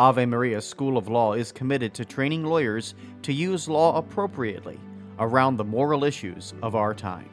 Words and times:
Ave 0.00 0.26
Maria 0.26 0.60
School 0.60 0.96
of 0.96 1.08
Law 1.08 1.32
is 1.32 1.50
committed 1.50 1.92
to 1.94 2.04
training 2.04 2.44
lawyers 2.44 2.94
to 3.22 3.32
use 3.32 3.68
law 3.68 3.98
appropriately 3.98 4.78
around 5.18 5.56
the 5.56 5.64
moral 5.64 6.04
issues 6.04 6.54
of 6.62 6.76
our 6.76 6.94
time. 6.94 7.28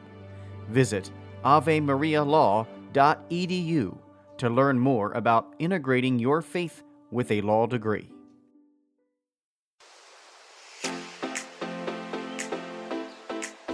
Visit 0.68 1.12
avemarialaw.edu 1.44 3.98
to 4.38 4.50
learn 4.50 4.80
more 4.80 5.12
about 5.12 5.54
integrating 5.60 6.18
your 6.18 6.42
faith 6.42 6.82
with 7.12 7.30
a 7.30 7.40
law 7.42 7.66
degree. 7.66 8.10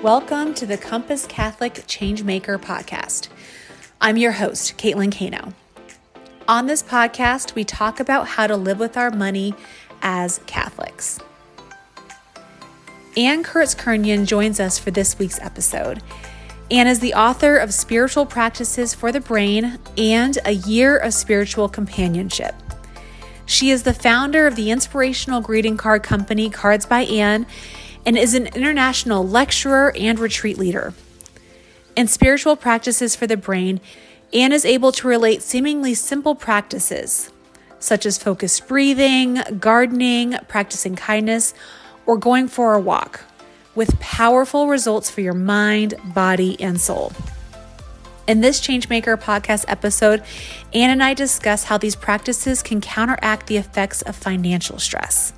Welcome 0.03 0.53
to 0.53 0.67
the 0.67 0.77
Compass 0.77 1.25
Catholic 1.25 1.77
Changemaker 1.87 2.59
podcast. 2.59 3.29
I'm 4.03 4.19
your 4.19 4.33
host, 4.33 4.77
Caitlyn 4.77 5.17
Kano. 5.17 5.55
On 6.49 6.67
this 6.67 6.83
podcast, 6.83 7.55
we 7.55 7.63
talk 7.63 8.01
about 8.01 8.27
how 8.27 8.49
to 8.49 8.57
live 8.57 8.81
with 8.81 8.97
our 8.97 9.13
money 9.13 9.55
as 10.03 10.41
Catholics. 10.47 11.21
Anne 13.17 13.45
Kertz 13.45 13.77
Kernion 13.77 14.27
joins 14.27 14.59
us 14.59 14.77
for 14.77 14.91
this 14.91 15.19
week's 15.21 15.39
episode. 15.39 16.03
Anne 16.69 16.89
is 16.89 16.99
the 16.99 17.15
author 17.15 17.57
of 17.57 17.73
Spiritual 17.73 18.27
Practices 18.27 18.93
for 18.93 19.13
the 19.13 19.21
Brain 19.21 19.79
and 19.97 20.37
A 20.45 20.53
Year 20.53 20.97
of 20.97 21.15
Spiritual 21.15 21.69
Companionship. 21.69 22.57
She 23.47 23.71
is 23.71 23.85
the 23.85 23.95
founder 23.95 24.47
of 24.47 24.57
the 24.57 24.71
inspirational 24.73 25.43
greeting 25.43 25.77
card 25.77 26.03
company 26.03 26.51
Cards 26.51 26.87
by 26.87 27.03
Anne 27.03 27.47
and 28.05 28.19
is 28.19 28.35
an 28.35 28.49
international 28.49 29.27
lecturer 29.27 29.95
and 29.97 30.19
retreat 30.19 30.59
leader. 30.59 30.93
In 31.95 32.09
Spiritual 32.09 32.57
Practices 32.57 33.15
for 33.15 33.27
the 33.27 33.37
Brain, 33.37 33.81
Anne 34.33 34.53
is 34.53 34.65
able 34.65 34.93
to 34.93 35.09
relate 35.09 35.43
seemingly 35.43 35.93
simple 35.93 36.35
practices, 36.35 37.31
such 37.79 38.07
as 38.07 38.17
focused 38.17 38.67
breathing, 38.67 39.43
gardening, 39.61 40.37
practicing 40.49 40.97
kindness, 40.97 41.53
or 42.07 42.17
going 42.17 42.49
for 42.49 42.73
a 42.73 42.81
walk, 42.81 43.21
with 43.75 44.01
powerful 44.01 44.69
results 44.69 45.11
for 45.11 45.21
your 45.21 45.35
mind, 45.35 45.95
body, 46.15 46.59
and 46.61 46.81
soul. 46.81 47.13
In 48.27 48.41
this 48.41 48.59
Changemaker 48.59 49.21
podcast 49.21 49.67
episode, 49.69 50.23
Anne 50.73 50.91
and 50.91 51.03
I 51.03 51.13
discuss 51.13 51.65
how 51.65 51.77
these 51.77 51.97
practices 51.97 52.63
can 52.63 52.81
counteract 52.81 53.49
the 53.49 53.59
effects 53.59 54.01
of 54.01 54.17
financial 54.17 54.79
stress. 54.79 55.35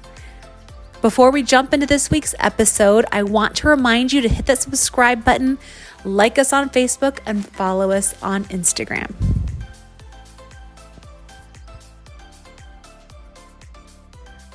Before 1.02 1.30
we 1.30 1.42
jump 1.42 1.74
into 1.74 1.86
this 1.86 2.10
week's 2.10 2.34
episode, 2.38 3.04
I 3.10 3.24
want 3.24 3.56
to 3.56 3.68
remind 3.68 4.12
you 4.12 4.20
to 4.22 4.28
hit 4.28 4.46
that 4.46 4.62
subscribe 4.62 5.24
button 5.24 5.58
like 6.04 6.38
us 6.38 6.52
on 6.52 6.70
Facebook, 6.70 7.18
and 7.26 7.46
follow 7.46 7.90
us 7.90 8.20
on 8.22 8.44
Instagram. 8.46 9.12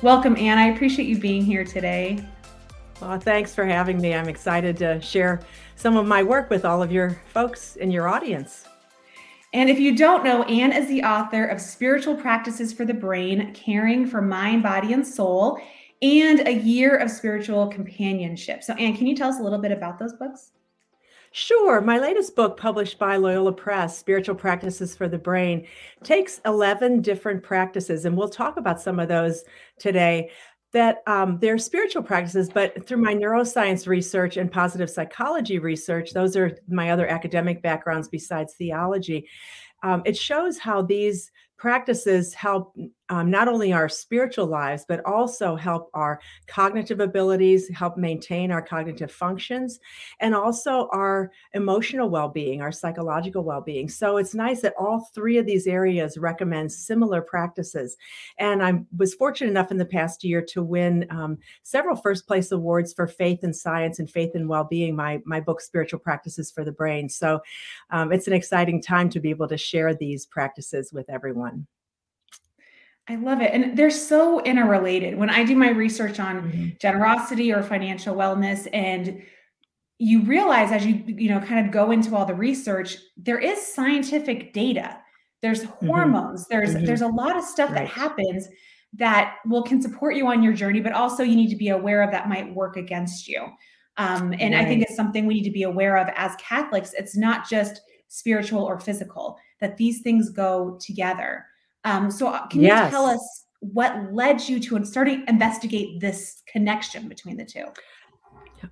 Welcome, 0.02 0.36
Anne. 0.36 0.56
I 0.56 0.68
appreciate 0.68 1.08
you 1.08 1.18
being 1.18 1.44
here 1.44 1.64
today. 1.64 2.26
Well, 3.02 3.18
thanks 3.18 3.54
for 3.54 3.64
having 3.64 4.00
me. 4.00 4.14
I'm 4.14 4.28
excited 4.28 4.76
to 4.78 5.00
share 5.00 5.40
some 5.76 5.96
of 5.96 6.06
my 6.06 6.22
work 6.22 6.50
with 6.50 6.64
all 6.64 6.82
of 6.82 6.90
your 6.90 7.20
folks 7.32 7.76
in 7.76 7.90
your 7.90 8.08
audience. 8.08 8.66
And 9.52 9.68
if 9.68 9.80
you 9.80 9.96
don't 9.96 10.24
know, 10.24 10.44
Anne 10.44 10.72
is 10.72 10.86
the 10.86 11.02
author 11.02 11.44
of 11.46 11.60
Spiritual 11.60 12.14
Practices 12.14 12.72
for 12.72 12.84
the 12.84 12.94
Brain, 12.94 13.52
Caring 13.52 14.06
for 14.06 14.22
Mind, 14.22 14.62
Body, 14.62 14.92
and 14.92 15.06
Soul, 15.06 15.58
and 16.02 16.46
A 16.46 16.52
Year 16.52 16.96
of 16.96 17.10
Spiritual 17.10 17.66
Companionship. 17.68 18.62
So, 18.62 18.74
Anne, 18.74 18.96
can 18.96 19.06
you 19.06 19.16
tell 19.16 19.28
us 19.28 19.40
a 19.40 19.42
little 19.42 19.58
bit 19.58 19.72
about 19.72 19.98
those 19.98 20.12
books? 20.12 20.52
Sure. 21.32 21.80
My 21.80 21.98
latest 21.98 22.34
book, 22.34 22.56
published 22.56 22.98
by 22.98 23.16
Loyola 23.16 23.52
Press, 23.52 23.96
Spiritual 23.96 24.34
Practices 24.34 24.96
for 24.96 25.06
the 25.06 25.18
Brain, 25.18 25.64
takes 26.02 26.40
11 26.44 27.02
different 27.02 27.44
practices, 27.44 28.04
and 28.04 28.16
we'll 28.16 28.28
talk 28.28 28.56
about 28.56 28.80
some 28.80 28.98
of 28.98 29.08
those 29.08 29.44
today. 29.78 30.30
That 30.72 30.98
um, 31.06 31.38
they're 31.40 31.58
spiritual 31.58 32.02
practices, 32.02 32.48
but 32.48 32.86
through 32.86 32.98
my 32.98 33.12
neuroscience 33.12 33.88
research 33.88 34.36
and 34.36 34.50
positive 34.50 34.88
psychology 34.88 35.58
research, 35.58 36.12
those 36.12 36.36
are 36.36 36.56
my 36.68 36.90
other 36.90 37.08
academic 37.08 37.60
backgrounds 37.60 38.08
besides 38.08 38.54
theology. 38.54 39.28
Um, 39.82 40.02
it 40.04 40.16
shows 40.16 40.58
how 40.58 40.82
these 40.82 41.30
practices 41.58 42.34
help 42.34 42.76
um, 43.10 43.28
not 43.28 43.48
only 43.48 43.72
our 43.72 43.88
spiritual 43.88 44.46
lives, 44.46 44.84
but 44.88 45.04
also 45.04 45.56
help 45.56 45.90
our 45.94 46.20
cognitive 46.46 47.00
abilities, 47.00 47.68
help 47.68 47.96
maintain 47.96 48.52
our 48.52 48.62
cognitive 48.62 49.10
functions, 49.10 49.80
and 50.20 50.34
also 50.34 50.88
our 50.92 51.32
emotional 51.54 52.08
well 52.08 52.28
being, 52.28 52.62
our 52.62 52.72
psychological 52.72 53.42
well 53.42 53.60
being. 53.60 53.88
So 53.88 54.16
it's 54.16 54.34
nice 54.34 54.60
that 54.60 54.74
all 54.78 55.10
three 55.12 55.38
of 55.38 55.44
these 55.44 55.66
areas 55.66 56.16
recommend 56.18 56.70
similar 56.70 57.20
practices. 57.20 57.96
And 58.38 58.62
I 58.62 58.80
was 58.96 59.14
fortunate 59.14 59.50
enough 59.50 59.72
in 59.72 59.78
the 59.78 59.84
past 59.84 60.22
year 60.22 60.40
to 60.42 60.62
win 60.62 61.06
um, 61.10 61.38
several 61.64 61.96
first 61.96 62.28
place 62.28 62.52
awards 62.52 62.92
for 62.92 63.08
faith 63.08 63.40
and 63.42 63.54
science 63.54 63.98
and 63.98 64.08
faith 64.08 64.30
and 64.34 64.48
well 64.48 64.64
being, 64.64 64.94
my, 64.94 65.20
my 65.24 65.40
book, 65.40 65.60
Spiritual 65.60 65.98
Practices 65.98 66.52
for 66.52 66.64
the 66.64 66.72
Brain. 66.72 67.08
So 67.08 67.40
um, 67.90 68.12
it's 68.12 68.28
an 68.28 68.34
exciting 68.34 68.80
time 68.80 69.10
to 69.10 69.18
be 69.18 69.30
able 69.30 69.48
to 69.48 69.58
share 69.58 69.94
these 69.94 70.26
practices 70.26 70.92
with 70.92 71.10
everyone. 71.10 71.66
I 73.08 73.16
love 73.16 73.40
it. 73.40 73.52
And 73.52 73.76
they're 73.76 73.90
so 73.90 74.40
interrelated. 74.42 75.16
When 75.18 75.30
I 75.30 75.44
do 75.44 75.56
my 75.56 75.70
research 75.70 76.20
on 76.20 76.42
mm-hmm. 76.42 76.68
generosity 76.80 77.52
or 77.52 77.62
financial 77.62 78.14
wellness 78.14 78.68
and 78.72 79.22
you 80.00 80.22
realize 80.22 80.72
as 80.72 80.84
you 80.86 81.04
you 81.06 81.28
know 81.28 81.38
kind 81.40 81.64
of 81.64 81.70
go 81.70 81.90
into 81.90 82.16
all 82.16 82.24
the 82.24 82.34
research 82.34 82.96
there 83.18 83.38
is 83.38 83.60
scientific 83.60 84.52
data 84.54 84.98
there's 85.42 85.62
mm-hmm. 85.62 85.86
hormones 85.86 86.42
mm-hmm. 86.42 86.54
there's 86.54 86.74
mm-hmm. 86.74 86.86
there's 86.86 87.02
a 87.02 87.06
lot 87.06 87.36
of 87.36 87.44
stuff 87.44 87.70
right. 87.70 87.80
that 87.80 87.88
happens 87.88 88.48
that 88.94 89.36
will 89.46 89.62
can 89.62 89.80
support 89.80 90.16
you 90.16 90.26
on 90.26 90.42
your 90.42 90.54
journey 90.54 90.80
but 90.80 90.92
also 90.92 91.22
you 91.22 91.36
need 91.36 91.50
to 91.50 91.56
be 91.56 91.68
aware 91.68 92.02
of 92.02 92.10
that 92.10 92.28
might 92.28 92.52
work 92.54 92.76
against 92.76 93.28
you 93.28 93.42
um, 93.98 94.32
and 94.40 94.54
right. 94.54 94.62
i 94.62 94.64
think 94.64 94.82
it's 94.82 94.96
something 94.96 95.26
we 95.26 95.34
need 95.34 95.44
to 95.44 95.50
be 95.50 95.64
aware 95.64 95.98
of 95.98 96.08
as 96.16 96.34
catholics 96.36 96.94
it's 96.94 97.16
not 97.16 97.46
just 97.48 97.82
spiritual 98.08 98.64
or 98.64 98.80
physical 98.80 99.36
that 99.60 99.76
these 99.76 100.00
things 100.00 100.30
go 100.30 100.78
together 100.80 101.44
um, 101.84 102.10
so, 102.10 102.28
uh, 102.28 102.46
can 102.48 102.60
yes. 102.60 102.86
you 102.86 102.90
tell 102.90 103.06
us 103.06 103.46
what 103.60 104.12
led 104.12 104.46
you 104.48 104.58
to 104.60 104.84
starting 104.84 105.24
investigate 105.28 106.00
this 106.00 106.42
connection 106.46 107.08
between 107.08 107.36
the 107.36 107.44
two? 107.44 107.66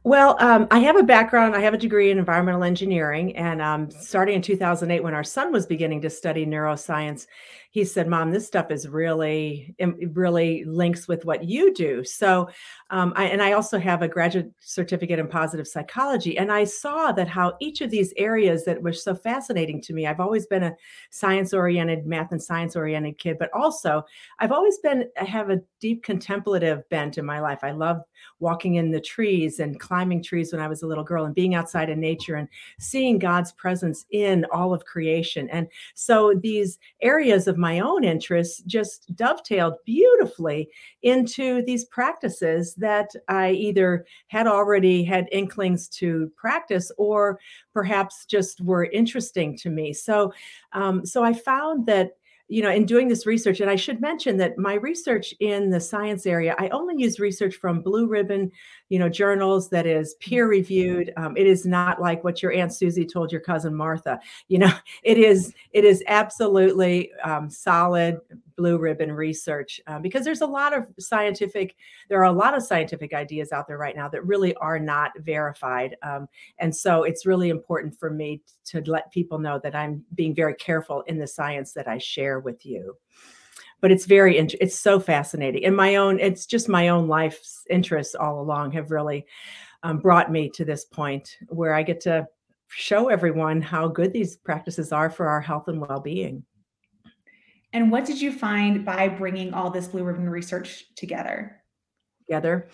Well, 0.04 0.36
um, 0.40 0.66
I 0.70 0.80
have 0.80 0.96
a 0.96 1.02
background. 1.02 1.54
I 1.54 1.60
have 1.60 1.72
a 1.72 1.78
degree 1.78 2.10
in 2.10 2.18
environmental 2.18 2.62
engineering, 2.62 3.34
and 3.36 3.62
um, 3.62 3.90
starting 3.90 4.34
in 4.34 4.42
2008, 4.42 5.02
when 5.02 5.14
our 5.14 5.24
son 5.24 5.50
was 5.50 5.66
beginning 5.66 6.02
to 6.02 6.10
study 6.10 6.44
neuroscience, 6.44 7.26
he 7.70 7.84
said, 7.84 8.08
"Mom, 8.08 8.30
this 8.30 8.46
stuff 8.46 8.70
is 8.70 8.88
really, 8.88 9.74
really 10.12 10.64
links 10.64 11.06
with 11.06 11.24
what 11.24 11.44
you 11.44 11.74
do." 11.74 12.02
So, 12.02 12.48
um, 12.90 13.12
I, 13.14 13.26
and 13.26 13.42
I 13.42 13.52
also 13.52 13.78
have 13.78 14.02
a 14.02 14.08
graduate 14.08 14.50
certificate 14.60 15.18
in 15.18 15.28
positive 15.28 15.68
psychology, 15.68 16.38
and 16.38 16.50
I 16.50 16.64
saw 16.64 17.12
that 17.12 17.28
how 17.28 17.56
each 17.60 17.80
of 17.82 17.90
these 17.90 18.14
areas 18.16 18.64
that 18.64 18.82
were 18.82 18.92
so 18.92 19.14
fascinating 19.14 19.82
to 19.82 19.92
me. 19.92 20.06
I've 20.06 20.20
always 20.20 20.46
been 20.46 20.62
a 20.62 20.76
science-oriented, 21.10 22.06
math 22.06 22.32
and 22.32 22.42
science-oriented 22.42 23.18
kid, 23.18 23.36
but 23.38 23.50
also 23.52 24.02
I've 24.38 24.52
always 24.52 24.78
been 24.78 25.04
I 25.20 25.24
have 25.24 25.50
a 25.50 25.60
deep 25.80 26.02
contemplative 26.02 26.88
bent 26.88 27.18
in 27.18 27.26
my 27.26 27.40
life. 27.40 27.60
I 27.62 27.72
love 27.72 28.00
walking 28.40 28.76
in 28.76 28.90
the 28.90 29.00
trees 29.00 29.60
and 29.60 29.78
climbing 29.78 30.22
trees 30.22 30.52
when 30.52 30.62
I 30.62 30.68
was 30.68 30.82
a 30.82 30.86
little 30.86 31.04
girl, 31.04 31.26
and 31.26 31.34
being 31.34 31.54
outside 31.54 31.90
in 31.90 32.00
nature 32.00 32.36
and 32.36 32.48
seeing 32.78 33.18
God's 33.18 33.52
presence 33.52 34.06
in 34.10 34.46
all 34.52 34.72
of 34.72 34.86
creation. 34.86 35.50
And 35.50 35.68
so 35.94 36.32
these 36.40 36.78
areas 37.02 37.46
of 37.46 37.57
my 37.58 37.80
own 37.80 38.04
interests 38.04 38.62
just 38.62 39.14
dovetailed 39.16 39.74
beautifully 39.84 40.70
into 41.02 41.62
these 41.62 41.84
practices 41.86 42.74
that 42.76 43.10
I 43.28 43.50
either 43.50 44.06
had 44.28 44.46
already 44.46 45.02
had 45.02 45.28
inklings 45.32 45.88
to 45.88 46.30
practice 46.36 46.92
or 46.96 47.40
perhaps 47.74 48.24
just 48.24 48.60
were 48.60 48.84
interesting 48.84 49.58
to 49.58 49.70
me. 49.70 49.92
So, 49.92 50.32
um, 50.72 51.04
so 51.04 51.24
I 51.24 51.32
found 51.32 51.86
that 51.86 52.12
you 52.50 52.62
know, 52.62 52.70
in 52.70 52.86
doing 52.86 53.08
this 53.08 53.26
research, 53.26 53.60
and 53.60 53.70
I 53.70 53.76
should 53.76 54.00
mention 54.00 54.38
that 54.38 54.56
my 54.56 54.74
research 54.74 55.34
in 55.38 55.68
the 55.68 55.80
science 55.80 56.24
area, 56.24 56.54
I 56.58 56.68
only 56.68 56.94
use 56.96 57.20
research 57.20 57.56
from 57.56 57.82
blue 57.82 58.06
ribbon, 58.06 58.50
you 58.88 58.98
know, 58.98 59.08
journals 59.08 59.68
that 59.70 59.86
is 59.86 60.14
peer 60.14 60.48
reviewed. 60.48 61.12
Um, 61.16 61.36
it 61.36 61.46
is 61.46 61.66
not 61.66 62.00
like 62.00 62.24
what 62.24 62.42
your 62.42 62.52
aunt 62.52 62.74
Susie 62.74 63.06
told 63.06 63.30
your 63.30 63.40
cousin 63.40 63.74
Martha. 63.74 64.20
You 64.48 64.58
know, 64.58 64.72
it 65.02 65.18
is 65.18 65.52
it 65.72 65.84
is 65.84 66.02
absolutely 66.06 67.12
um, 67.24 67.50
solid 67.50 68.20
blue 68.58 68.76
ribbon 68.76 69.12
research 69.12 69.80
uh, 69.86 70.00
because 70.00 70.24
there's 70.24 70.40
a 70.40 70.46
lot 70.46 70.76
of 70.76 70.84
scientific 70.98 71.76
there 72.08 72.18
are 72.18 72.24
a 72.24 72.32
lot 72.32 72.56
of 72.56 72.62
scientific 72.62 73.14
ideas 73.14 73.52
out 73.52 73.68
there 73.68 73.78
right 73.78 73.94
now 73.94 74.08
that 74.08 74.26
really 74.26 74.52
are 74.56 74.80
not 74.80 75.12
verified 75.20 75.96
um, 76.02 76.28
and 76.58 76.74
so 76.74 77.04
it's 77.04 77.24
really 77.24 77.50
important 77.50 77.96
for 77.96 78.10
me 78.10 78.42
to 78.64 78.82
let 78.86 79.12
people 79.12 79.38
know 79.38 79.60
that 79.62 79.76
i'm 79.76 80.04
being 80.16 80.34
very 80.34 80.54
careful 80.54 81.02
in 81.02 81.18
the 81.18 81.26
science 81.26 81.72
that 81.72 81.86
i 81.86 81.96
share 81.96 82.40
with 82.40 82.66
you 82.66 82.96
but 83.80 83.90
it's 83.90 84.06
very 84.06 84.38
it's 84.38 84.78
so 84.78 84.98
fascinating 84.98 85.64
and 85.64 85.76
my 85.76 85.96
own 85.96 86.18
it's 86.18 86.46
just 86.46 86.68
my 86.68 86.88
own 86.88 87.08
life's 87.08 87.64
interests 87.70 88.14
all 88.14 88.40
along 88.40 88.72
have 88.72 88.90
really 88.90 89.26
um, 89.82 89.98
brought 89.98 90.30
me 90.30 90.48
to 90.50 90.64
this 90.64 90.84
point 90.84 91.36
where 91.48 91.74
i 91.74 91.82
get 91.82 92.00
to 92.00 92.26
show 92.68 93.08
everyone 93.08 93.62
how 93.62 93.88
good 93.88 94.12
these 94.12 94.36
practices 94.36 94.92
are 94.92 95.08
for 95.08 95.28
our 95.28 95.40
health 95.40 95.68
and 95.68 95.80
well-being 95.80 96.42
and 97.72 97.90
what 97.90 98.06
did 98.06 98.20
you 98.20 98.32
find 98.32 98.84
by 98.84 99.08
bringing 99.08 99.52
all 99.52 99.70
this 99.70 99.88
blue 99.88 100.02
ribbon 100.02 100.28
research 100.28 100.84
together? 100.96 101.62
Together. 102.26 102.68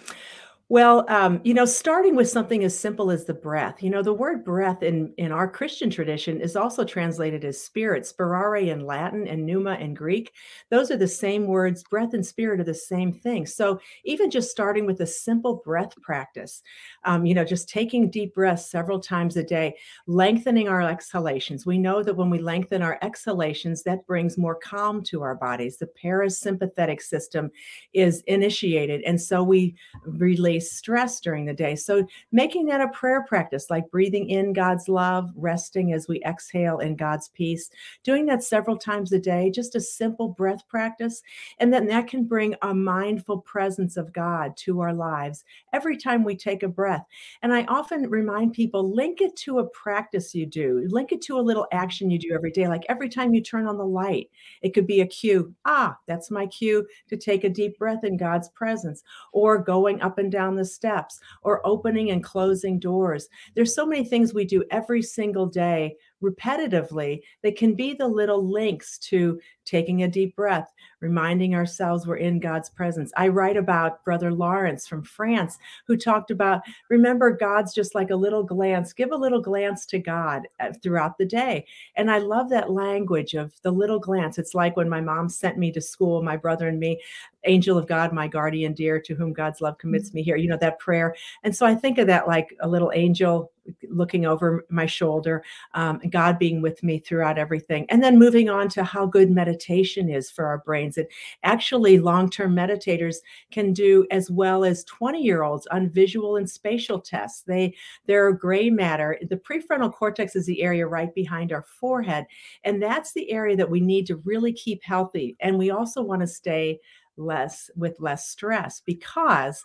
Well, 0.74 1.04
um, 1.08 1.40
you 1.44 1.54
know, 1.54 1.66
starting 1.66 2.16
with 2.16 2.28
something 2.28 2.64
as 2.64 2.76
simple 2.76 3.12
as 3.12 3.24
the 3.24 3.32
breath. 3.32 3.80
You 3.80 3.90
know, 3.90 4.02
the 4.02 4.12
word 4.12 4.44
breath 4.44 4.82
in 4.82 5.14
in 5.18 5.30
our 5.30 5.48
Christian 5.48 5.88
tradition 5.88 6.40
is 6.40 6.56
also 6.56 6.82
translated 6.82 7.44
as 7.44 7.62
spirit, 7.62 8.04
spirare 8.04 8.56
in 8.56 8.84
Latin 8.84 9.28
and 9.28 9.46
pneuma 9.46 9.76
in 9.76 9.94
Greek. 9.94 10.32
Those 10.70 10.90
are 10.90 10.96
the 10.96 11.06
same 11.06 11.46
words. 11.46 11.84
Breath 11.84 12.12
and 12.12 12.26
spirit 12.26 12.58
are 12.58 12.64
the 12.64 12.74
same 12.74 13.12
thing. 13.12 13.46
So 13.46 13.78
even 14.04 14.32
just 14.32 14.50
starting 14.50 14.84
with 14.84 15.00
a 15.00 15.06
simple 15.06 15.62
breath 15.64 15.94
practice, 16.02 16.60
um, 17.04 17.24
you 17.24 17.34
know, 17.34 17.44
just 17.44 17.68
taking 17.68 18.10
deep 18.10 18.34
breaths 18.34 18.68
several 18.68 18.98
times 18.98 19.36
a 19.36 19.44
day, 19.44 19.76
lengthening 20.08 20.66
our 20.66 20.82
exhalations. 20.82 21.64
We 21.64 21.78
know 21.78 22.02
that 22.02 22.16
when 22.16 22.30
we 22.30 22.40
lengthen 22.40 22.82
our 22.82 22.98
exhalations, 23.00 23.84
that 23.84 24.04
brings 24.08 24.36
more 24.36 24.56
calm 24.56 25.04
to 25.04 25.22
our 25.22 25.36
bodies. 25.36 25.76
The 25.76 25.90
parasympathetic 26.02 27.00
system 27.00 27.52
is 27.92 28.24
initiated, 28.26 29.02
and 29.02 29.22
so 29.22 29.44
we 29.44 29.76
release 30.04 30.63
release 30.63 30.63
stress 30.70 31.20
during 31.20 31.44
the 31.44 31.54
day. 31.54 31.76
So, 31.76 32.06
making 32.32 32.66
that 32.66 32.80
a 32.80 32.88
prayer 32.88 33.24
practice, 33.24 33.70
like 33.70 33.90
breathing 33.90 34.30
in 34.30 34.52
God's 34.52 34.88
love, 34.88 35.30
resting 35.36 35.92
as 35.92 36.08
we 36.08 36.22
exhale 36.22 36.78
in 36.78 36.96
God's 36.96 37.28
peace, 37.28 37.70
doing 38.02 38.26
that 38.26 38.42
several 38.42 38.76
times 38.76 39.12
a 39.12 39.18
day, 39.18 39.50
just 39.50 39.74
a 39.74 39.80
simple 39.80 40.28
breath 40.28 40.66
practice. 40.68 41.22
And 41.58 41.72
then 41.72 41.86
that 41.86 42.08
can 42.08 42.24
bring 42.24 42.54
a 42.62 42.74
mindful 42.74 43.40
presence 43.40 43.96
of 43.96 44.12
God 44.12 44.56
to 44.58 44.80
our 44.80 44.92
lives 44.92 45.44
every 45.72 45.96
time 45.96 46.24
we 46.24 46.36
take 46.36 46.62
a 46.62 46.68
breath. 46.68 47.04
And 47.42 47.52
I 47.52 47.64
often 47.64 48.08
remind 48.08 48.52
people 48.52 48.94
link 48.94 49.20
it 49.20 49.36
to 49.36 49.58
a 49.58 49.68
practice 49.70 50.34
you 50.34 50.46
do, 50.46 50.86
link 50.88 51.12
it 51.12 51.22
to 51.22 51.38
a 51.38 51.42
little 51.42 51.66
action 51.72 52.10
you 52.10 52.18
do 52.18 52.32
every 52.34 52.50
day. 52.50 52.68
Like 52.68 52.84
every 52.88 53.08
time 53.08 53.34
you 53.34 53.42
turn 53.42 53.66
on 53.66 53.78
the 53.78 53.84
light, 53.84 54.30
it 54.62 54.74
could 54.74 54.86
be 54.86 55.00
a 55.00 55.06
cue. 55.06 55.54
Ah, 55.64 55.96
that's 56.06 56.30
my 56.30 56.46
cue 56.46 56.86
to 57.08 57.16
take 57.16 57.44
a 57.44 57.48
deep 57.48 57.78
breath 57.78 58.04
in 58.04 58.16
God's 58.16 58.48
presence, 58.50 59.02
or 59.32 59.58
going 59.58 60.00
up 60.02 60.18
and 60.18 60.30
down 60.30 60.43
down 60.44 60.56
the 60.56 60.64
steps 60.64 61.20
or 61.42 61.66
opening 61.66 62.10
and 62.10 62.22
closing 62.22 62.78
doors. 62.78 63.28
There's 63.54 63.74
so 63.74 63.86
many 63.86 64.04
things 64.04 64.34
we 64.34 64.44
do 64.44 64.64
every 64.70 65.02
single 65.02 65.46
day 65.46 65.96
repetitively 66.22 67.20
that 67.42 67.56
can 67.56 67.74
be 67.74 67.94
the 67.94 68.08
little 68.08 68.50
links 68.50 68.98
to 68.98 69.40
taking 69.64 70.02
a 70.02 70.08
deep 70.08 70.36
breath, 70.36 70.72
reminding 71.00 71.54
ourselves 71.54 72.06
we're 72.06 72.16
in 72.16 72.40
God's 72.40 72.70
presence. 72.70 73.12
I 73.16 73.28
write 73.28 73.56
about 73.56 74.04
Brother 74.04 74.32
Lawrence 74.32 74.86
from 74.86 75.02
France 75.02 75.58
who 75.86 75.96
talked 75.96 76.30
about 76.30 76.62
remember, 76.90 77.30
God's 77.30 77.74
just 77.74 77.94
like 77.94 78.10
a 78.10 78.16
little 78.16 78.42
glance, 78.42 78.92
give 78.92 79.12
a 79.12 79.16
little 79.16 79.40
glance 79.40 79.86
to 79.86 79.98
God 79.98 80.48
uh, 80.60 80.72
throughout 80.82 81.18
the 81.18 81.26
day. 81.26 81.66
And 81.96 82.10
I 82.10 82.18
love 82.18 82.48
that 82.50 82.70
language 82.70 83.34
of 83.34 83.52
the 83.62 83.70
little 83.70 83.98
glance. 83.98 84.38
It's 84.38 84.54
like 84.54 84.76
when 84.76 84.88
my 84.88 85.00
mom 85.00 85.28
sent 85.28 85.58
me 85.58 85.72
to 85.72 85.80
school, 85.80 86.22
my 86.22 86.36
brother 86.36 86.68
and 86.68 86.78
me, 86.78 87.00
angel 87.44 87.78
of 87.78 87.86
God, 87.86 88.12
my 88.12 88.28
guardian 88.28 88.72
dear, 88.72 89.00
to 89.00 89.14
whom 89.14 89.32
God's 89.32 89.60
love 89.60 89.78
commits 89.78 90.10
mm. 90.10 90.14
me 90.14 90.22
here, 90.22 90.36
you 90.36 90.48
know, 90.48 90.56
that 90.58 90.78
prayer. 90.78 91.14
And 91.42 91.54
so 91.54 91.66
I 91.66 91.74
think 91.74 91.98
of 91.98 92.06
that 92.06 92.26
like 92.26 92.56
a 92.60 92.68
little 92.68 92.92
angel 92.94 93.52
looking 93.88 94.26
over 94.26 94.66
my 94.68 94.86
shoulder, 94.86 95.42
um, 95.72 96.00
God 96.10 96.38
being 96.38 96.60
with 96.60 96.82
me 96.82 96.98
throughout 96.98 97.38
everything. 97.38 97.86
And 97.88 98.02
then 98.02 98.18
moving 98.18 98.50
on 98.50 98.68
to 98.70 98.84
how 98.84 99.06
good 99.06 99.30
meditation 99.30 99.53
is 99.54 100.30
for 100.30 100.46
our 100.46 100.58
brains. 100.58 100.96
And 100.96 101.06
actually, 101.42 101.98
long 101.98 102.30
term 102.30 102.54
meditators 102.54 103.16
can 103.50 103.72
do 103.72 104.06
as 104.10 104.30
well 104.30 104.64
as 104.64 104.84
20 104.84 105.22
year 105.22 105.42
olds 105.42 105.66
on 105.68 105.90
visual 105.90 106.36
and 106.36 106.48
spatial 106.48 107.00
tests. 107.00 107.42
They, 107.42 107.74
they're 108.06 108.32
gray 108.32 108.70
matter. 108.70 109.18
The 109.28 109.36
prefrontal 109.36 109.92
cortex 109.92 110.36
is 110.36 110.46
the 110.46 110.62
area 110.62 110.86
right 110.86 111.14
behind 111.14 111.52
our 111.52 111.62
forehead. 111.62 112.26
And 112.64 112.82
that's 112.82 113.12
the 113.12 113.30
area 113.30 113.56
that 113.56 113.70
we 113.70 113.80
need 113.80 114.06
to 114.06 114.16
really 114.16 114.52
keep 114.52 114.82
healthy. 114.82 115.36
And 115.40 115.58
we 115.58 115.70
also 115.70 116.02
want 116.02 116.20
to 116.20 116.26
stay 116.26 116.80
less 117.16 117.70
with 117.76 118.00
less 118.00 118.28
stress 118.28 118.80
because 118.80 119.64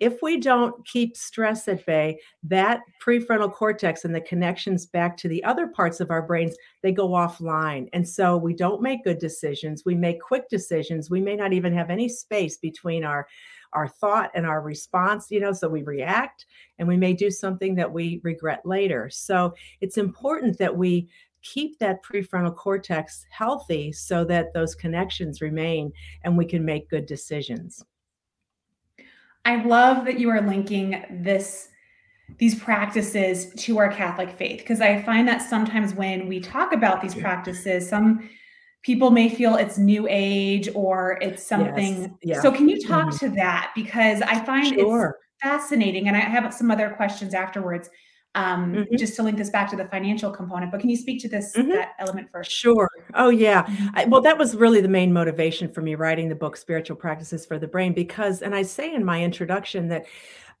if 0.00 0.22
we 0.22 0.38
don't 0.38 0.86
keep 0.86 1.16
stress 1.16 1.66
at 1.68 1.84
bay, 1.84 2.18
that 2.44 2.80
prefrontal 3.04 3.52
cortex 3.52 4.04
and 4.04 4.14
the 4.14 4.20
connections 4.20 4.86
back 4.86 5.16
to 5.18 5.28
the 5.28 5.42
other 5.44 5.66
parts 5.66 6.00
of 6.00 6.10
our 6.10 6.22
brains, 6.22 6.56
they 6.82 6.92
go 6.92 7.08
offline. 7.08 7.88
And 7.92 8.08
so 8.08 8.36
we 8.36 8.54
don't 8.54 8.82
make 8.82 9.04
good 9.04 9.18
decisions. 9.18 9.82
We 9.84 9.94
make 9.94 10.20
quick 10.20 10.48
decisions. 10.48 11.10
We 11.10 11.20
may 11.20 11.36
not 11.36 11.52
even 11.52 11.72
have 11.74 11.90
any 11.90 12.08
space 12.08 12.56
between 12.56 13.04
our 13.04 13.26
our 13.74 13.86
thought 13.86 14.30
and 14.34 14.46
our 14.46 14.62
response, 14.62 15.30
you 15.30 15.40
know, 15.40 15.52
so 15.52 15.68
we 15.68 15.82
react 15.82 16.46
and 16.78 16.88
we 16.88 16.96
may 16.96 17.12
do 17.12 17.30
something 17.30 17.74
that 17.74 17.92
we 17.92 18.18
regret 18.24 18.64
later. 18.64 19.10
So 19.10 19.52
it's 19.82 19.98
important 19.98 20.56
that 20.56 20.74
we 20.74 21.06
keep 21.42 21.78
that 21.78 22.02
prefrontal 22.02 22.56
cortex 22.56 23.26
healthy 23.30 23.92
so 23.92 24.24
that 24.24 24.52
those 24.54 24.74
connections 24.74 25.40
remain 25.40 25.92
and 26.24 26.36
we 26.36 26.44
can 26.44 26.64
make 26.64 26.88
good 26.88 27.06
decisions. 27.06 27.84
I 29.44 29.62
love 29.64 30.04
that 30.04 30.18
you 30.18 30.30
are 30.30 30.40
linking 30.40 31.02
this 31.10 31.68
these 32.36 32.54
practices 32.54 33.52
to 33.56 33.78
our 33.78 33.90
Catholic 33.90 34.30
faith 34.36 34.58
because 34.58 34.82
I 34.82 35.02
find 35.02 35.26
that 35.28 35.40
sometimes 35.40 35.94
when 35.94 36.28
we 36.28 36.40
talk 36.40 36.72
about 36.72 37.00
these 37.00 37.14
practices, 37.14 37.88
some 37.88 38.28
people 38.82 39.10
may 39.10 39.28
feel 39.28 39.56
it's 39.56 39.78
new 39.78 40.06
age 40.10 40.68
or 40.74 41.18
it's 41.22 41.42
something. 41.42 42.02
Yes. 42.02 42.10
Yeah. 42.22 42.40
So 42.42 42.52
can 42.52 42.68
you 42.68 42.80
talk 42.86 43.06
mm-hmm. 43.06 43.26
to 43.26 43.34
that 43.36 43.72
because 43.74 44.20
I 44.22 44.44
find 44.44 44.66
sure. 44.66 45.16
it's 45.20 45.42
fascinating 45.42 46.08
and 46.08 46.16
I 46.16 46.20
have 46.20 46.52
some 46.52 46.70
other 46.70 46.90
questions 46.90 47.32
afterwards 47.32 47.88
um, 48.38 48.72
mm-hmm. 48.72 48.96
just 48.96 49.16
to 49.16 49.22
link 49.22 49.36
this 49.36 49.50
back 49.50 49.68
to 49.70 49.76
the 49.76 49.86
financial 49.86 50.30
component. 50.30 50.70
But 50.70 50.80
can 50.80 50.88
you 50.88 50.96
speak 50.96 51.20
to 51.22 51.28
this 51.28 51.56
mm-hmm. 51.56 51.70
that 51.70 51.94
element 51.98 52.30
first? 52.30 52.50
Sure. 52.50 52.88
Oh 53.14 53.30
yeah. 53.30 53.64
Mm-hmm. 53.64 53.86
I, 53.94 54.04
well, 54.04 54.20
that 54.22 54.38
was 54.38 54.56
really 54.56 54.80
the 54.80 54.88
main 54.88 55.12
motivation 55.12 55.68
for 55.68 55.82
me 55.82 55.96
writing 55.96 56.28
the 56.28 56.36
book 56.36 56.56
"Spiritual 56.56 56.96
Practices 56.96 57.44
for 57.44 57.58
the 57.58 57.66
Brain" 57.66 57.92
because, 57.92 58.42
and 58.42 58.54
I 58.54 58.62
say 58.62 58.94
in 58.94 59.04
my 59.04 59.22
introduction 59.22 59.88
that 59.88 60.06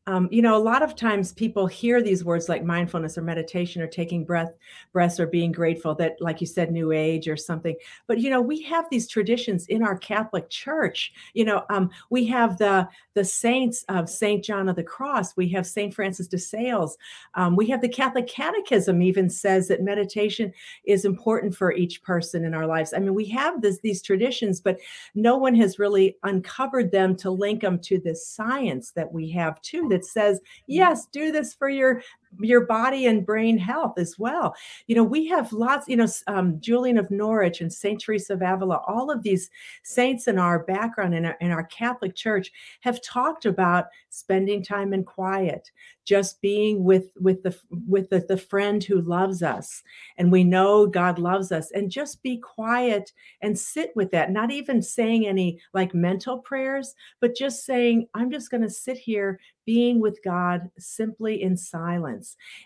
um, 0.08 0.26
you 0.32 0.40
know, 0.40 0.56
a 0.56 0.58
lot 0.58 0.82
of 0.82 0.96
times 0.96 1.34
people 1.34 1.66
hear 1.66 2.00
these 2.00 2.24
words 2.24 2.48
like 2.48 2.64
mindfulness 2.64 3.18
or 3.18 3.22
meditation 3.22 3.82
or 3.82 3.86
taking 3.86 4.24
breath, 4.24 4.54
breaths 4.90 5.20
or 5.20 5.26
being 5.26 5.52
grateful 5.52 5.94
that, 5.96 6.16
like 6.18 6.40
you 6.40 6.46
said, 6.46 6.72
new 6.72 6.92
age 6.92 7.28
or 7.28 7.36
something. 7.36 7.76
But 8.06 8.18
you 8.18 8.30
know, 8.30 8.40
we 8.40 8.62
have 8.62 8.86
these 8.90 9.06
traditions 9.06 9.66
in 9.66 9.82
our 9.82 9.98
Catholic 9.98 10.48
Church. 10.48 11.12
You 11.34 11.44
know, 11.44 11.62
um, 11.68 11.90
we 12.08 12.24
have 12.24 12.56
the 12.56 12.88
the 13.12 13.24
saints 13.24 13.84
of 13.90 14.08
Saint 14.08 14.42
John 14.42 14.70
of 14.70 14.76
the 14.76 14.82
Cross. 14.82 15.36
We 15.36 15.48
have 15.50 15.66
Saint 15.66 15.92
Francis 15.92 16.28
de 16.28 16.38
Sales. 16.38 16.96
Um, 17.34 17.54
we 17.54 17.66
have 17.66 17.82
the 17.82 17.88
Catholic 17.88 18.28
Catechism 18.28 19.02
even 19.02 19.28
says 19.28 19.68
that 19.68 19.82
meditation 19.82 20.54
is 20.84 21.04
important 21.04 21.54
for 21.54 21.72
each 21.72 22.02
person 22.02 22.44
in 22.44 22.54
our 22.54 22.66
lives. 22.66 22.94
I 22.94 23.00
mean, 23.00 23.14
we 23.14 23.26
have 23.30 23.60
this, 23.60 23.80
these 23.80 24.00
traditions, 24.00 24.60
but 24.60 24.78
no 25.16 25.36
one 25.36 25.54
has 25.56 25.80
really 25.80 26.16
uncovered 26.22 26.92
them 26.92 27.16
to 27.16 27.30
link 27.30 27.62
them 27.62 27.78
to 27.80 27.98
this 27.98 28.26
science 28.26 28.92
that 28.92 29.12
we 29.12 29.28
have 29.32 29.60
too 29.62 29.88
that 29.98 30.06
says, 30.06 30.38
mm. 30.38 30.42
yes, 30.66 31.06
do 31.12 31.32
this 31.32 31.54
for 31.54 31.68
your 31.68 32.02
your 32.40 32.66
body 32.66 33.06
and 33.06 33.24
brain 33.26 33.58
health 33.58 33.98
as 33.98 34.18
well. 34.18 34.54
You 34.86 34.96
know, 34.96 35.04
we 35.04 35.26
have 35.28 35.52
lots, 35.52 35.88
you 35.88 35.96
know, 35.96 36.06
um, 36.26 36.60
Julian 36.60 36.98
of 36.98 37.10
Norwich 37.10 37.60
and 37.60 37.72
St. 37.72 38.00
Teresa 38.00 38.34
of 38.34 38.42
Avila, 38.42 38.82
all 38.86 39.10
of 39.10 39.22
these 39.22 39.50
saints 39.82 40.28
in 40.28 40.38
our 40.38 40.60
background 40.64 41.14
in 41.14 41.24
our, 41.24 41.36
in 41.40 41.50
our 41.50 41.64
Catholic 41.64 42.14
Church 42.14 42.52
have 42.80 43.02
talked 43.02 43.46
about 43.46 43.86
spending 44.10 44.62
time 44.62 44.92
in 44.92 45.04
quiet, 45.04 45.70
just 46.08 46.40
being 46.40 46.84
with 46.84 47.10
with 47.20 47.42
the 47.42 47.54
with 47.86 48.08
the, 48.08 48.20
the 48.20 48.36
friend 48.38 48.82
who 48.82 49.02
loves 49.02 49.42
us 49.42 49.82
and 50.16 50.32
we 50.32 50.42
know 50.42 50.86
god 50.86 51.18
loves 51.18 51.52
us 51.52 51.70
and 51.72 51.90
just 51.90 52.22
be 52.22 52.38
quiet 52.38 53.12
and 53.42 53.58
sit 53.58 53.92
with 53.94 54.10
that 54.10 54.32
not 54.32 54.50
even 54.50 54.80
saying 54.80 55.26
any 55.26 55.60
like 55.74 55.92
mental 55.92 56.38
prayers 56.38 56.94
but 57.20 57.36
just 57.36 57.66
saying 57.66 58.06
i'm 58.14 58.30
just 58.30 58.50
going 58.50 58.62
to 58.62 58.70
sit 58.70 58.96
here 58.96 59.38
being 59.66 60.00
with 60.00 60.18
god 60.24 60.70
simply 60.78 61.42
in 61.42 61.54
silence 61.54 62.17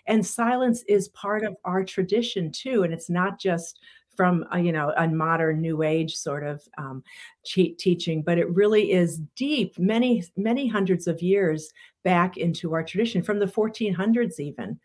and 0.07 0.25
silence 0.25 0.83
is 0.87 1.07
part 1.09 1.43
of 1.43 1.55
our 1.65 1.83
tradition 1.83 2.51
too 2.51 2.83
and 2.83 2.93
it's 2.93 3.09
not 3.09 3.39
just 3.39 3.79
from 4.15 4.45
a, 4.51 4.59
you 4.59 4.71
know 4.71 4.93
a 4.97 5.07
modern 5.07 5.59
new 5.59 5.83
age 5.83 6.15
sort 6.15 6.43
of 6.43 6.61
um, 6.77 7.03
teaching 7.45 8.21
but 8.21 8.37
it 8.37 8.49
really 8.49 8.91
is 8.91 9.19
deep 9.35 9.77
many 9.79 10.23
many 10.37 10.67
hundreds 10.67 11.07
of 11.07 11.21
years 11.21 11.71
back 12.03 12.37
into 12.37 12.73
our 12.73 12.83
tradition 12.83 13.23
from 13.23 13.39
the 13.39 13.45
1400s 13.45 14.39
even 14.39 14.79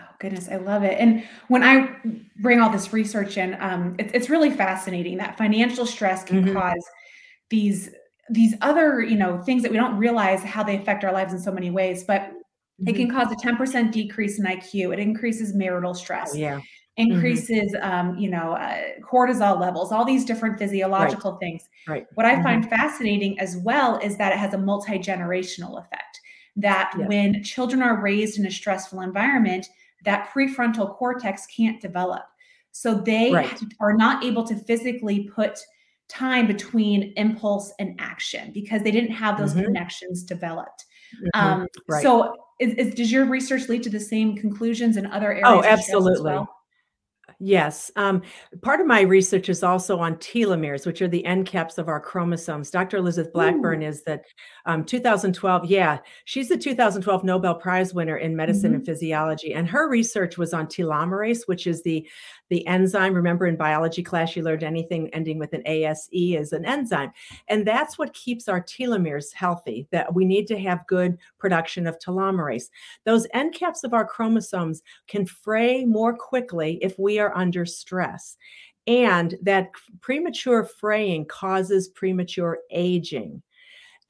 Oh 0.00 0.14
goodness, 0.20 0.48
I 0.48 0.56
love 0.56 0.84
it. 0.84 0.96
And 0.98 1.24
when 1.48 1.62
I 1.62 1.96
bring 2.40 2.60
all 2.60 2.70
this 2.70 2.92
research 2.92 3.36
in, 3.36 3.56
um, 3.60 3.96
it, 3.98 4.14
it's 4.14 4.30
really 4.30 4.50
fascinating 4.50 5.16
that 5.18 5.36
financial 5.36 5.86
stress 5.86 6.22
can 6.22 6.44
mm-hmm. 6.44 6.56
cause 6.56 6.84
these 7.50 7.90
these 8.30 8.54
other 8.60 9.00
you 9.00 9.16
know 9.16 9.38
things 9.42 9.62
that 9.62 9.70
we 9.70 9.76
don't 9.78 9.96
realize 9.96 10.42
how 10.42 10.62
they 10.62 10.76
affect 10.76 11.02
our 11.02 11.12
lives 11.12 11.32
in 11.32 11.40
so 11.40 11.50
many 11.50 11.70
ways. 11.70 12.04
But 12.04 12.32
mm-hmm. 12.80 12.88
it 12.88 12.96
can 12.96 13.10
cause 13.10 13.32
a 13.32 13.36
10% 13.36 13.92
decrease 13.92 14.38
in 14.38 14.44
IQ. 14.44 14.92
It 14.92 14.98
increases 14.98 15.54
marital 15.54 15.94
stress. 15.94 16.32
Oh, 16.34 16.38
yeah. 16.38 16.60
Mm-hmm. 16.98 17.12
increases 17.12 17.74
mm-hmm. 17.74 17.90
um, 17.90 18.18
you 18.18 18.28
know 18.28 18.54
uh, 18.54 18.80
cortisol 19.08 19.60
levels 19.60 19.92
all 19.92 20.04
these 20.04 20.24
different 20.24 20.58
physiological 20.58 21.32
right. 21.32 21.40
things 21.40 21.68
right 21.86 22.06
what 22.14 22.26
i 22.26 22.34
mm-hmm. 22.34 22.42
find 22.42 22.68
fascinating 22.68 23.38
as 23.38 23.56
well 23.58 23.98
is 23.98 24.16
that 24.16 24.32
it 24.32 24.38
has 24.38 24.52
a 24.52 24.58
multi-generational 24.58 25.78
effect 25.78 26.20
that 26.56 26.92
yes. 26.98 27.08
when 27.08 27.40
children 27.44 27.82
are 27.82 28.02
raised 28.02 28.36
in 28.36 28.46
a 28.46 28.50
stressful 28.50 29.00
environment 29.00 29.68
that 30.04 30.28
prefrontal 30.34 30.96
cortex 30.96 31.46
can't 31.46 31.80
develop 31.80 32.24
so 32.72 32.94
they 32.94 33.32
right. 33.32 33.62
are 33.78 33.96
not 33.96 34.24
able 34.24 34.42
to 34.42 34.56
physically 34.56 35.30
put 35.32 35.56
time 36.08 36.46
between 36.46 37.12
impulse 37.16 37.72
and 37.78 37.94
action 38.00 38.50
because 38.52 38.82
they 38.82 38.90
didn't 38.90 39.12
have 39.12 39.38
those 39.38 39.52
mm-hmm. 39.52 39.64
connections 39.64 40.22
developed 40.22 40.86
mm-hmm. 41.14 41.40
um, 41.40 41.66
right. 41.88 42.02
so 42.02 42.34
is, 42.58 42.74
is, 42.74 42.94
does 42.94 43.12
your 43.12 43.24
research 43.24 43.68
lead 43.68 43.82
to 43.82 43.90
the 43.90 44.00
same 44.00 44.36
conclusions 44.36 44.96
in 44.96 45.06
other 45.06 45.32
areas 45.32 45.44
oh 45.46 45.62
absolutely 45.64 46.38
Yes. 47.38 47.90
Um, 47.94 48.22
part 48.62 48.80
of 48.80 48.86
my 48.86 49.02
research 49.02 49.48
is 49.48 49.62
also 49.62 49.98
on 49.98 50.16
telomeres, 50.16 50.86
which 50.86 51.02
are 51.02 51.08
the 51.08 51.24
end 51.24 51.46
caps 51.46 51.78
of 51.78 51.88
our 51.88 52.00
chromosomes. 52.00 52.70
Dr. 52.70 52.96
Elizabeth 52.96 53.32
Blackburn 53.32 53.82
Ooh. 53.82 53.86
is 53.86 54.02
that 54.04 54.24
um, 54.66 54.84
2012. 54.84 55.66
Yeah, 55.66 55.98
she's 56.24 56.48
the 56.48 56.56
2012 56.56 57.24
Nobel 57.24 57.54
Prize 57.54 57.92
winner 57.92 58.16
in 58.16 58.34
medicine 58.34 58.70
mm-hmm. 58.70 58.76
and 58.76 58.86
physiology, 58.86 59.54
and 59.54 59.68
her 59.68 59.88
research 59.88 60.38
was 60.38 60.54
on 60.54 60.66
telomerase, 60.66 61.46
which 61.46 61.66
is 61.66 61.82
the 61.82 62.08
the 62.50 62.66
enzyme. 62.66 63.14
Remember 63.14 63.46
in 63.46 63.56
biology 63.56 64.02
class, 64.02 64.34
you 64.34 64.42
learned 64.42 64.62
anything 64.62 65.08
ending 65.12 65.38
with 65.38 65.52
an 65.52 65.62
ASE 65.66 66.08
is 66.12 66.52
an 66.52 66.64
enzyme. 66.64 67.12
And 67.48 67.66
that's 67.66 67.98
what 67.98 68.14
keeps 68.14 68.48
our 68.48 68.62
telomeres 68.62 69.32
healthy, 69.32 69.86
that 69.90 70.14
we 70.14 70.24
need 70.24 70.46
to 70.48 70.58
have 70.58 70.86
good 70.86 71.18
production 71.38 71.86
of 71.86 71.98
telomerase. 71.98 72.70
Those 73.04 73.26
end 73.34 73.54
caps 73.54 73.84
of 73.84 73.94
our 73.94 74.04
chromosomes 74.04 74.82
can 75.06 75.26
fray 75.26 75.84
more 75.84 76.16
quickly 76.16 76.78
if 76.82 76.98
we 76.98 77.17
are 77.18 77.36
under 77.36 77.66
stress. 77.66 78.36
And 78.86 79.36
that 79.42 79.70
premature 80.00 80.64
fraying 80.64 81.26
causes 81.26 81.88
premature 81.88 82.58
aging. 82.70 83.42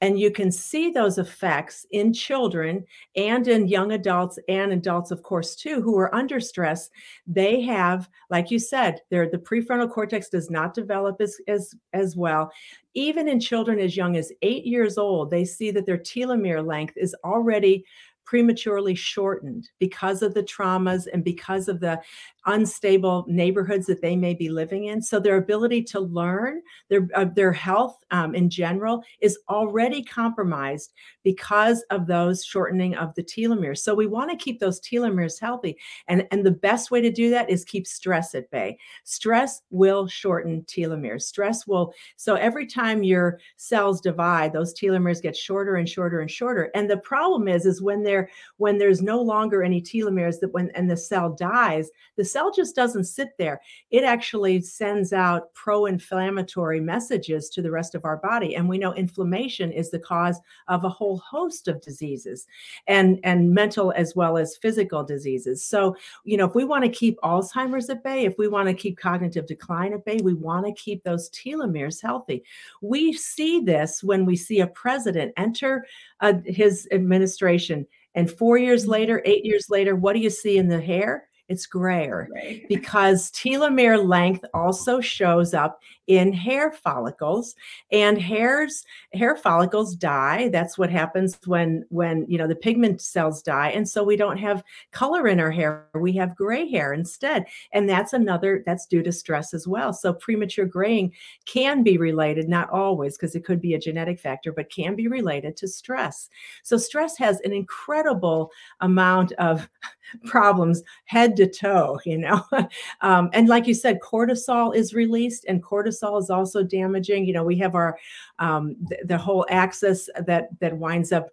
And 0.01 0.17
you 0.17 0.31
can 0.31 0.49
see 0.51 0.91
those 0.91 1.17
effects 1.17 1.85
in 1.91 2.13
children 2.13 2.85
and 3.17 3.45
in 3.47 3.67
young 3.67 3.91
adults 3.91 4.39
and 4.47 4.71
adults, 4.71 5.11
of 5.11 5.23
course, 5.23 5.55
too, 5.55 5.81
who 5.81 5.97
are 5.97 6.13
under 6.15 6.39
stress. 6.39 6.89
They 7.27 7.61
have, 7.63 8.09
like 8.29 8.49
you 8.49 8.59
said, 8.59 9.01
the 9.09 9.41
prefrontal 9.43 9.91
cortex 9.91 10.29
does 10.29 10.49
not 10.49 10.73
develop 10.73 11.19
as, 11.19 11.35
as, 11.49 11.75
as 11.91 12.15
well. 12.15 12.49
Even 12.93 13.27
in 13.27 13.41
children 13.41 13.77
as 13.79 13.97
young 13.97 14.15
as 14.15 14.31
eight 14.41 14.65
years 14.65 14.97
old, 14.97 15.31
they 15.31 15.43
see 15.43 15.69
that 15.71 15.85
their 15.85 15.97
telomere 15.97 16.65
length 16.65 16.93
is 16.95 17.13
already 17.25 17.83
prematurely 18.23 18.93
shortened 18.93 19.67
because 19.79 20.21
of 20.21 20.35
the 20.35 20.43
traumas 20.43 21.07
and 21.11 21.23
because 21.23 21.67
of 21.67 21.79
the 21.79 21.99
unstable 22.45 23.25
neighborhoods 23.27 23.85
that 23.87 24.01
they 24.01 24.15
may 24.15 24.33
be 24.33 24.49
living 24.49 24.85
in. 24.85 25.01
So 25.01 25.19
their 25.19 25.37
ability 25.37 25.83
to 25.83 25.99
learn, 25.99 26.61
their 26.89 27.07
uh, 27.15 27.25
their 27.25 27.51
health 27.51 28.03
um, 28.11 28.35
in 28.35 28.49
general, 28.49 29.03
is 29.19 29.37
already 29.49 30.03
compromised 30.03 30.93
because 31.23 31.83
of 31.89 32.07
those 32.07 32.43
shortening 32.43 32.95
of 32.95 33.13
the 33.15 33.23
telomeres. 33.23 33.79
So 33.79 33.93
we 33.93 34.07
want 34.07 34.31
to 34.31 34.37
keep 34.37 34.59
those 34.59 34.79
telomeres 34.79 35.39
healthy, 35.39 35.77
and 36.07 36.27
and 36.31 36.45
the 36.45 36.51
best 36.51 36.91
way 36.91 37.01
to 37.01 37.11
do 37.11 37.29
that 37.31 37.49
is 37.49 37.65
keep 37.65 37.85
stress 37.85 38.33
at 38.35 38.49
bay. 38.51 38.77
Stress 39.03 39.61
will 39.69 40.07
shorten 40.07 40.63
telomeres. 40.63 41.23
Stress 41.23 41.67
will. 41.67 41.93
So 42.15 42.35
every 42.35 42.65
time 42.65 43.03
your 43.03 43.39
cells 43.57 44.01
divide, 44.01 44.53
those 44.53 44.73
telomeres 44.73 45.21
get 45.21 45.35
shorter 45.35 45.75
and 45.75 45.89
shorter 45.89 46.21
and 46.21 46.31
shorter. 46.31 46.71
And 46.73 46.89
the 46.89 46.97
problem 46.97 47.47
is, 47.47 47.65
is 47.65 47.81
when 47.81 48.03
they're 48.03 48.29
when 48.57 48.77
there's 48.77 49.01
no 49.01 49.21
longer 49.21 49.63
any 49.63 49.81
telomeres 49.81 50.39
that 50.39 50.53
when 50.53 50.71
and 50.75 50.89
the 50.89 50.97
cell 50.97 51.33
dies, 51.33 51.89
the 52.15 52.25
cell 52.25 52.38
just 52.55 52.75
doesn't 52.75 53.03
sit 53.03 53.29
there. 53.37 53.61
It 53.91 54.03
actually 54.03 54.61
sends 54.61 55.13
out 55.13 55.53
pro 55.53 55.85
inflammatory 55.85 56.79
messages 56.79 57.49
to 57.49 57.61
the 57.61 57.71
rest 57.71 57.95
of 57.95 58.05
our 58.05 58.17
body. 58.17 58.55
And 58.55 58.69
we 58.69 58.77
know 58.77 58.93
inflammation 58.93 59.71
is 59.71 59.91
the 59.91 59.99
cause 59.99 60.39
of 60.67 60.83
a 60.83 60.89
whole 60.89 61.17
host 61.17 61.67
of 61.67 61.81
diseases 61.81 62.47
and, 62.87 63.19
and 63.23 63.51
mental 63.53 63.91
as 63.95 64.15
well 64.15 64.37
as 64.37 64.57
physical 64.57 65.03
diseases. 65.03 65.63
So, 65.63 65.95
you 66.23 66.37
know, 66.37 66.45
if 66.45 66.55
we 66.55 66.63
want 66.63 66.83
to 66.85 66.89
keep 66.89 67.19
Alzheimer's 67.19 67.89
at 67.89 68.03
bay, 68.03 68.25
if 68.25 68.37
we 68.37 68.47
want 68.47 68.67
to 68.67 68.73
keep 68.73 68.97
cognitive 68.97 69.45
decline 69.45 69.93
at 69.93 70.05
bay, 70.05 70.19
we 70.23 70.33
want 70.33 70.65
to 70.65 70.73
keep 70.73 71.03
those 71.03 71.29
telomeres 71.31 72.01
healthy. 72.01 72.43
We 72.81 73.13
see 73.13 73.59
this 73.59 74.03
when 74.03 74.25
we 74.25 74.35
see 74.35 74.61
a 74.61 74.67
president 74.67 75.33
enter 75.37 75.85
uh, 76.21 76.33
his 76.45 76.87
administration. 76.91 77.85
And 78.15 78.29
four 78.29 78.57
years 78.57 78.87
later, 78.87 79.21
eight 79.25 79.45
years 79.45 79.69
later, 79.69 79.95
what 79.95 80.13
do 80.13 80.19
you 80.19 80.29
see 80.29 80.57
in 80.57 80.67
the 80.67 80.81
hair? 80.81 81.28
It's 81.49 81.65
grayer 81.65 82.27
right. 82.33 82.63
because 82.69 83.31
telomere 83.31 84.07
length 84.07 84.45
also 84.53 85.01
shows 85.01 85.53
up 85.53 85.79
in 86.09 86.33
hair 86.33 86.71
follicles 86.71 87.55
and 87.91 88.19
hairs 88.19 88.83
hair 89.13 89.35
follicles 89.35 89.95
die. 89.95 90.49
That's 90.49 90.77
what 90.77 90.89
happens 90.89 91.37
when 91.45 91.85
when 91.89 92.25
you 92.27 92.37
know 92.37 92.47
the 92.47 92.55
pigment 92.55 93.01
cells 93.01 93.43
die 93.43 93.69
and 93.69 93.87
so 93.87 94.03
we 94.03 94.15
don't 94.15 94.37
have 94.37 94.63
color 94.91 95.27
in 95.27 95.39
our 95.39 95.51
hair 95.51 95.87
we 95.93 96.13
have 96.13 96.35
gray 96.35 96.67
hair 96.67 96.93
instead 96.93 97.45
and 97.73 97.87
that's 97.87 98.13
another 98.13 98.63
that's 98.65 98.87
due 98.87 99.03
to 99.03 99.11
stress 99.11 99.53
as 99.53 99.67
well. 99.67 99.93
So 99.93 100.13
premature 100.13 100.65
graying 100.65 101.13
can 101.45 101.83
be 101.83 101.97
related 101.97 102.49
not 102.49 102.69
always 102.71 103.15
because 103.15 103.35
it 103.35 103.45
could 103.45 103.61
be 103.61 103.75
a 103.75 103.79
genetic 103.79 104.19
factor 104.19 104.51
but 104.51 104.71
can 104.71 104.95
be 104.95 105.07
related 105.07 105.57
to 105.57 105.67
stress. 105.67 106.29
So 106.63 106.77
stress 106.77 107.17
has 107.17 107.39
an 107.41 107.53
incredible 107.53 108.51
amount 108.79 109.31
of 109.33 109.69
problems 110.25 110.81
head 111.05 111.35
to 111.35 111.47
toe 111.47 111.99
you 112.05 112.17
know? 112.17 112.43
Um, 113.01 113.29
and 113.33 113.47
like 113.47 113.67
you 113.67 113.73
said 113.73 113.99
cortisol 113.99 114.75
is 114.75 114.93
released 114.93 115.45
and 115.47 115.63
cortisol 115.63 116.19
is 116.19 116.29
also 116.29 116.63
damaging. 116.63 117.25
You 117.25 117.33
know 117.33 117.43
we 117.43 117.57
have 117.57 117.75
our 117.75 117.97
um, 118.39 118.75
the, 118.87 118.97
the 119.05 119.17
whole 119.17 119.45
axis 119.49 120.09
that 120.25 120.49
that 120.59 120.77
winds 120.77 121.11
up 121.11 121.29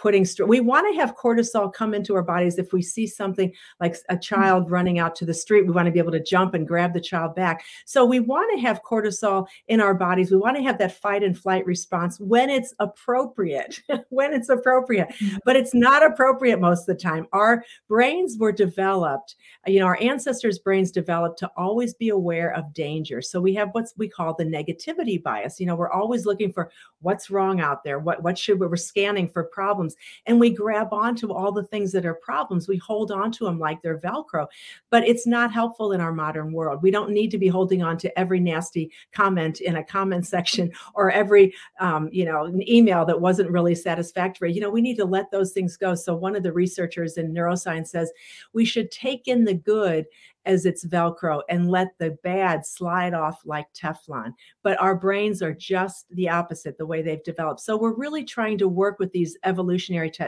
putting 0.00 0.24
st- 0.24 0.48
we 0.48 0.60
want 0.60 0.90
to 0.90 0.98
have 0.98 1.14
cortisol 1.14 1.70
come 1.70 1.92
into 1.92 2.14
our 2.14 2.22
bodies 2.22 2.58
if 2.58 2.72
we 2.72 2.80
see 2.80 3.06
something 3.06 3.52
like 3.80 3.96
a 4.08 4.16
mm. 4.16 4.22
child 4.22 4.70
running 4.70 4.98
out 4.98 5.14
to 5.14 5.26
the 5.26 5.34
street 5.34 5.66
we 5.66 5.72
want 5.72 5.84
to 5.84 5.92
be 5.92 5.98
able 5.98 6.10
to 6.10 6.22
jump 6.22 6.54
and 6.54 6.66
grab 6.66 6.94
the 6.94 7.00
child 7.00 7.34
back. 7.34 7.64
So 7.84 8.06
we 8.06 8.18
want 8.18 8.50
to 8.54 8.60
have 8.62 8.82
cortisol 8.82 9.46
in 9.68 9.80
our 9.80 9.94
bodies 9.94 10.30
we 10.30 10.38
want 10.38 10.56
to 10.56 10.62
have 10.62 10.78
that 10.78 10.96
fight 10.96 11.22
and 11.22 11.38
flight 11.38 11.66
response 11.66 12.18
when 12.18 12.48
it's 12.48 12.72
appropriate 12.78 13.82
when 14.08 14.32
it's 14.32 14.48
appropriate. 14.48 15.08
Mm-hmm. 15.10 15.36
but 15.44 15.56
it's 15.56 15.74
not 15.74 16.04
appropriate 16.04 16.60
most 16.60 16.88
of 16.88 16.96
the 16.96 17.02
time. 17.02 17.26
Our 17.32 17.62
brains 17.88 18.38
were 18.38 18.52
developed 18.52 19.36
you 19.66 19.80
know 19.80 19.86
our 19.86 19.98
ancestors 20.00 20.58
brains 20.58 20.90
developed 20.90 21.38
to 21.40 21.50
always 21.58 21.92
be 21.92 22.08
aware 22.08 22.54
of 22.54 22.72
danger. 22.72 23.20
So 23.20 23.40
we 23.40 23.52
have 23.54 23.68
what's 23.72 23.92
we 23.98 24.08
call 24.08 24.34
the 24.34 24.44
negativity 24.44 25.22
bias. 25.22 25.60
You 25.60 25.66
know 25.66 25.76
we're 25.76 25.90
always 25.90 26.24
looking 26.24 26.52
for 26.52 26.70
what's 27.02 27.30
wrong 27.30 27.60
out 27.60 27.84
there 27.84 27.98
what 27.98 28.22
what 28.22 28.38
should 28.38 28.58
we, 28.58 28.66
we're 28.66 28.76
scanning 28.76 29.28
for 29.28 29.44
problems 29.44 29.89
problems 29.94 30.20
and 30.26 30.40
we 30.40 30.50
grab 30.50 30.92
onto 30.92 31.32
all 31.32 31.52
the 31.52 31.64
things 31.64 31.92
that 31.92 32.06
are 32.06 32.14
problems. 32.14 32.68
We 32.68 32.78
hold 32.78 33.10
on 33.10 33.32
to 33.32 33.44
them 33.44 33.58
like 33.58 33.82
they're 33.82 33.98
Velcro, 33.98 34.46
but 34.90 35.06
it's 35.06 35.26
not 35.26 35.52
helpful 35.52 35.92
in 35.92 36.00
our 36.00 36.12
modern 36.12 36.52
world. 36.52 36.82
We 36.82 36.90
don't 36.90 37.10
need 37.10 37.30
to 37.30 37.38
be 37.38 37.48
holding 37.48 37.82
on 37.82 37.96
to 37.98 38.18
every 38.18 38.40
nasty 38.40 38.90
comment 39.12 39.60
in 39.60 39.76
a 39.76 39.84
comment 39.84 40.26
section 40.26 40.72
or 40.94 41.10
every, 41.10 41.54
um, 41.80 42.08
you 42.12 42.24
know, 42.24 42.44
an 42.44 42.68
email 42.68 43.04
that 43.06 43.20
wasn't 43.20 43.50
really 43.50 43.74
satisfactory. 43.74 44.52
You 44.52 44.60
know, 44.60 44.70
we 44.70 44.82
need 44.82 44.96
to 44.96 45.04
let 45.04 45.30
those 45.30 45.52
things 45.52 45.76
go. 45.76 45.94
So 45.94 46.14
one 46.14 46.36
of 46.36 46.42
the 46.42 46.52
researchers 46.52 47.16
in 47.16 47.32
neuroscience 47.32 47.88
says 47.88 48.12
we 48.52 48.64
should 48.64 48.90
take 48.90 49.28
in 49.28 49.44
the 49.44 49.54
good 49.54 50.06
as 50.46 50.66
it's 50.66 50.86
Velcro 50.86 51.42
and 51.48 51.70
let 51.70 51.88
the 51.98 52.16
bad 52.22 52.64
slide 52.64 53.14
off 53.14 53.40
like 53.44 53.66
Teflon. 53.72 54.32
But 54.62 54.80
our 54.80 54.94
brains 54.94 55.42
are 55.42 55.54
just 55.54 56.06
the 56.10 56.28
opposite, 56.28 56.78
the 56.78 56.86
way 56.86 57.02
they've 57.02 57.22
developed. 57.22 57.60
So 57.60 57.76
we're 57.76 57.94
really 57.94 58.24
trying 58.24 58.58
to 58.58 58.68
work 58.68 58.98
with 58.98 59.12
these 59.12 59.36
evolutionary 59.44 60.10
te- 60.10 60.26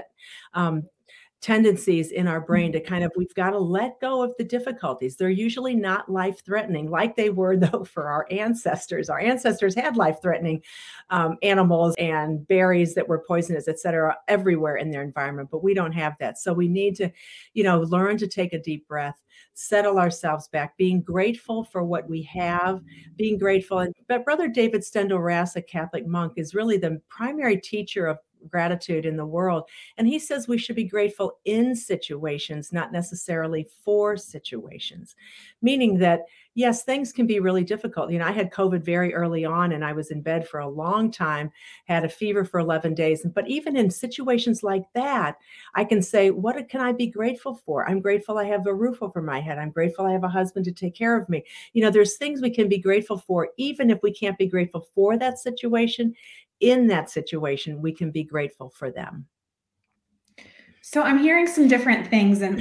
um, 0.55 0.85
tendencies 1.43 2.13
in 2.13 2.29
our 2.29 2.41
brain 2.41 2.71
to 2.71 2.81
kind 2.81 3.03
of 3.03 3.13
we've 3.17 3.35
got 3.35 3.51
to 3.51 3.59
let 3.59 4.01
go 4.01 4.23
of 4.23 4.33
the 4.39 4.45
difficulties. 4.45 5.17
They're 5.17 5.29
usually 5.29 5.75
not 5.75 6.09
life 6.09 6.45
threatening 6.45 6.89
like 6.89 7.17
they 7.17 7.31
were 7.31 7.57
though 7.63 7.85
for 7.85 8.09
our 8.09 8.27
ancestors. 8.31 9.11
Our 9.11 9.19
ancestors 9.19 9.75
had 9.75 9.97
life 9.97 10.23
threatening 10.23 10.63
um, 11.11 11.37
animals 11.43 11.95
and 11.99 12.47
berries 12.47 12.95
that 12.95 13.09
were 13.09 13.25
poisonous 13.27 13.69
et 13.69 13.81
cetera 13.81 14.17
everywhere 14.29 14.77
in 14.77 14.91
their 14.91 15.03
environment 15.03 15.49
but 15.51 15.65
we 15.65 15.75
don't 15.75 15.93
have 15.93 16.15
that. 16.21 16.39
So 16.39 16.53
we 16.53 16.69
need 16.69 16.95
to 16.97 17.11
you 17.55 17.65
know 17.65 17.81
learn 17.81 18.17
to 18.19 18.29
take 18.29 18.53
a 18.53 18.59
deep 18.59 18.87
breath 18.87 19.21
settle 19.55 19.99
ourselves 19.99 20.49
back 20.49 20.77
being 20.77 21.03
grateful 21.03 21.65
for 21.65 21.83
what 21.83 22.09
we 22.09 22.23
have 22.23 22.81
being 23.17 23.37
grateful. 23.37 23.81
And 23.81 23.95
but 24.09 24.25
brother 24.25 24.47
david 24.49 24.83
steindl-rast 24.83 25.57
a 25.57 25.63
catholic 25.63 26.07
monk 26.07 26.35
is 26.37 26.55
really 26.55 26.77
the 26.77 27.01
primary 27.09 27.59
teacher 27.59 28.07
of 28.07 28.19
gratitude 28.49 29.07
in 29.07 29.17
the 29.17 29.27
world. 29.27 29.65
And 29.97 30.07
he 30.07 30.19
says 30.19 30.49
we 30.49 30.59
should 30.59 30.77
be 30.77 30.85
grateful 30.85 31.39
in 31.45 31.75
situations, 31.75 32.73
not 32.73 32.93
necessarily 32.93 33.67
for 33.85 34.17
situations, 34.17 35.15
meaning 35.61 35.99
that, 35.99 36.23
yes, 36.55 36.85
things 36.85 37.13
can 37.13 37.27
be 37.27 37.41
really 37.41 37.65
difficult. 37.65 38.11
You 38.11 38.19
know, 38.19 38.27
I 38.27 38.33
had 38.33 38.53
COVID 38.53 38.83
very 38.83 39.15
early 39.15 39.45
on 39.45 39.73
and 39.73 39.85
I 39.85 39.93
was 39.93 40.11
in 40.11 40.21
bed 40.21 40.47
for 40.47 40.61
a 40.61 40.69
long 40.69 41.11
time, 41.11 41.51
had 41.87 42.05
a 42.05 42.09
fever 42.09 42.45
for 42.45 42.61
11 42.61 42.95
days. 42.95 43.25
But 43.35 43.49
even 43.49 43.77
in 43.77 43.91
situations 43.91 44.63
like 44.63 44.85
that, 44.95 45.37
I 45.75 45.85
can 45.85 46.03
say, 46.03 46.31
what 46.31 46.69
can 46.69 46.81
I 46.81 46.93
be 46.93 47.07
grateful 47.07 47.55
for? 47.55 47.89
I'm 47.89 48.01
grateful 48.01 48.39
I 48.39 48.45
have 48.45 48.67
a 48.67 48.75
roof 48.75 49.03
over 49.03 49.23
my 49.23 49.41
head. 49.41 49.59
I'm 49.59 49.71
grateful 49.71 50.07
I 50.07 50.13
have 50.13 50.25
a 50.25 50.29
husband 50.29 50.65
to 50.67 50.73
take 50.73 50.95
care 50.95 51.17
of 51.17 51.29
me. 51.29 51.45
You 51.73 51.83
know, 51.83 51.91
there's 51.91 52.17
things 52.17 52.43
we 52.43 52.51
can 52.51 52.69
be 52.69 52.79
grateful 52.79 53.19
for, 53.19 53.49
even 53.57 53.91
if 53.91 54.03
we 54.03 54.13
can't 54.13 54.39
be 54.39 54.47
grateful 54.47 54.87
for 54.95 55.17
that 55.19 55.39
situation 55.39 56.15
in 56.63 56.87
that 56.87 57.11
situation, 57.11 57.83
we 57.83 57.93
can 57.93 58.11
be 58.11 58.25
grateful 58.25 58.71
for 58.71 58.91
them. 58.91 59.27
So 60.81 61.03
I'm 61.03 61.19
hearing 61.19 61.47
some 61.47 61.69
different 61.69 62.09
things, 62.09 62.41
and 62.41 62.61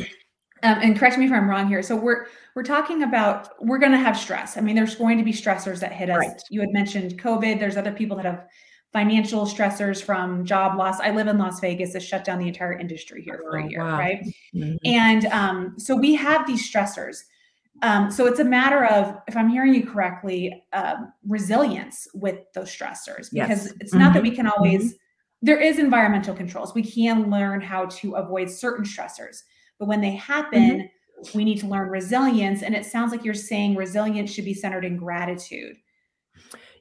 um, 0.63 0.77
and 0.81 0.97
correct 0.97 1.17
me 1.17 1.25
if 1.25 1.31
I'm 1.31 1.49
wrong 1.49 1.67
here. 1.67 1.81
So 1.81 1.95
we're 1.95 2.27
we're 2.55 2.63
talking 2.63 3.03
about 3.03 3.49
we're 3.59 3.79
going 3.79 3.93
to 3.93 3.97
have 3.97 4.17
stress. 4.17 4.57
I 4.57 4.61
mean, 4.61 4.75
there's 4.75 4.95
going 4.95 5.17
to 5.17 5.23
be 5.23 5.31
stressors 5.33 5.79
that 5.79 5.91
hit 5.91 6.09
us. 6.09 6.17
Right. 6.17 6.41
You 6.49 6.59
had 6.61 6.71
mentioned 6.71 7.21
COVID. 7.21 7.59
There's 7.59 7.77
other 7.77 7.91
people 7.91 8.17
that 8.17 8.25
have 8.25 8.47
financial 8.93 9.45
stressors 9.45 10.03
from 10.03 10.45
job 10.45 10.77
loss. 10.77 10.99
I 10.99 11.11
live 11.11 11.27
in 11.27 11.37
Las 11.37 11.59
Vegas. 11.61 11.95
It 11.95 12.01
shut 12.01 12.25
down 12.25 12.39
the 12.39 12.47
entire 12.47 12.73
industry 12.73 13.21
here 13.21 13.39
for 13.41 13.57
a 13.57 13.63
oh, 13.63 13.67
year, 13.67 13.83
wow. 13.83 13.97
right? 13.97 14.21
Mm-hmm. 14.53 14.75
And 14.85 15.25
um, 15.27 15.75
so 15.77 15.95
we 15.95 16.13
have 16.15 16.45
these 16.45 16.69
stressors. 16.69 17.23
Um, 17.81 18.11
so 18.11 18.27
it's 18.27 18.39
a 18.39 18.43
matter 18.43 18.85
of, 18.85 19.17
if 19.27 19.35
I'm 19.35 19.49
hearing 19.49 19.73
you 19.73 19.85
correctly, 19.85 20.63
um, 20.73 21.11
resilience 21.27 22.07
with 22.13 22.39
those 22.53 22.69
stressors 22.69 23.29
because 23.31 23.65
yes. 23.65 23.73
it's 23.79 23.93
not 23.93 24.07
mm-hmm. 24.07 24.13
that 24.13 24.23
we 24.23 24.31
can 24.31 24.47
always. 24.47 24.83
Mm-hmm. 24.83 24.97
There 25.43 25.59
is 25.59 25.79
environmental 25.79 26.35
controls. 26.35 26.75
We 26.75 26.83
can 26.83 27.31
learn 27.31 27.61
how 27.61 27.85
to 27.85 28.13
avoid 28.13 28.49
certain 28.51 28.85
stressors, 28.85 29.41
but 29.79 29.87
when 29.87 29.99
they 29.99 30.11
happen, 30.11 30.89
mm-hmm. 31.23 31.37
we 31.37 31.43
need 31.43 31.59
to 31.61 31.67
learn 31.67 31.89
resilience. 31.89 32.61
And 32.61 32.75
it 32.75 32.85
sounds 32.85 33.11
like 33.11 33.25
you're 33.25 33.33
saying 33.33 33.75
resilience 33.75 34.31
should 34.31 34.45
be 34.45 34.53
centered 34.53 34.85
in 34.85 34.97
gratitude. 34.97 35.77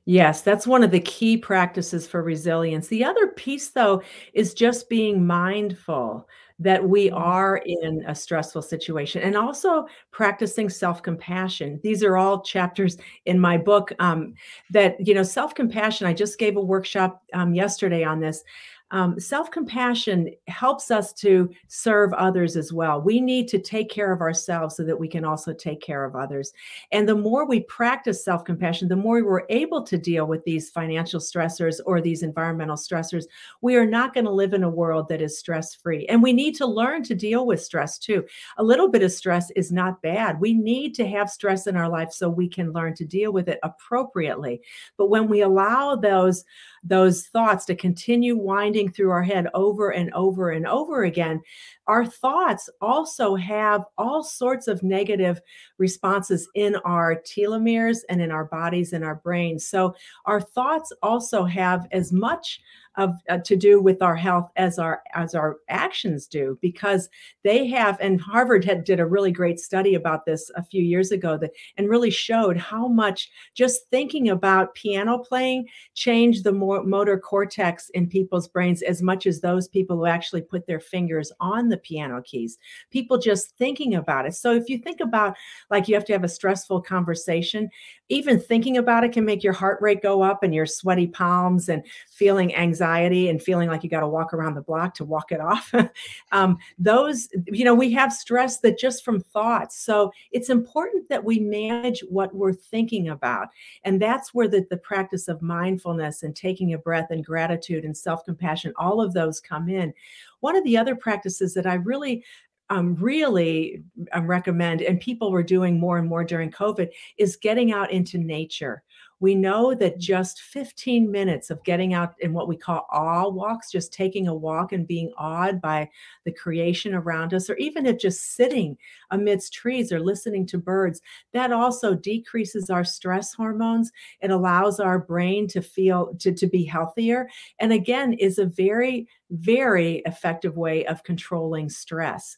Yes, 0.04 0.42
that's 0.42 0.66
one 0.66 0.82
of 0.82 0.90
the 0.90 1.00
key 1.00 1.36
practices 1.36 2.06
for 2.06 2.22
resilience. 2.22 2.88
The 2.88 3.04
other 3.04 3.28
piece, 3.28 3.70
though, 3.70 4.02
is 4.32 4.54
just 4.54 4.88
being 4.88 5.26
mindful 5.26 6.26
that 6.60 6.86
we 6.86 7.08
mm-hmm. 7.08 7.16
are 7.16 7.56
in 7.66 8.04
a 8.06 8.14
stressful 8.14 8.62
situation 8.62 9.22
and 9.22 9.36
also 9.36 9.86
practicing 10.12 10.68
self-compassion 10.68 11.80
these 11.82 12.04
are 12.04 12.16
all 12.16 12.42
chapters 12.42 12.96
in 13.24 13.40
my 13.40 13.56
book 13.56 13.92
um, 13.98 14.34
that 14.70 14.94
you 15.04 15.14
know 15.14 15.22
self-compassion 15.22 16.06
i 16.06 16.12
just 16.12 16.38
gave 16.38 16.56
a 16.56 16.60
workshop 16.60 17.22
um, 17.32 17.54
yesterday 17.54 18.04
on 18.04 18.20
this 18.20 18.44
um, 18.90 19.18
Self 19.20 19.50
compassion 19.50 20.30
helps 20.48 20.90
us 20.90 21.12
to 21.14 21.50
serve 21.68 22.12
others 22.14 22.56
as 22.56 22.72
well. 22.72 23.00
We 23.00 23.20
need 23.20 23.46
to 23.48 23.58
take 23.58 23.88
care 23.88 24.12
of 24.12 24.20
ourselves 24.20 24.76
so 24.76 24.84
that 24.84 24.98
we 24.98 25.08
can 25.08 25.24
also 25.24 25.52
take 25.52 25.80
care 25.80 26.04
of 26.04 26.16
others. 26.16 26.52
And 26.90 27.08
the 27.08 27.14
more 27.14 27.46
we 27.46 27.60
practice 27.60 28.24
self 28.24 28.44
compassion, 28.44 28.88
the 28.88 28.96
more 28.96 29.24
we're 29.24 29.46
able 29.48 29.82
to 29.84 29.96
deal 29.96 30.26
with 30.26 30.44
these 30.44 30.70
financial 30.70 31.20
stressors 31.20 31.80
or 31.86 32.00
these 32.00 32.22
environmental 32.22 32.76
stressors. 32.76 33.24
We 33.60 33.76
are 33.76 33.86
not 33.86 34.14
going 34.14 34.24
to 34.24 34.30
live 34.30 34.54
in 34.54 34.64
a 34.64 34.68
world 34.68 35.08
that 35.08 35.22
is 35.22 35.38
stress 35.38 35.74
free. 35.74 36.06
And 36.06 36.22
we 36.22 36.32
need 36.32 36.56
to 36.56 36.66
learn 36.66 37.02
to 37.04 37.14
deal 37.14 37.46
with 37.46 37.62
stress 37.62 37.98
too. 37.98 38.24
A 38.58 38.64
little 38.64 38.88
bit 38.88 39.02
of 39.02 39.12
stress 39.12 39.50
is 39.52 39.70
not 39.70 40.02
bad. 40.02 40.40
We 40.40 40.54
need 40.54 40.94
to 40.96 41.06
have 41.06 41.30
stress 41.30 41.66
in 41.66 41.76
our 41.76 41.88
life 41.88 42.12
so 42.12 42.28
we 42.28 42.48
can 42.48 42.72
learn 42.72 42.94
to 42.96 43.04
deal 43.04 43.32
with 43.32 43.48
it 43.48 43.60
appropriately. 43.62 44.62
But 44.96 45.10
when 45.10 45.28
we 45.28 45.42
allow 45.42 45.96
those, 45.96 46.44
those 46.82 47.26
thoughts 47.26 47.64
to 47.66 47.74
continue 47.74 48.36
winding 48.36 48.79
through 48.88 49.10
our 49.10 49.22
head 49.22 49.46
over 49.54 49.90
and 49.90 50.12
over 50.14 50.50
and 50.50 50.66
over 50.66 51.04
again, 51.04 51.42
our 51.90 52.06
thoughts 52.06 52.70
also 52.80 53.34
have 53.34 53.84
all 53.98 54.22
sorts 54.22 54.68
of 54.68 54.80
negative 54.84 55.40
responses 55.76 56.48
in 56.54 56.76
our 56.84 57.16
telomeres 57.16 57.98
and 58.08 58.22
in 58.22 58.30
our 58.30 58.44
bodies 58.44 58.92
and 58.92 59.04
our 59.04 59.16
brains. 59.16 59.66
So 59.66 59.96
our 60.24 60.40
thoughts 60.40 60.92
also 61.02 61.42
have 61.42 61.88
as 61.90 62.12
much 62.12 62.60
of 62.96 63.14
uh, 63.28 63.38
to 63.38 63.56
do 63.56 63.80
with 63.80 64.02
our 64.02 64.16
health 64.16 64.50
as 64.56 64.78
our 64.78 65.02
as 65.14 65.34
our 65.34 65.58
actions 65.68 66.26
do 66.26 66.58
because 66.60 67.08
they 67.44 67.66
have 67.66 67.96
and 68.00 68.20
harvard 68.20 68.64
had 68.64 68.84
did 68.84 68.98
a 68.98 69.06
really 69.06 69.30
great 69.30 69.60
study 69.60 69.94
about 69.94 70.26
this 70.26 70.50
a 70.56 70.64
few 70.64 70.82
years 70.82 71.12
ago 71.12 71.38
that 71.38 71.52
and 71.76 71.88
really 71.88 72.10
showed 72.10 72.56
how 72.56 72.88
much 72.88 73.30
just 73.54 73.88
thinking 73.90 74.28
about 74.28 74.74
piano 74.74 75.18
playing 75.18 75.66
changed 75.94 76.42
the 76.42 76.52
more 76.52 76.82
motor 76.82 77.18
cortex 77.18 77.90
in 77.90 78.08
people's 78.08 78.48
brains 78.48 78.82
as 78.82 79.02
much 79.02 79.26
as 79.26 79.40
those 79.40 79.68
people 79.68 79.96
who 79.96 80.06
actually 80.06 80.42
put 80.42 80.66
their 80.66 80.80
fingers 80.80 81.30
on 81.38 81.68
the 81.68 81.78
piano 81.82 82.22
keys 82.22 82.58
people 82.90 83.18
just 83.18 83.56
thinking 83.56 83.94
about 83.94 84.26
it. 84.26 84.34
So 84.34 84.54
if 84.54 84.68
you 84.68 84.78
think 84.78 85.00
about 85.00 85.36
like 85.70 85.88
you 85.88 85.94
have 85.94 86.04
to 86.06 86.12
have 86.12 86.24
a 86.24 86.28
stressful 86.28 86.82
conversation 86.82 87.68
even 88.10 88.40
thinking 88.40 88.76
about 88.76 89.04
it 89.04 89.12
can 89.12 89.24
make 89.24 89.42
your 89.42 89.52
heart 89.52 89.80
rate 89.80 90.02
go 90.02 90.22
up 90.22 90.42
and 90.42 90.52
your 90.52 90.66
sweaty 90.66 91.06
palms 91.06 91.68
and 91.68 91.82
feeling 92.10 92.54
anxiety 92.54 93.28
and 93.28 93.40
feeling 93.40 93.68
like 93.68 93.84
you 93.84 93.88
got 93.88 94.00
to 94.00 94.08
walk 94.08 94.34
around 94.34 94.54
the 94.54 94.60
block 94.60 94.94
to 94.94 95.04
walk 95.04 95.30
it 95.30 95.40
off. 95.40 95.72
um, 96.32 96.58
those, 96.78 97.28
you 97.46 97.64
know, 97.64 97.74
we 97.74 97.92
have 97.92 98.12
stress 98.12 98.58
that 98.58 98.78
just 98.78 99.04
from 99.04 99.20
thoughts. 99.20 99.80
So 99.80 100.10
it's 100.32 100.50
important 100.50 101.08
that 101.08 101.24
we 101.24 101.38
manage 101.38 102.00
what 102.08 102.34
we're 102.34 102.52
thinking 102.52 103.08
about. 103.08 103.48
And 103.84 104.02
that's 104.02 104.34
where 104.34 104.48
the, 104.48 104.66
the 104.68 104.76
practice 104.76 105.28
of 105.28 105.40
mindfulness 105.40 106.24
and 106.24 106.34
taking 106.34 106.74
a 106.74 106.78
breath 106.78 107.10
and 107.10 107.24
gratitude 107.24 107.84
and 107.84 107.96
self 107.96 108.24
compassion, 108.24 108.72
all 108.76 109.00
of 109.00 109.14
those 109.14 109.40
come 109.40 109.68
in. 109.68 109.94
One 110.40 110.56
of 110.56 110.64
the 110.64 110.76
other 110.76 110.96
practices 110.96 111.54
that 111.54 111.66
I 111.66 111.74
really 111.74 112.24
um, 112.70 112.94
really 112.94 113.82
um, 114.12 114.26
recommend, 114.26 114.80
and 114.80 115.00
people 115.00 115.30
were 115.30 115.42
doing 115.42 115.78
more 115.78 115.98
and 115.98 116.08
more 116.08 116.24
during 116.24 116.50
COVID, 116.50 116.88
is 117.18 117.36
getting 117.36 117.72
out 117.72 117.90
into 117.90 118.16
nature. 118.16 118.82
We 119.20 119.34
know 119.34 119.74
that 119.74 119.98
just 119.98 120.40
15 120.40 121.10
minutes 121.10 121.50
of 121.50 121.62
getting 121.62 121.92
out 121.92 122.14
in 122.20 122.32
what 122.32 122.48
we 122.48 122.56
call 122.56 122.86
awe 122.90 123.28
walks, 123.28 123.70
just 123.70 123.92
taking 123.92 124.26
a 124.26 124.34
walk 124.34 124.72
and 124.72 124.86
being 124.86 125.12
awed 125.18 125.60
by 125.60 125.90
the 126.24 126.32
creation 126.32 126.94
around 126.94 127.34
us, 127.34 127.50
or 127.50 127.56
even 127.56 127.84
if 127.86 127.98
just 127.98 128.34
sitting 128.34 128.78
amidst 129.10 129.52
trees 129.52 129.92
or 129.92 130.00
listening 130.00 130.46
to 130.46 130.58
birds, 130.58 131.02
that 131.32 131.52
also 131.52 131.94
decreases 131.94 132.70
our 132.70 132.84
stress 132.84 133.34
hormones. 133.34 133.92
It 134.20 134.30
allows 134.30 134.80
our 134.80 134.98
brain 134.98 135.46
to 135.48 135.60
feel 135.60 136.14
to, 136.20 136.32
to 136.32 136.46
be 136.46 136.64
healthier. 136.64 137.28
And 137.58 137.72
again, 137.72 138.14
is 138.14 138.38
a 138.38 138.46
very, 138.46 139.06
very 139.30 140.02
effective 140.06 140.56
way 140.56 140.86
of 140.86 141.04
controlling 141.04 141.68
stress. 141.68 142.36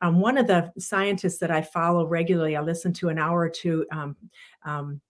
Um, 0.00 0.20
one 0.20 0.38
of 0.38 0.46
the 0.46 0.72
scientists 0.78 1.38
that 1.38 1.50
I 1.50 1.62
follow 1.62 2.06
regularly, 2.06 2.56
I 2.56 2.60
listen 2.60 2.92
to 2.94 3.08
an 3.08 3.18
hour 3.18 3.40
or 3.40 3.48
two 3.48 3.84
um, 3.90 4.16
um, 4.64 5.00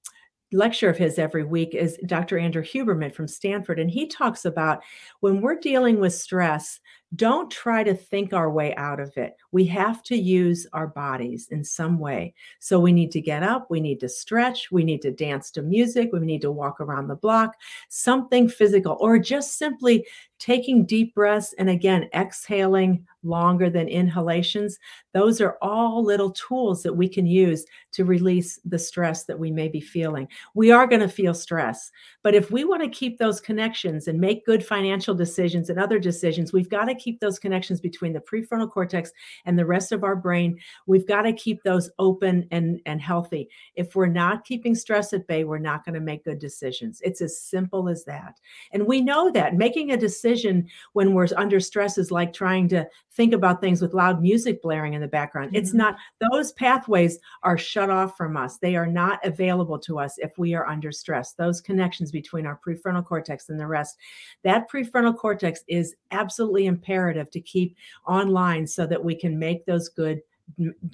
lecture 0.52 0.88
of 0.88 0.96
his 0.96 1.18
every 1.18 1.44
week 1.44 1.74
is 1.74 1.98
Dr. 2.06 2.38
Andrew 2.38 2.62
Huberman 2.62 3.14
from 3.14 3.28
Stanford. 3.28 3.78
And 3.78 3.90
he 3.90 4.06
talks 4.06 4.44
about 4.44 4.82
when 5.20 5.40
we're 5.40 5.58
dealing 5.58 6.00
with 6.00 6.14
stress, 6.14 6.80
don't 7.16 7.50
try 7.50 7.82
to 7.82 7.94
think 7.94 8.32
our 8.32 8.50
way 8.50 8.74
out 8.74 9.00
of 9.00 9.16
it. 9.16 9.36
We 9.50 9.64
have 9.66 10.02
to 10.04 10.16
use 10.16 10.66
our 10.72 10.86
bodies 10.86 11.48
in 11.50 11.64
some 11.64 11.98
way. 11.98 12.34
So 12.58 12.78
we 12.78 12.92
need 12.92 13.10
to 13.12 13.20
get 13.20 13.42
up, 13.42 13.70
we 13.70 13.80
need 13.80 14.00
to 14.00 14.08
stretch, 14.08 14.70
we 14.70 14.84
need 14.84 15.00
to 15.02 15.10
dance 15.10 15.50
to 15.52 15.62
music, 15.62 16.10
we 16.12 16.20
need 16.20 16.42
to 16.42 16.52
walk 16.52 16.80
around 16.80 17.08
the 17.08 17.16
block, 17.16 17.54
something 17.88 18.48
physical, 18.48 18.96
or 19.00 19.18
just 19.18 19.56
simply 19.56 20.06
taking 20.38 20.84
deep 20.84 21.14
breaths 21.14 21.54
and 21.58 21.68
again, 21.68 22.08
exhaling 22.14 23.04
longer 23.24 23.68
than 23.68 23.88
inhalations. 23.88 24.78
Those 25.12 25.40
are 25.40 25.58
all 25.60 26.04
little 26.04 26.30
tools 26.30 26.82
that 26.84 26.94
we 26.94 27.08
can 27.08 27.26
use 27.26 27.64
to 27.92 28.04
release 28.04 28.60
the 28.64 28.78
stress 28.78 29.24
that 29.24 29.38
we 29.38 29.50
may 29.50 29.68
be 29.68 29.80
feeling. 29.80 30.28
We 30.54 30.70
are 30.70 30.86
going 30.86 31.00
to 31.00 31.08
feel 31.08 31.34
stress, 31.34 31.90
but 32.22 32.34
if 32.34 32.50
we 32.50 32.64
want 32.64 32.82
to 32.82 32.88
keep 32.88 33.18
those 33.18 33.40
connections 33.40 34.06
and 34.06 34.20
make 34.20 34.46
good 34.46 34.64
financial 34.64 35.14
decisions 35.14 35.70
and 35.70 35.80
other 35.80 35.98
decisions, 35.98 36.52
we've 36.52 36.68
got 36.68 36.84
to 36.84 36.94
keep 36.98 37.20
those 37.20 37.38
connections 37.38 37.80
between 37.80 38.12
the 38.12 38.20
prefrontal 38.20 38.70
cortex 38.70 39.12
and 39.44 39.58
the 39.58 39.66
rest 39.66 39.92
of 39.92 40.04
our 40.04 40.16
brain. 40.16 40.58
We've 40.86 41.06
got 41.06 41.22
to 41.22 41.32
keep 41.32 41.62
those 41.62 41.90
open 41.98 42.46
and, 42.50 42.80
and 42.86 43.00
healthy. 43.00 43.48
If 43.74 43.94
we're 43.94 44.06
not 44.06 44.44
keeping 44.44 44.74
stress 44.74 45.12
at 45.12 45.26
bay, 45.26 45.44
we're 45.44 45.58
not 45.58 45.84
going 45.84 45.94
to 45.94 46.00
make 46.00 46.24
good 46.24 46.38
decisions. 46.38 47.00
It's 47.02 47.20
as 47.20 47.40
simple 47.40 47.88
as 47.88 48.04
that. 48.04 48.40
And 48.72 48.86
we 48.86 49.00
know 49.00 49.30
that 49.32 49.56
making 49.56 49.92
a 49.92 49.96
decision 49.96 50.68
when 50.92 51.14
we're 51.14 51.28
under 51.36 51.60
stress 51.60 51.98
is 51.98 52.10
like 52.10 52.32
trying 52.32 52.68
to 52.68 52.86
think 53.12 53.32
about 53.32 53.60
things 53.60 53.82
with 53.82 53.94
loud 53.94 54.22
music 54.22 54.62
blaring 54.62 54.94
in 54.94 55.00
the 55.00 55.08
background. 55.08 55.48
Mm-hmm. 55.48 55.56
It's 55.56 55.74
not, 55.74 55.96
those 56.30 56.52
pathways 56.52 57.18
are 57.42 57.58
shut 57.58 57.90
off 57.90 58.16
from 58.16 58.36
us. 58.36 58.58
They 58.58 58.76
are 58.76 58.86
not 58.86 59.24
available 59.24 59.78
to 59.80 59.98
us 59.98 60.18
if 60.18 60.38
we 60.38 60.54
are 60.54 60.66
under 60.66 60.92
stress. 60.92 61.32
Those 61.32 61.60
connections 61.60 62.12
between 62.12 62.46
our 62.46 62.60
prefrontal 62.64 63.04
cortex 63.04 63.48
and 63.48 63.58
the 63.58 63.66
rest, 63.66 63.96
that 64.44 64.70
prefrontal 64.70 65.16
cortex 65.16 65.64
is 65.68 65.96
absolutely 66.10 66.66
imperative 66.88 67.30
to 67.30 67.40
keep 67.40 67.76
online 68.06 68.66
so 68.66 68.86
that 68.86 69.02
we 69.02 69.14
can 69.14 69.38
make 69.38 69.64
those 69.66 69.88
good 69.88 70.20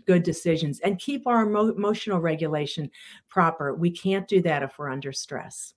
good 0.04 0.24
decisions 0.24 0.80
and 0.80 0.98
keep 0.98 1.28
our 1.28 1.46
emo- 1.46 1.72
emotional 1.72 2.18
regulation 2.18 2.90
proper. 3.28 3.72
We 3.72 3.88
can't 3.88 4.26
do 4.26 4.42
that 4.42 4.64
if 4.64 4.76
we're 4.78 4.90
under 4.90 5.12
stress. 5.12 5.74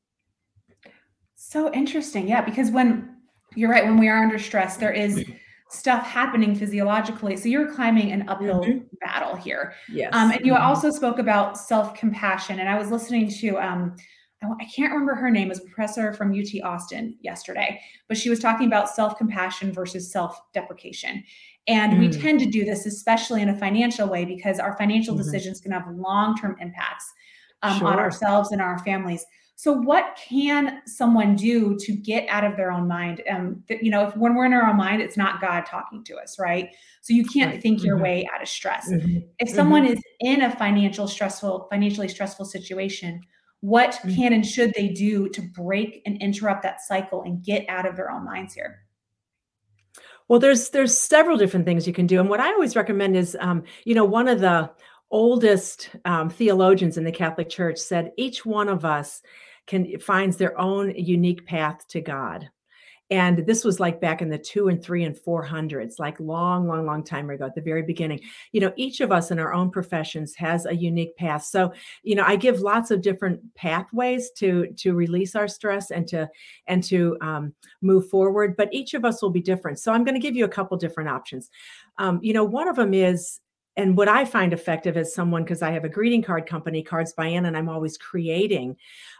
So 1.36 1.72
interesting. 1.72 2.28
Yeah, 2.28 2.42
because 2.42 2.72
when 2.72 3.18
you're 3.56 3.70
right, 3.70 3.86
when 3.86 4.00
we 4.00 4.08
are 4.10 4.24
under 4.24 4.40
stress, 4.40 4.78
there 4.78 4.92
is 4.92 5.24
stuff 5.70 6.08
happening 6.08 6.56
physiologically. 6.56 7.38
So 7.38 7.50
you're 7.50 7.72
climbing 7.72 8.12
an 8.12 8.28
uphill 8.28 8.64
mm-hmm. 8.64 8.86
battle 9.00 9.36
here. 9.36 9.76
Yes. 9.90 10.10
Um, 10.14 10.32
and 10.32 10.44
you 10.44 10.54
mm-hmm. 10.54 10.64
also 10.64 10.90
spoke 10.90 11.20
about 11.20 11.56
self 11.56 11.94
compassion. 11.94 12.60
And 12.60 12.68
I 12.68 12.80
was 12.80 12.90
listening 12.90 13.30
to, 13.30 13.60
um, 13.60 13.96
I, 14.44 14.66
can't 14.66 14.92
remember 14.92 15.16
her 15.16 15.32
name, 15.32 15.50
as 15.50 15.60
professor 15.60 16.14
from 16.14 16.32
UT 16.32 16.64
Austin 16.64 17.18
yesterday, 17.22 17.82
but 18.08 18.18
she 18.18 18.30
was 18.30 18.40
talking 18.40 18.68
about 18.68 18.90
self 18.90 19.18
compassion 19.18 19.72
versus 19.72 20.12
self 20.12 20.40
deprecation. 20.54 21.24
And 21.68 21.94
mm. 21.94 22.00
we 22.00 22.10
tend 22.10 22.40
to 22.40 22.46
do 22.46 22.64
this, 22.64 22.86
especially 22.86 23.42
in 23.42 23.50
a 23.50 23.58
financial 23.58 24.08
way, 24.08 24.26
because 24.26 24.60
our 24.60 24.78
financial 24.78 25.16
mm-hmm. 25.16 25.24
decisions 25.24 25.60
can 25.60 25.72
have 25.72 25.88
long 25.90 26.38
term 26.38 26.56
impacts 26.60 27.12
um, 27.64 27.80
sure. 27.80 27.88
on 27.88 28.00
ourselves 28.00 28.52
and 28.52 28.62
our 28.62 28.80
families. 28.80 29.26
So, 29.56 29.74
what 29.74 30.20
can 30.30 30.82
someone 30.86 31.36
do 31.36 31.76
to 31.80 31.92
get 31.92 32.28
out 32.30 32.44
of 32.44 32.56
their 32.56 32.72
own 32.72 32.88
mind? 32.88 33.24
Um, 33.28 33.64
that, 33.70 33.84
you 33.84 33.90
know, 33.90 34.08
if 34.08 34.16
when 34.16 34.36
we're 34.36 34.46
in 34.46 34.54
our 34.54 34.70
own 34.70 34.78
mind, 34.78 35.02
it's 35.02 35.18
not 35.18 35.42
God 35.42 35.66
talking 35.66 36.04
to 36.04 36.18
us, 36.18 36.38
right? 36.40 36.70
So 37.02 37.14
you 37.14 37.26
can't 37.26 37.54
right. 37.54 37.62
think 37.62 37.80
mm-hmm. 37.80 37.88
your 37.88 37.98
way 37.98 38.28
out 38.34 38.42
of 38.42 38.48
stress. 38.48 38.88
Mm-hmm. 38.92 39.20
If 39.40 39.50
someone 39.50 39.84
mm-hmm. 39.84 39.94
is 39.94 40.04
in 40.20 40.42
a 40.44 40.56
financial 40.56 41.08
stressful, 41.08 41.68
financially 41.72 42.08
stressful 42.08 42.46
situation, 42.46 43.20
what 43.62 43.92
mm-hmm. 43.92 44.16
can 44.16 44.34
and 44.34 44.46
should 44.46 44.74
they 44.74 44.90
do 44.90 45.30
to 45.30 45.42
break 45.42 46.02
and 46.06 46.22
interrupt 46.22 46.64
that 46.64 46.82
cycle 46.82 47.24
and 47.24 47.44
get 47.44 47.66
out 47.70 47.86
of 47.86 47.96
their 47.96 48.12
own 48.12 48.24
minds 48.24 48.54
here? 48.54 48.84
Well, 50.28 50.40
there's 50.40 50.70
there's 50.70 50.98
several 50.98 51.38
different 51.38 51.66
things 51.66 51.88
you 51.88 51.94
can 51.94 52.06
do, 52.06 52.20
and 52.20 52.30
what 52.30 52.42
I 52.42 52.52
always 52.52 52.76
recommend 52.76 53.16
is, 53.16 53.38
um, 53.40 53.64
you 53.86 53.96
know, 53.96 54.06
one 54.06 54.28
of 54.28 54.42
the 54.42 54.70
oldest 55.10 55.90
um, 56.04 56.30
theologians 56.30 56.98
in 56.98 57.06
the 57.06 57.12
Catholic 57.12 57.50
Church 57.50 57.78
said 57.78 58.12
each 58.18 58.46
one 58.46 58.68
of 58.68 58.84
us 58.84 59.22
can 59.68 60.00
finds 60.00 60.38
their 60.38 60.60
own 60.60 60.94
unique 60.96 61.46
path 61.46 61.88
to 61.90 62.02
God. 62.02 62.50
And 63.10 63.46
this 63.46 63.64
was 63.64 63.80
like 63.80 64.02
back 64.02 64.22
in 64.22 64.30
the 64.30 64.38
two 64.38 64.68
and 64.68 64.84
three 64.84 65.06
and 65.06 65.18
four 65.18 65.42
hundreds, 65.42 65.98
like 65.98 66.20
long, 66.20 66.68
long, 66.68 66.86
long 66.86 67.04
time 67.04 67.30
ago 67.30 67.46
at 67.46 67.56
the 67.56 67.62
very 67.62 67.82
beginning. 67.82 68.20
You 68.52 68.62
know, 68.62 68.74
each 68.76 69.00
of 69.00 69.12
us 69.12 69.32
in 69.32 69.40
our 69.40 69.54
own 69.54 69.72
professions 69.72 70.36
has 70.36 70.66
a 70.66 70.76
unique 70.76 71.16
path. 71.16 71.44
So, 71.46 71.72
you 72.04 72.16
know, 72.16 72.26
I 72.26 72.36
give 72.36 72.60
lots 72.60 72.92
of 72.92 73.02
different 73.02 73.42
pathways 73.56 74.32
to 74.38 74.68
to 74.78 74.94
release 74.94 75.36
our 75.36 75.48
stress 75.48 75.92
and 75.92 76.06
to 76.10 76.30
and 76.68 76.84
to 76.84 77.18
um, 77.22 77.54
move 77.82 78.10
forward. 78.10 78.58
But 78.58 78.74
each 78.74 78.94
of 78.94 79.06
us 79.06 79.22
will 79.22 79.30
be 79.30 79.42
different. 79.42 79.80
So 79.80 79.94
I'm 79.94 80.04
going 80.04 80.16
to 80.16 80.20
give 80.20 80.36
you 80.36 80.46
a 80.46 80.50
couple 80.50 80.76
different 80.78 81.10
options. 81.10 81.50
Um, 81.98 82.20
you 82.22 82.34
know, 82.34 82.44
one 82.44 82.68
of 82.68 82.76
them 82.76 82.94
is 82.94 83.40
and 83.78 83.96
what 83.96 84.08
I 84.08 84.26
find 84.26 84.54
effective 84.54 84.98
as 84.98 85.14
someone, 85.14 85.44
because 85.44 85.62
I 85.62 85.70
have 85.72 85.86
a 85.86 85.90
greeting 85.90 86.24
card 86.24 86.48
company, 86.48 86.82
Cards 86.82 87.14
by 87.14 87.28
Anne, 87.28 87.46
and 87.46 87.56
I'm 87.56 87.70
always 87.70 87.96
creating. 87.96 88.76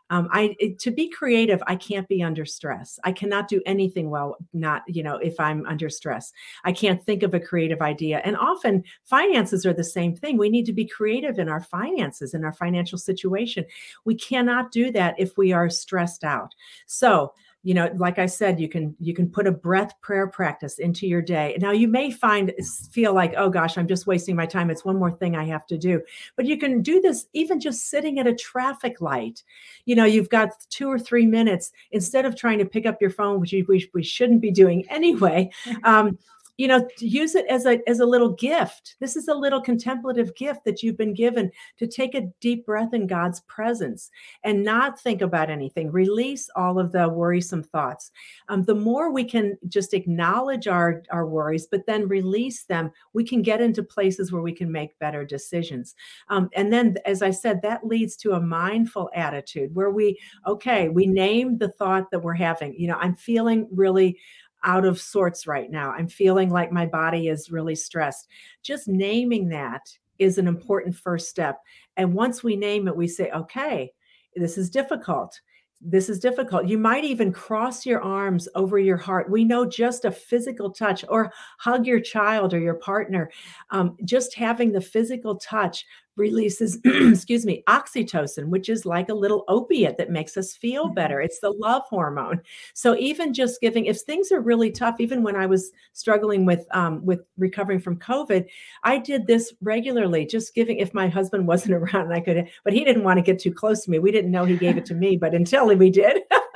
Um, 0.10 0.30
I 0.32 0.56
to 0.80 0.92
be 0.92 1.10
creative, 1.10 1.62
I 1.68 1.76
can't 1.76 2.08
be 2.08 2.24
under 2.24 2.46
stress. 2.46 3.00
I 3.04 3.12
cannot 3.12 3.48
do 3.48 3.62
anything 3.66 4.10
well, 4.10 4.38
not 4.54 4.84
you 4.88 5.04
know, 5.04 5.18
if 5.18 5.40
I'm 5.40 5.66
under 5.66 5.90
stress. 5.90 6.32
I 6.64 6.72
can't 6.72 7.04
think 7.04 7.24
of 7.24 7.34
a 7.34 7.40
creative 7.40 7.82
idea. 7.82 8.22
And 8.24 8.38
often 8.38 8.84
finances 9.04 9.66
are 9.66 9.74
the 9.74 9.84
same 9.84 10.16
thing. 10.16 10.38
We 10.38 10.50
need 10.50 10.66
to 10.68 10.74
be 10.74 10.86
creative 10.86 11.40
in 11.40 11.50
our 11.50 11.62
finances, 11.62 12.34
in 12.34 12.46
our 12.46 12.54
financial 12.54 12.98
situation. 12.98 13.66
We 14.06 14.16
cannot 14.16 14.72
do 14.72 14.92
that 14.92 15.16
if 15.18 15.38
we 15.38 15.52
are 15.52 15.70
stressed 15.70 16.24
out. 16.24 16.56
So 16.86 17.34
you 17.64 17.74
know 17.74 17.90
like 17.98 18.20
i 18.20 18.26
said 18.26 18.60
you 18.60 18.70
can 18.70 18.96
you 19.00 19.14
can 19.14 19.30
put 19.30 19.48
a 19.48 19.52
breath 19.52 19.94
prayer 20.02 20.28
practice 20.28 20.80
into 20.80 21.08
your 21.08 21.22
day. 21.22 21.58
Now 21.60 21.72
you 21.72 21.88
may 21.88 22.12
find 22.12 22.54
feel 22.92 23.14
like 23.14 23.34
oh 23.38 23.50
gosh 23.50 23.78
i'm 23.78 23.88
just 23.88 24.08
wasting 24.08 24.36
my 24.36 24.46
time. 24.46 24.70
It's 24.70 24.86
one 24.86 24.98
more 24.98 25.12
thing 25.12 25.36
i 25.36 25.46
have 25.46 25.66
to 25.68 25.78
do. 25.78 26.02
But 26.36 26.46
you 26.46 26.58
can 26.58 26.82
do 26.82 27.02
this 27.02 27.28
even 27.34 27.60
just 27.60 27.90
sitting 27.90 28.20
at 28.20 28.28
a 28.28 28.36
traffic 28.36 29.02
light. 29.02 29.44
You 29.86 29.96
know 29.96 30.06
you've 30.06 30.30
got 30.30 30.52
two 30.70 30.90
or 30.90 31.00
three 31.00 31.26
minutes 31.26 31.72
instead 31.92 32.26
of 32.26 32.36
trying 32.36 32.60
to 32.60 32.66
pick 32.66 32.86
up 32.86 33.02
your 33.02 33.10
phone 33.12 33.40
which 33.40 33.52
we, 33.52 33.90
we 33.94 34.04
shouldn't 34.04 34.42
be 34.42 34.52
doing 34.52 34.88
anyway 34.90 35.50
um, 35.84 36.18
you 36.58 36.68
know 36.68 36.88
use 37.00 37.36
it 37.36 37.46
as 37.48 37.66
a 37.66 37.80
as 37.88 38.00
a 38.00 38.06
little 38.06 38.30
gift. 38.30 38.96
This 39.00 39.16
is 39.16 39.28
a 39.28 39.34
little 39.34 39.62
contemplative 39.62 40.36
gift 40.36 40.66
that 40.66 40.82
you've 40.82 40.98
been 40.98 41.14
given 41.14 41.52
to 41.78 41.88
take 41.88 42.16
a 42.16 42.30
deep 42.42 42.66
breath 42.66 42.94
in 42.94 43.08
god's 43.08 43.42
presence 43.42 44.10
and 44.44 44.64
not 44.64 45.00
think 45.00 45.22
about 45.22 45.50
anything. 45.50 45.92
Release 45.92 46.50
all 46.56 46.80
of 46.80 46.92
the 46.92 47.08
worrisome 47.08 47.64
thoughts. 47.64 48.12
Um, 48.50 48.64
the 48.64 48.76
more 48.76 49.12
we 49.12 49.24
can 49.24 49.58
just 49.68 49.94
acknowledge 49.94 50.68
our 50.68 51.04
our 51.12 51.28
worries 51.28 51.68
but 51.68 51.86
then 51.86 52.08
release 52.08 52.64
them 52.64 52.92
we 53.14 53.24
can 53.24 53.42
get 53.42 53.62
into 53.62 53.84
places 53.84 54.32
where 54.32 54.42
we 54.42 54.54
can 54.54 54.72
make 54.72 54.98
better 55.00 55.24
decisions. 55.24 55.96
Um, 56.30 56.50
and 56.54 56.74
then 56.74 56.96
as 57.06 57.22
i 57.22 57.30
said 57.30 57.62
that 57.62 57.86
leads 57.86 58.16
to 58.18 58.34
a 58.34 58.42
mindful 58.42 59.12
attitude 59.14 59.76
where 59.76 59.92
we 59.92 60.20
okay 60.48 60.90
we 60.90 61.06
name 61.06 61.58
the 61.60 61.70
thought 61.70 62.10
that 62.12 62.20
we're 62.20 62.34
having. 62.34 62.74
You 62.78 62.88
know 62.88 62.98
i'm 63.00 63.16
feeling 63.16 63.68
really 63.72 64.18
out 64.64 64.86
of 64.86 65.00
sorts 65.00 65.48
right 65.48 65.70
now. 65.70 65.92
I'm 65.92 66.08
feeling 66.08 66.50
like 66.50 66.72
my 66.72 66.86
body 66.86 67.28
is 67.28 67.52
really 67.52 67.76
stressed. 67.76 68.28
Just 68.64 68.88
naming 68.88 69.50
that 69.50 69.82
is 70.20 70.38
an 70.38 70.48
important 70.48 70.96
first 70.96 71.30
step. 71.30 71.60
And 71.96 72.14
once 72.14 72.44
we 72.44 72.56
name 72.56 72.88
it, 72.88 72.96
we 72.96 73.08
say, 73.08 73.32
okay, 73.32 73.92
this 74.36 74.58
is 74.58 74.70
difficult. 74.70 75.40
This 75.80 76.10
is 76.10 76.20
difficult. 76.20 76.68
You 76.68 76.80
might 76.80 77.04
even 77.04 77.32
cross 77.32 77.86
your 77.86 78.02
arms 78.02 78.48
over 78.56 78.80
your 78.80 78.98
heart. 78.98 79.30
We 79.30 79.44
know 79.44 79.64
just 79.66 80.06
a 80.06 80.12
physical 80.12 80.72
touch 80.72 81.06
or 81.08 81.32
hug 81.60 81.86
your 81.86 82.00
child 82.00 82.54
or 82.54 82.60
your 82.60 82.76
partner. 82.76 83.30
Um, 83.70 83.96
just 84.04 84.34
having 84.34 84.72
the 84.72 84.82
physical 84.82 85.36
touch 85.36 85.86
releases, 86.18 86.80
excuse 86.86 87.46
me, 87.46 87.64
oxytocin, 87.68 88.48
which 88.48 88.70
is 88.70 88.86
like 88.86 89.10
a 89.10 89.14
little 89.14 89.46
opiate 89.48 89.98
that 89.98 90.10
makes 90.10 90.36
us 90.36 90.56
feel 90.56 90.86
mm-hmm. 90.86 90.96
better. 90.96 91.22
It's 91.22 91.40
the 91.40 91.52
love 91.52 91.84
hormone. 91.90 92.42
So 92.74 92.96
even 92.98 93.34
just 93.34 93.62
giving, 93.62 93.86
if 93.86 94.02
things 94.02 94.32
are 94.32 94.42
really 94.42 94.72
tough, 94.72 94.96
even 95.00 95.24
when 95.24 95.36
I 95.36 95.46
was 95.46 95.72
struggling 95.94 96.46
with 96.46 96.66
um, 96.72 97.06
with 97.06 97.22
recovering 97.38 97.80
from 97.80 97.98
COVID, 97.98 98.46
I 98.84 98.98
did 98.98 99.28
this 99.28 99.54
regularly. 99.62 100.26
Just 100.26 100.54
giving, 100.54 100.78
if 100.78 100.94
my 100.94 101.08
husband 101.08 101.48
wasn't 101.48 101.76
around, 101.76 102.06
and 102.06 102.14
I 102.14 102.20
could, 102.20 102.48
but 102.64 102.74
he 102.74 102.84
didn't 102.84 103.04
want 103.04 103.18
to 103.18 103.24
get 103.24 103.40
too 103.40 103.54
close 103.54 103.84
to 103.86 103.92
me. 103.92 104.00
We 104.00 104.12
didn't 104.12 104.32
know 104.32 104.46
he 104.46 104.58
gave 104.58 104.78
it 104.78 104.86
to 104.88 104.96
me, 104.96 105.18
but 105.18 105.34
until 105.34 105.68
we 105.76 105.90
did. 105.90 106.22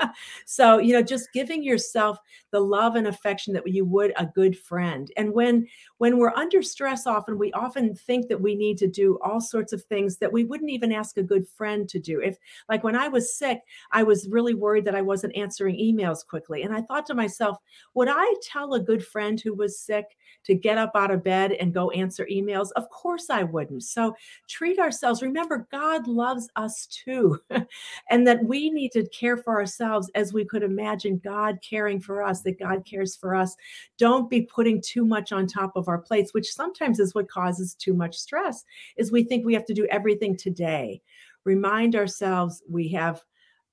so 0.46 0.78
you 0.78 0.94
know 0.94 1.02
just 1.02 1.32
giving 1.34 1.64
yourself 1.64 2.18
the 2.52 2.60
love 2.60 2.96
and 2.96 3.08
affection 3.08 3.54
that 3.54 3.68
you 3.68 3.86
would 3.86 4.14
a 4.18 4.26
good 4.26 4.58
friend 4.58 5.12
and 5.18 5.32
when 5.34 5.68
when 5.98 6.18
we're 6.18 6.34
under 6.36 6.62
stress 6.62 7.08
often 7.08 7.38
we 7.38 7.52
often 7.54 7.96
think 7.96 8.28
that 8.28 8.40
we 8.40 8.56
need 8.56 8.78
to 8.78 8.88
do 8.88 9.18
all 9.24 9.42
sorts 9.42 9.74
of 9.74 9.84
things 9.84 10.18
that 10.18 10.32
we 10.32 10.44
wouldn't 10.44 10.72
even 10.72 10.92
ask 10.92 11.18
a 11.18 11.24
good 11.24 11.48
friend 11.48 11.88
to 11.90 12.00
do 12.00 12.20
if 12.22 12.38
like 12.70 12.84
when 12.84 12.96
i 12.96 13.08
was 13.08 13.38
sick 13.38 13.60
i 13.92 14.04
was 14.04 14.28
really 14.30 14.54
worried 14.54 14.86
that 14.86 14.96
i 14.96 15.02
wasn't 15.02 15.36
answering 15.36 15.76
emails 15.78 16.26
quickly 16.26 16.64
and 16.64 16.74
i 16.74 16.82
thought 16.82 17.06
to 17.06 17.14
myself 17.14 17.58
would 17.94 18.10
i 18.10 18.34
tell 18.42 18.74
a 18.74 18.80
good 18.80 19.06
friend 19.06 19.40
who 19.40 19.54
was 19.54 19.80
sick 19.80 20.06
to 20.44 20.56
get 20.56 20.78
up 20.78 20.92
out 20.96 21.12
of 21.12 21.24
bed 21.24 21.54
and 21.54 21.74
go 21.74 21.92
answer 21.92 22.28
emails? 22.32 22.70
Of 22.76 22.90
course 22.90 23.30
I 23.30 23.44
wouldn't. 23.44 23.84
So 23.84 24.16
treat 24.48 24.80
ourselves. 24.80 25.22
Remember, 25.22 25.68
God 25.72 26.08
loves 26.08 26.50
us 26.56 26.88
too, 26.88 27.40
and 28.10 28.28
that 28.28 28.44
we 28.44 28.70
need 28.70 28.92
to 28.94 29.08
care 29.10 29.38
for 29.38 29.60
ourselves 29.60 30.01
ourselves 30.02 30.12
as 30.16 30.34
we 30.34 30.46
could 30.46 30.64
imagine 30.64 31.22
God 31.24 31.60
caring 31.68 32.00
for 32.00 32.24
us, 32.24 32.42
that 32.42 32.60
God 32.60 32.86
cares 32.86 33.16
for 33.16 33.36
us. 33.36 33.56
Don't 33.98 34.30
be 34.30 34.42
putting 34.42 34.82
too 34.82 35.06
much 35.06 35.32
on 35.32 35.48
top 35.48 35.76
of 35.76 35.88
our 35.88 35.98
plates, 35.98 36.34
which 36.34 36.54
sometimes 36.54 37.00
is 37.00 37.14
what 37.14 37.30
causes 37.30 37.76
too 37.76 37.94
much 37.94 38.16
stress, 38.18 38.64
is 38.98 39.12
we 39.12 39.24
think 39.24 39.46
we 39.46 39.54
have 39.54 39.66
to 39.66 39.74
do 39.74 39.88
everything 39.90 40.36
today. 40.36 41.02
Remind 41.44 41.96
ourselves 41.96 42.62
we 42.70 42.90
have 42.90 43.24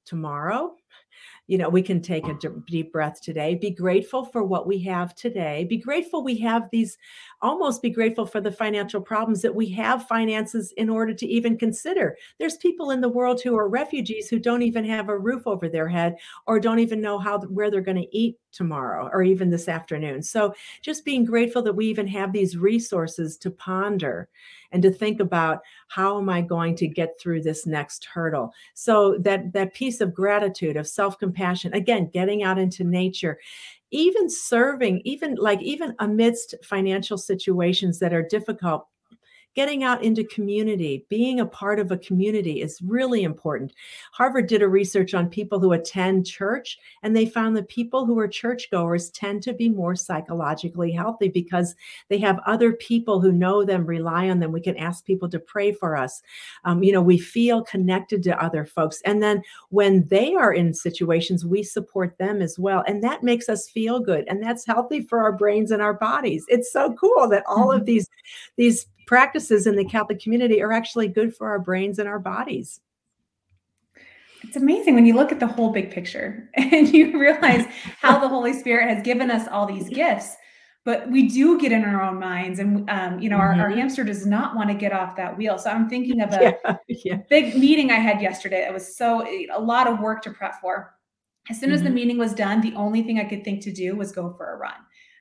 tomorrow 0.04 0.74
you 1.48 1.57
know, 1.57 1.68
we 1.70 1.83
can 1.83 2.01
take 2.01 2.29
a 2.29 2.38
deep 2.66 2.92
breath 2.92 3.22
today, 3.22 3.55
be 3.55 3.70
grateful 3.70 4.24
for 4.27 4.44
what 4.44 4.66
we 4.66 4.79
have 4.81 5.14
today, 5.14 5.64
be 5.64 5.79
grateful 5.79 6.22
we 6.22 6.37
have 6.38 6.68
these, 6.70 6.98
almost 7.40 7.81
be 7.81 7.88
grateful 7.88 8.27
for 8.27 8.40
the 8.40 8.53
financial 8.53 9.01
problems 9.01 9.40
that 9.40 9.55
we 9.55 9.66
have 9.70 10.07
finances 10.07 10.72
in 10.77 10.90
order 10.90 11.14
to 11.14 11.27
even 11.27 11.57
consider. 11.57 12.16
There's 12.38 12.59
people 12.59 12.90
in 12.90 13.01
the 13.01 13.09
world 13.09 13.40
who 13.40 13.57
are 13.57 13.68
refugees 13.68 14.29
who 14.29 14.38
don't 14.38 14.62
even 14.62 14.85
have 14.85 15.09
a 15.09 15.18
roof 15.18 15.46
over 15.46 15.70
their 15.70 15.88
head 15.88 16.16
or 16.46 16.61
don't 16.61 16.81
even 16.81 17.01
know 17.01 17.18
how 17.18 17.40
where 17.40 17.70
they're 17.70 17.81
going 17.81 17.96
to 17.96 18.16
eat 18.16 18.37
tomorrow 18.52 19.08
or 19.12 19.22
even 19.22 19.50
this 19.50 19.68
afternoon. 19.68 20.22
So 20.22 20.54
just 20.82 21.04
being 21.04 21.24
grateful 21.24 21.62
that 21.62 21.74
we 21.74 21.87
even 21.87 22.06
have 22.08 22.32
these 22.32 22.56
resources 22.56 23.37
to 23.38 23.50
ponder 23.50 24.28
and 24.72 24.82
to 24.82 24.90
think 24.90 25.20
about 25.20 25.61
how 25.88 26.18
am 26.18 26.28
I 26.28 26.40
going 26.42 26.76
to 26.76 26.87
get 26.87 27.18
through 27.20 27.42
this 27.42 27.66
next 27.66 28.04
hurdle. 28.04 28.52
So 28.74 29.18
that 29.20 29.52
that 29.52 29.74
piece 29.74 30.00
of 30.00 30.14
gratitude, 30.14 30.76
of 30.76 30.87
self-compassion, 30.87 31.74
again, 31.74 32.11
getting 32.12 32.42
out 32.42 32.58
into 32.58 32.84
nature, 32.84 33.38
even 33.90 34.28
serving, 34.28 35.00
even 35.04 35.37
like 35.37 35.62
even 35.62 35.94
amidst 35.98 36.54
financial 36.62 37.16
situations 37.16 37.98
that 37.98 38.12
are 38.12 38.22
difficult, 38.22 38.87
getting 39.58 39.82
out 39.82 40.04
into 40.04 40.22
community, 40.22 41.04
being 41.08 41.40
a 41.40 41.44
part 41.44 41.80
of 41.80 41.90
a 41.90 41.98
community 41.98 42.62
is 42.62 42.80
really 42.80 43.24
important. 43.24 43.72
Harvard 44.12 44.46
did 44.46 44.62
a 44.62 44.68
research 44.68 45.14
on 45.14 45.28
people 45.28 45.58
who 45.58 45.72
attend 45.72 46.24
church, 46.24 46.78
and 47.02 47.16
they 47.16 47.26
found 47.26 47.56
that 47.56 47.66
people 47.66 48.06
who 48.06 48.16
are 48.20 48.28
churchgoers 48.28 49.10
tend 49.10 49.42
to 49.42 49.52
be 49.52 49.68
more 49.68 49.96
psychologically 49.96 50.92
healthy 50.92 51.26
because 51.26 51.74
they 52.08 52.18
have 52.18 52.38
other 52.46 52.72
people 52.72 53.20
who 53.20 53.32
know 53.32 53.64
them, 53.64 53.84
rely 53.84 54.30
on 54.30 54.38
them. 54.38 54.52
We 54.52 54.60
can 54.60 54.76
ask 54.76 55.04
people 55.04 55.28
to 55.30 55.40
pray 55.40 55.72
for 55.72 55.96
us. 55.96 56.22
Um, 56.64 56.84
you 56.84 56.92
know, 56.92 57.02
we 57.02 57.18
feel 57.18 57.64
connected 57.64 58.22
to 58.22 58.40
other 58.40 58.64
folks. 58.64 59.02
And 59.04 59.20
then 59.20 59.42
when 59.70 60.06
they 60.06 60.36
are 60.36 60.52
in 60.52 60.72
situations, 60.72 61.44
we 61.44 61.64
support 61.64 62.16
them 62.18 62.42
as 62.42 62.60
well. 62.60 62.84
And 62.86 63.02
that 63.02 63.24
makes 63.24 63.48
us 63.48 63.68
feel 63.68 63.98
good. 63.98 64.24
And 64.28 64.40
that's 64.40 64.64
healthy 64.64 65.00
for 65.00 65.18
our 65.18 65.32
brains 65.32 65.72
and 65.72 65.82
our 65.82 65.94
bodies. 65.94 66.44
It's 66.46 66.72
so 66.72 66.92
cool 66.92 67.28
that 67.30 67.42
all 67.48 67.70
mm-hmm. 67.70 67.80
of 67.80 67.86
these, 67.86 68.08
these 68.56 68.86
practices 69.08 69.66
in 69.66 69.74
the 69.74 69.86
Catholic 69.86 70.20
community 70.20 70.60
are 70.60 70.70
actually 70.70 71.08
good 71.08 71.34
for 71.34 71.48
our 71.48 71.58
brains 71.58 71.98
and 71.98 72.06
our 72.06 72.18
bodies. 72.18 72.78
It's 74.42 74.56
amazing 74.56 74.94
when 74.94 75.06
you 75.06 75.14
look 75.14 75.32
at 75.32 75.40
the 75.40 75.46
whole 75.46 75.72
big 75.72 75.90
picture 75.90 76.50
and 76.54 76.86
you 76.92 77.18
realize 77.18 77.64
how 78.00 78.18
the 78.18 78.28
Holy 78.28 78.52
Spirit 78.52 78.94
has 78.94 79.02
given 79.02 79.30
us 79.30 79.48
all 79.48 79.66
these 79.66 79.88
gifts. 79.88 80.36
But 80.84 81.10
we 81.10 81.26
do 81.26 81.58
get 81.58 81.72
in 81.72 81.84
our 81.84 82.02
own 82.02 82.18
minds, 82.20 82.60
and 82.60 82.88
um, 82.88 83.18
you 83.18 83.28
know, 83.28 83.36
mm-hmm. 83.36 83.60
our, 83.60 83.64
our, 83.64 83.70
mm-hmm. 83.70 83.80
hamster 83.80 84.04
does 84.04 84.24
not 84.24 84.54
want 84.54 84.70
to 84.70 84.74
get 84.74 84.92
off 84.92 85.16
that 85.16 85.36
wheel. 85.36 85.58
So 85.58 85.70
I'm 85.70 85.88
thinking 85.88 86.20
of 86.20 86.32
a 86.32 86.56
yeah, 86.64 86.76
yeah. 87.04 87.16
big 87.28 87.56
meeting 87.56 87.90
I 87.90 87.96
had 87.96 88.22
yesterday. 88.22 88.66
It 88.66 88.72
was 88.72 88.96
so 88.96 89.26
a 89.26 89.60
lot 89.60 89.86
of 89.86 90.00
work 90.00 90.22
to 90.22 90.30
prep 90.30 90.60
for. 90.60 90.94
As 91.50 91.58
soon 91.58 91.70
mm-hmm. 91.70 91.74
as 91.74 91.82
the 91.82 91.88
mm-hmm. 91.88 91.94
meeting 91.94 92.18
was 92.18 92.32
done, 92.32 92.60
the 92.60 92.74
only 92.74 93.02
thing 93.02 93.18
I 93.18 93.24
could 93.24 93.44
think 93.44 93.62
to 93.64 93.72
do 93.72 93.96
was 93.96 94.12
go 94.12 94.34
for 94.36 94.54
a 94.54 94.56
run. 94.56 94.76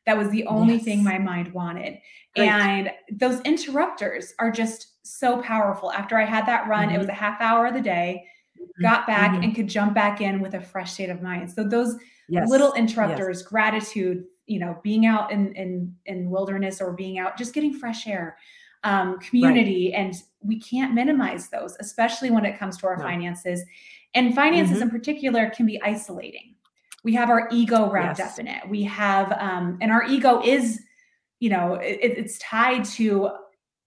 That 0.07 0.17
was 0.17 0.29
the 0.29 0.45
only 0.45 0.75
yes. 0.75 0.85
thing 0.85 1.03
my 1.03 1.19
mind 1.19 1.53
wanted. 1.53 1.99
Great. 2.35 2.47
And 2.47 2.91
those 3.11 3.41
interrupters 3.41 4.33
are 4.39 4.49
just 4.49 5.05
so 5.05 5.41
powerful. 5.41 5.91
After 5.91 6.17
I 6.17 6.23
had 6.23 6.45
that 6.47 6.67
run, 6.67 6.87
mm-hmm. 6.87 6.95
it 6.95 6.97
was 6.97 7.07
mm-hmm. 7.07 7.15
a 7.15 7.19
half 7.19 7.41
hour 7.41 7.67
of 7.67 7.73
the 7.73 7.81
day, 7.81 8.25
mm-hmm. 8.59 8.81
got 8.81 9.05
back 9.05 9.33
mm-hmm. 9.33 9.43
and 9.43 9.55
could 9.55 9.67
jump 9.67 9.93
back 9.93 10.21
in 10.21 10.39
with 10.39 10.53
a 10.53 10.61
fresh 10.61 10.93
state 10.93 11.09
of 11.09 11.21
mind. 11.21 11.51
So 11.51 11.63
those 11.63 11.97
yes. 12.29 12.49
little 12.49 12.73
interrupters, 12.73 13.39
yes. 13.39 13.47
gratitude, 13.47 14.23
you 14.45 14.59
know, 14.59 14.79
being 14.81 15.05
out 15.05 15.31
in 15.31 15.53
in 15.55 15.93
in 16.05 16.29
wilderness 16.29 16.79
or 16.79 16.93
being 16.93 17.19
out 17.19 17.37
just 17.37 17.53
getting 17.53 17.73
fresh 17.73 18.07
air, 18.07 18.37
um, 18.85 19.19
community, 19.19 19.91
right. 19.93 20.05
and 20.05 20.15
we 20.39 20.57
can't 20.57 20.93
minimize 20.93 21.49
those, 21.49 21.75
especially 21.81 22.31
when 22.31 22.45
it 22.45 22.57
comes 22.57 22.77
to 22.77 22.87
our 22.87 22.95
no. 22.95 23.03
finances. 23.03 23.61
And 24.13 24.33
finances 24.33 24.75
mm-hmm. 24.77 24.83
in 24.83 24.89
particular 24.89 25.49
can 25.49 25.65
be 25.65 25.81
isolating 25.81 26.55
we 27.07 27.13
have 27.13 27.29
our 27.29 27.47
ego 27.53 27.89
wrapped 27.89 28.19
yes. 28.19 28.33
up 28.33 28.39
in 28.39 28.47
it 28.47 28.67
we 28.67 28.83
have 28.83 29.31
um 29.39 29.77
and 29.79 29.93
our 29.93 30.03
ego 30.03 30.41
is 30.43 30.81
you 31.39 31.49
know 31.49 31.75
it, 31.75 31.97
it's 32.01 32.37
tied 32.39 32.83
to 32.83 33.29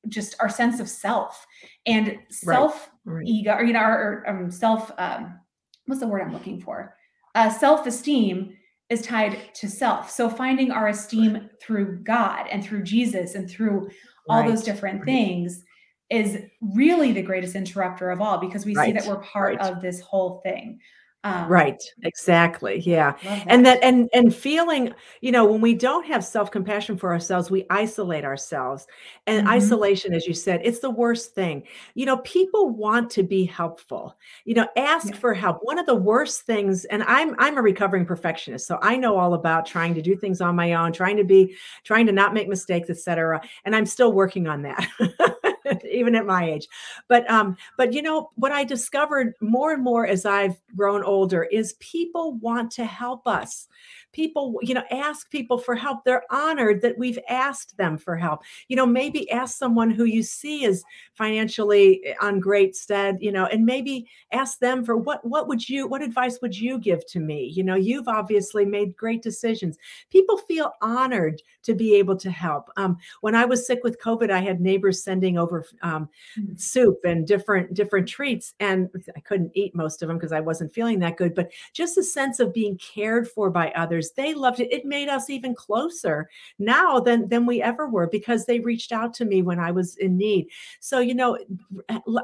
just 0.08 0.34
our 0.40 0.48
sense 0.48 0.80
of 0.80 0.88
self 0.88 1.46
and 1.84 2.16
self 2.30 2.90
right. 3.04 3.26
ego 3.26 3.52
or 3.52 3.62
you 3.62 3.74
know 3.74 3.80
our, 3.80 4.24
our 4.26 4.42
um, 4.44 4.50
self 4.50 4.90
um 4.96 5.38
what's 5.84 6.00
the 6.00 6.08
word 6.08 6.22
i'm 6.22 6.32
looking 6.32 6.58
for 6.58 6.96
uh 7.34 7.50
self 7.50 7.86
esteem 7.86 8.56
is 8.88 9.02
tied 9.02 9.38
to 9.52 9.68
self 9.68 10.10
so 10.10 10.30
finding 10.30 10.70
our 10.70 10.88
esteem 10.88 11.50
through 11.60 12.02
god 12.02 12.46
and 12.50 12.64
through 12.64 12.82
jesus 12.82 13.34
and 13.34 13.50
through 13.50 13.90
all 14.30 14.40
right. 14.40 14.48
those 14.48 14.62
different 14.62 15.00
right. 15.00 15.04
things 15.04 15.62
is 16.08 16.38
really 16.74 17.12
the 17.12 17.20
greatest 17.20 17.54
interrupter 17.54 18.08
of 18.08 18.22
all 18.22 18.38
because 18.38 18.64
we 18.64 18.74
see 18.74 18.92
that 18.92 19.06
we're 19.06 19.20
part 19.20 19.60
of 19.60 19.82
this 19.82 20.00
whole 20.00 20.40
thing 20.42 20.80
um, 21.22 21.48
right 21.48 21.82
exactly 22.02 22.80
yeah 22.80 23.12
that. 23.22 23.44
and 23.46 23.66
that 23.66 23.78
and 23.82 24.08
and 24.14 24.34
feeling 24.34 24.92
you 25.20 25.30
know 25.30 25.44
when 25.44 25.60
we 25.60 25.74
don't 25.74 26.06
have 26.06 26.24
self-compassion 26.24 26.96
for 26.96 27.12
ourselves 27.12 27.50
we 27.50 27.66
isolate 27.68 28.24
ourselves 28.24 28.86
and 29.26 29.46
mm-hmm. 29.46 29.54
isolation 29.54 30.14
as 30.14 30.26
you 30.26 30.32
said 30.32 30.62
it's 30.64 30.78
the 30.78 30.88
worst 30.88 31.34
thing 31.34 31.62
you 31.94 32.06
know 32.06 32.16
people 32.18 32.70
want 32.70 33.10
to 33.10 33.22
be 33.22 33.44
helpful 33.44 34.16
you 34.46 34.54
know 34.54 34.66
ask 34.78 35.10
yeah. 35.10 35.16
for 35.16 35.34
help 35.34 35.58
one 35.60 35.78
of 35.78 35.84
the 35.84 35.94
worst 35.94 36.42
things 36.42 36.86
and 36.86 37.02
i'm 37.02 37.36
i'm 37.38 37.58
a 37.58 37.62
recovering 37.62 38.06
perfectionist 38.06 38.66
so 38.66 38.78
i 38.80 38.96
know 38.96 39.18
all 39.18 39.34
about 39.34 39.66
trying 39.66 39.94
to 39.94 40.00
do 40.00 40.16
things 40.16 40.40
on 40.40 40.56
my 40.56 40.72
own 40.72 40.90
trying 40.90 41.18
to 41.18 41.24
be 41.24 41.54
trying 41.84 42.06
to 42.06 42.12
not 42.12 42.32
make 42.32 42.48
mistakes 42.48 42.88
etc 42.88 43.42
and 43.66 43.76
i'm 43.76 43.84
still 43.84 44.14
working 44.14 44.48
on 44.48 44.62
that 44.62 44.88
even 45.90 46.14
at 46.14 46.26
my 46.26 46.50
age. 46.50 46.68
But 47.08 47.28
um, 47.30 47.56
but 47.76 47.92
you 47.92 48.02
know 48.02 48.30
what 48.36 48.52
I 48.52 48.64
discovered 48.64 49.34
more 49.40 49.72
and 49.72 49.82
more 49.82 50.06
as 50.06 50.24
I've 50.24 50.56
grown 50.76 51.02
older 51.02 51.44
is 51.44 51.74
people 51.74 52.34
want 52.34 52.70
to 52.72 52.84
help 52.84 53.26
us 53.26 53.68
people 54.12 54.58
you 54.62 54.74
know 54.74 54.84
ask 54.90 55.30
people 55.30 55.58
for 55.58 55.74
help. 55.74 56.04
They're 56.04 56.24
honored 56.30 56.82
that 56.82 56.98
we've 56.98 57.18
asked 57.28 57.76
them 57.76 57.98
for 57.98 58.16
help. 58.16 58.42
You 58.68 58.76
know 58.76 58.86
maybe 58.86 59.30
ask 59.30 59.58
someone 59.58 59.90
who 59.90 60.04
you 60.04 60.22
see 60.22 60.64
is 60.64 60.84
financially 61.14 62.02
eh, 62.06 62.14
on 62.20 62.40
great 62.40 62.76
stead 62.76 63.18
you 63.20 63.32
know 63.32 63.46
and 63.46 63.64
maybe 63.64 64.06
ask 64.32 64.58
them 64.58 64.84
for 64.84 64.96
what 64.96 65.24
what 65.24 65.48
would 65.48 65.68
you 65.68 65.86
what 65.86 66.02
advice 66.02 66.38
would 66.40 66.56
you 66.56 66.78
give 66.78 67.06
to 67.06 67.20
me? 67.20 67.52
You 67.54 67.64
know 67.64 67.76
you've 67.76 68.08
obviously 68.08 68.64
made 68.64 68.96
great 68.96 69.22
decisions. 69.22 69.78
People 70.10 70.36
feel 70.36 70.72
honored 70.80 71.42
to 71.62 71.74
be 71.74 71.94
able 71.94 72.16
to 72.16 72.30
help. 72.30 72.70
Um, 72.76 72.96
when 73.20 73.34
i 73.34 73.44
was 73.44 73.66
sick 73.66 73.80
with 73.82 74.00
covid 74.00 74.30
i 74.30 74.40
had 74.40 74.60
neighbors 74.60 75.02
sending 75.02 75.38
over 75.38 75.64
um, 75.82 76.08
mm. 76.38 76.58
soup 76.58 76.98
and 77.04 77.26
different 77.26 77.74
different 77.74 78.08
treats 78.08 78.54
and 78.60 78.88
i 79.16 79.20
couldn't 79.20 79.50
eat 79.54 79.74
most 79.74 80.02
of 80.02 80.08
them 80.08 80.16
because 80.16 80.32
i 80.32 80.40
wasn't 80.40 80.72
feeling 80.72 80.98
that 80.98 81.16
good 81.16 81.34
but 81.34 81.50
just 81.72 81.98
a 81.98 82.02
sense 82.02 82.40
of 82.40 82.54
being 82.54 82.78
cared 82.78 83.28
for 83.28 83.50
by 83.50 83.70
others 83.72 83.99
others. 84.00 84.12
They 84.12 84.34
loved 84.34 84.60
it. 84.60 84.72
It 84.72 84.84
made 84.84 85.08
us 85.08 85.30
even 85.30 85.54
closer 85.54 86.28
now 86.58 87.00
than 87.00 87.28
than 87.28 87.46
we 87.46 87.62
ever 87.62 87.88
were 87.88 88.06
because 88.06 88.46
they 88.46 88.60
reached 88.60 88.92
out 88.92 89.14
to 89.14 89.24
me 89.24 89.42
when 89.42 89.58
I 89.58 89.70
was 89.70 89.96
in 89.96 90.16
need. 90.16 90.48
So 90.80 91.00
you 91.00 91.14
know, 91.14 91.38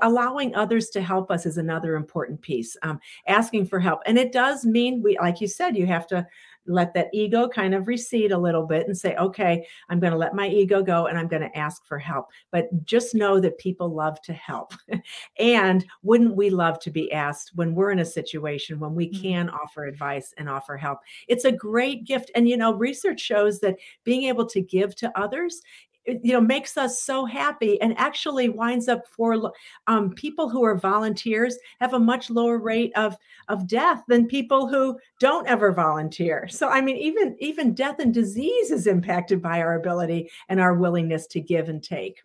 allowing 0.02 0.54
others 0.54 0.90
to 0.90 1.02
help 1.02 1.30
us 1.30 1.46
is 1.46 1.58
another 1.58 1.96
important 1.96 2.40
piece. 2.40 2.76
Um, 2.82 3.00
asking 3.26 3.66
for 3.66 3.80
help, 3.80 4.00
and 4.06 4.18
it 4.18 4.32
does 4.32 4.64
mean 4.64 5.02
we, 5.02 5.18
like 5.20 5.40
you 5.40 5.48
said, 5.48 5.76
you 5.76 5.86
have 5.86 6.06
to 6.08 6.26
let 6.66 6.94
that 6.94 7.09
ego 7.12 7.48
kind 7.48 7.74
of 7.74 7.87
recede 7.87 8.33
a 8.33 8.38
little 8.38 8.66
bit 8.66 8.87
and 8.87 8.96
say, 8.96 9.14
okay, 9.16 9.66
I'm 9.88 10.00
going 10.00 10.12
to 10.12 10.18
let 10.18 10.35
my 10.35 10.48
ego 10.48 10.83
go 10.83 11.07
and 11.07 11.18
I'm 11.18 11.29
going 11.29 11.42
to 11.42 11.57
ask 11.57 11.85
for 11.85 11.98
help. 11.98 12.26
But 12.50 12.85
just 12.85 13.14
know 13.14 13.40
that 13.40 13.59
people 13.59 13.94
love 13.94 14.20
to 14.22 14.33
help. 14.33 14.74
and 15.38 15.85
wouldn't 16.02 16.37
we 16.37 16.50
love 16.50 16.79
to 16.81 16.90
be 16.90 17.12
asked 17.12 17.52
when 17.55 17.74
we're 17.74 17.90
in 17.90 18.00
a 18.00 18.05
situation 18.05 18.79
when 18.79 18.94
we 18.94 19.09
mm-hmm. 19.09 19.22
can 19.22 19.50
offer 19.50 19.85
advice 19.85 20.35
and 20.37 20.48
offer 20.48 20.76
help? 20.76 21.00
It's 21.29 21.44
a 21.44 21.52
great 21.52 22.05
gift. 22.05 22.31
And, 22.35 22.48
you 22.48 22.57
know, 22.57 22.74
research 22.74 23.20
shows 23.20 23.61
that 23.61 23.76
being 24.05 24.24
able 24.24 24.46
to 24.46 24.61
give 24.61 24.94
to 24.96 25.18
others 25.18 25.62
you 26.07 26.33
know 26.33 26.40
makes 26.40 26.77
us 26.77 27.03
so 27.03 27.25
happy 27.25 27.81
and 27.81 27.97
actually 27.99 28.49
winds 28.49 28.88
up 28.88 29.07
for 29.09 29.53
um, 29.87 30.11
people 30.14 30.49
who 30.49 30.64
are 30.64 30.77
volunteers 30.77 31.57
have 31.81 31.95
a 31.95 31.99
much 31.99 32.31
lower 32.31 32.59
rate 32.59 32.92
of 32.97 33.16
of 33.49 33.66
death 33.66 34.03
than 34.09 34.27
people 34.27 34.69
who 34.69 34.99
don't 35.21 35.47
ever 35.47 35.73
volunteer 35.73 36.47
so 36.49 36.69
i 36.69 36.81
mean 36.81 36.97
even 36.97 37.37
even 37.40 37.75
death 37.75 37.99
and 37.99 38.14
disease 38.14 38.71
is 38.71 38.87
impacted 38.87 39.42
by 39.42 39.61
our 39.61 39.75
ability 39.77 40.31
and 40.49 40.61
our 40.61 40.75
willingness 40.75 41.27
to 41.27 41.40
give 41.40 41.69
and 41.69 41.83
take 41.83 42.23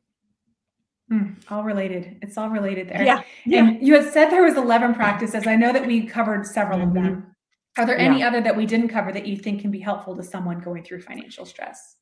Mm, 1.11 1.35
all 1.51 1.63
related. 1.63 2.17
It's 2.21 2.37
all 2.37 2.49
related 2.49 2.87
there. 2.87 3.03
Yeah. 3.03 3.21
yeah. 3.45 3.65
And 3.65 3.85
you 3.85 3.95
had 3.95 4.13
said 4.13 4.29
there 4.29 4.43
was 4.43 4.55
11 4.55 4.95
practices. 4.95 5.45
I 5.45 5.57
know 5.57 5.73
that 5.73 5.85
we 5.85 6.05
covered 6.05 6.45
several 6.45 6.79
mm-hmm. 6.79 6.87
of 6.87 6.93
them. 6.93 7.35
Are 7.77 7.85
there 7.85 7.97
yeah. 7.97 8.05
any 8.05 8.23
other 8.23 8.39
that 8.41 8.55
we 8.55 8.65
didn't 8.65 8.89
cover 8.89 9.11
that 9.11 9.25
you 9.25 9.35
think 9.35 9.61
can 9.61 9.71
be 9.71 9.79
helpful 9.79 10.15
to 10.15 10.23
someone 10.23 10.59
going 10.59 10.83
through 10.83 11.01
financial 11.01 11.45
stress? 11.45 11.97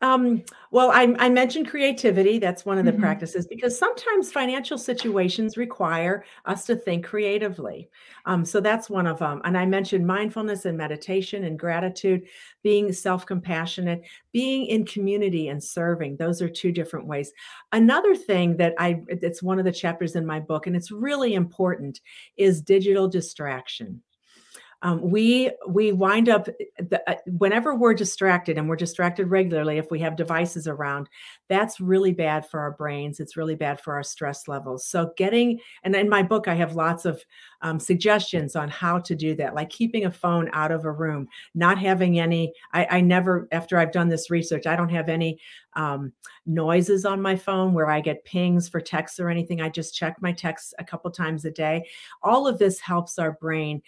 Um, 0.00 0.44
well, 0.70 0.92
I, 0.92 1.12
I, 1.18 1.28
mentioned 1.28 1.68
creativity. 1.68 2.38
That's 2.38 2.64
one 2.64 2.78
of 2.78 2.84
the 2.84 2.92
mm-hmm. 2.92 3.00
practices 3.00 3.48
because 3.48 3.76
sometimes 3.76 4.30
financial 4.30 4.78
situations 4.78 5.56
require 5.56 6.24
us 6.44 6.66
to 6.66 6.76
think 6.76 7.04
creatively. 7.04 7.90
Um, 8.24 8.44
so 8.44 8.60
that's 8.60 8.88
one 8.88 9.08
of 9.08 9.18
them. 9.18 9.40
And 9.42 9.58
I 9.58 9.66
mentioned 9.66 10.06
mindfulness 10.06 10.66
and 10.66 10.78
meditation 10.78 11.42
and 11.42 11.58
gratitude, 11.58 12.26
being 12.62 12.92
self 12.92 13.26
compassionate, 13.26 14.02
being 14.32 14.66
in 14.66 14.86
community 14.86 15.48
and 15.48 15.62
serving. 15.62 16.16
Those 16.16 16.40
are 16.42 16.48
two 16.48 16.70
different 16.70 17.06
ways. 17.06 17.32
Another 17.72 18.14
thing 18.14 18.56
that 18.58 18.74
I, 18.78 19.00
it's 19.08 19.42
one 19.42 19.58
of 19.58 19.64
the 19.64 19.72
chapters 19.72 20.14
in 20.14 20.24
my 20.24 20.38
book, 20.38 20.68
and 20.68 20.76
it's 20.76 20.92
really 20.92 21.34
important, 21.34 22.00
is 22.36 22.62
digital 22.62 23.08
distraction 23.08 24.00
um, 24.82 25.10
we 25.10 25.50
we 25.68 25.92
wind 25.92 26.28
up 26.28 26.44
the, 26.78 27.02
uh, 27.06 27.16
whenever 27.26 27.74
we're 27.74 27.94
distracted 27.94 28.58
and 28.58 28.68
we're 28.68 28.76
distracted 28.76 29.26
regularly 29.26 29.78
if 29.78 29.90
we 29.90 29.98
have 30.00 30.16
devices 30.16 30.68
around 30.68 31.08
that's 31.48 31.80
really 31.80 32.12
bad 32.12 32.46
for 32.46 32.60
our 32.60 32.70
brains 32.72 33.18
it's 33.18 33.36
really 33.36 33.56
bad 33.56 33.80
for 33.80 33.94
our 33.94 34.02
stress 34.02 34.46
levels. 34.46 34.86
So 34.86 35.12
getting 35.16 35.60
and 35.82 35.94
in 35.96 36.08
my 36.08 36.22
book 36.22 36.48
i 36.48 36.54
have 36.54 36.76
lots 36.76 37.04
of 37.04 37.24
um, 37.62 37.80
suggestions 37.80 38.56
on 38.56 38.68
how 38.68 38.98
to 38.98 39.14
do 39.14 39.34
that 39.34 39.54
like 39.54 39.70
keeping 39.70 40.04
a 40.04 40.10
phone 40.10 40.48
out 40.52 40.70
of 40.70 40.84
a 40.84 40.92
room 40.92 41.28
not 41.54 41.78
having 41.78 42.20
any 42.20 42.52
I, 42.72 42.86
I 42.90 43.00
never 43.00 43.48
after 43.52 43.78
i've 43.78 43.92
done 43.92 44.08
this 44.08 44.30
research 44.30 44.66
i 44.66 44.76
don't 44.76 44.88
have 44.90 45.08
any 45.08 45.38
um, 45.78 46.12
noises 46.44 47.04
on 47.04 47.22
my 47.22 47.36
phone 47.36 47.72
where 47.72 47.88
I 47.88 48.00
get 48.00 48.24
pings 48.24 48.68
for 48.68 48.80
texts 48.80 49.20
or 49.20 49.28
anything. 49.28 49.60
I 49.60 49.68
just 49.68 49.94
check 49.94 50.16
my 50.20 50.32
texts 50.32 50.74
a 50.78 50.84
couple 50.84 51.10
times 51.10 51.44
a 51.44 51.50
day. 51.52 51.86
All 52.22 52.48
of 52.48 52.58
this 52.58 52.80
helps 52.80 53.18
our 53.18 53.32
brain 53.32 53.80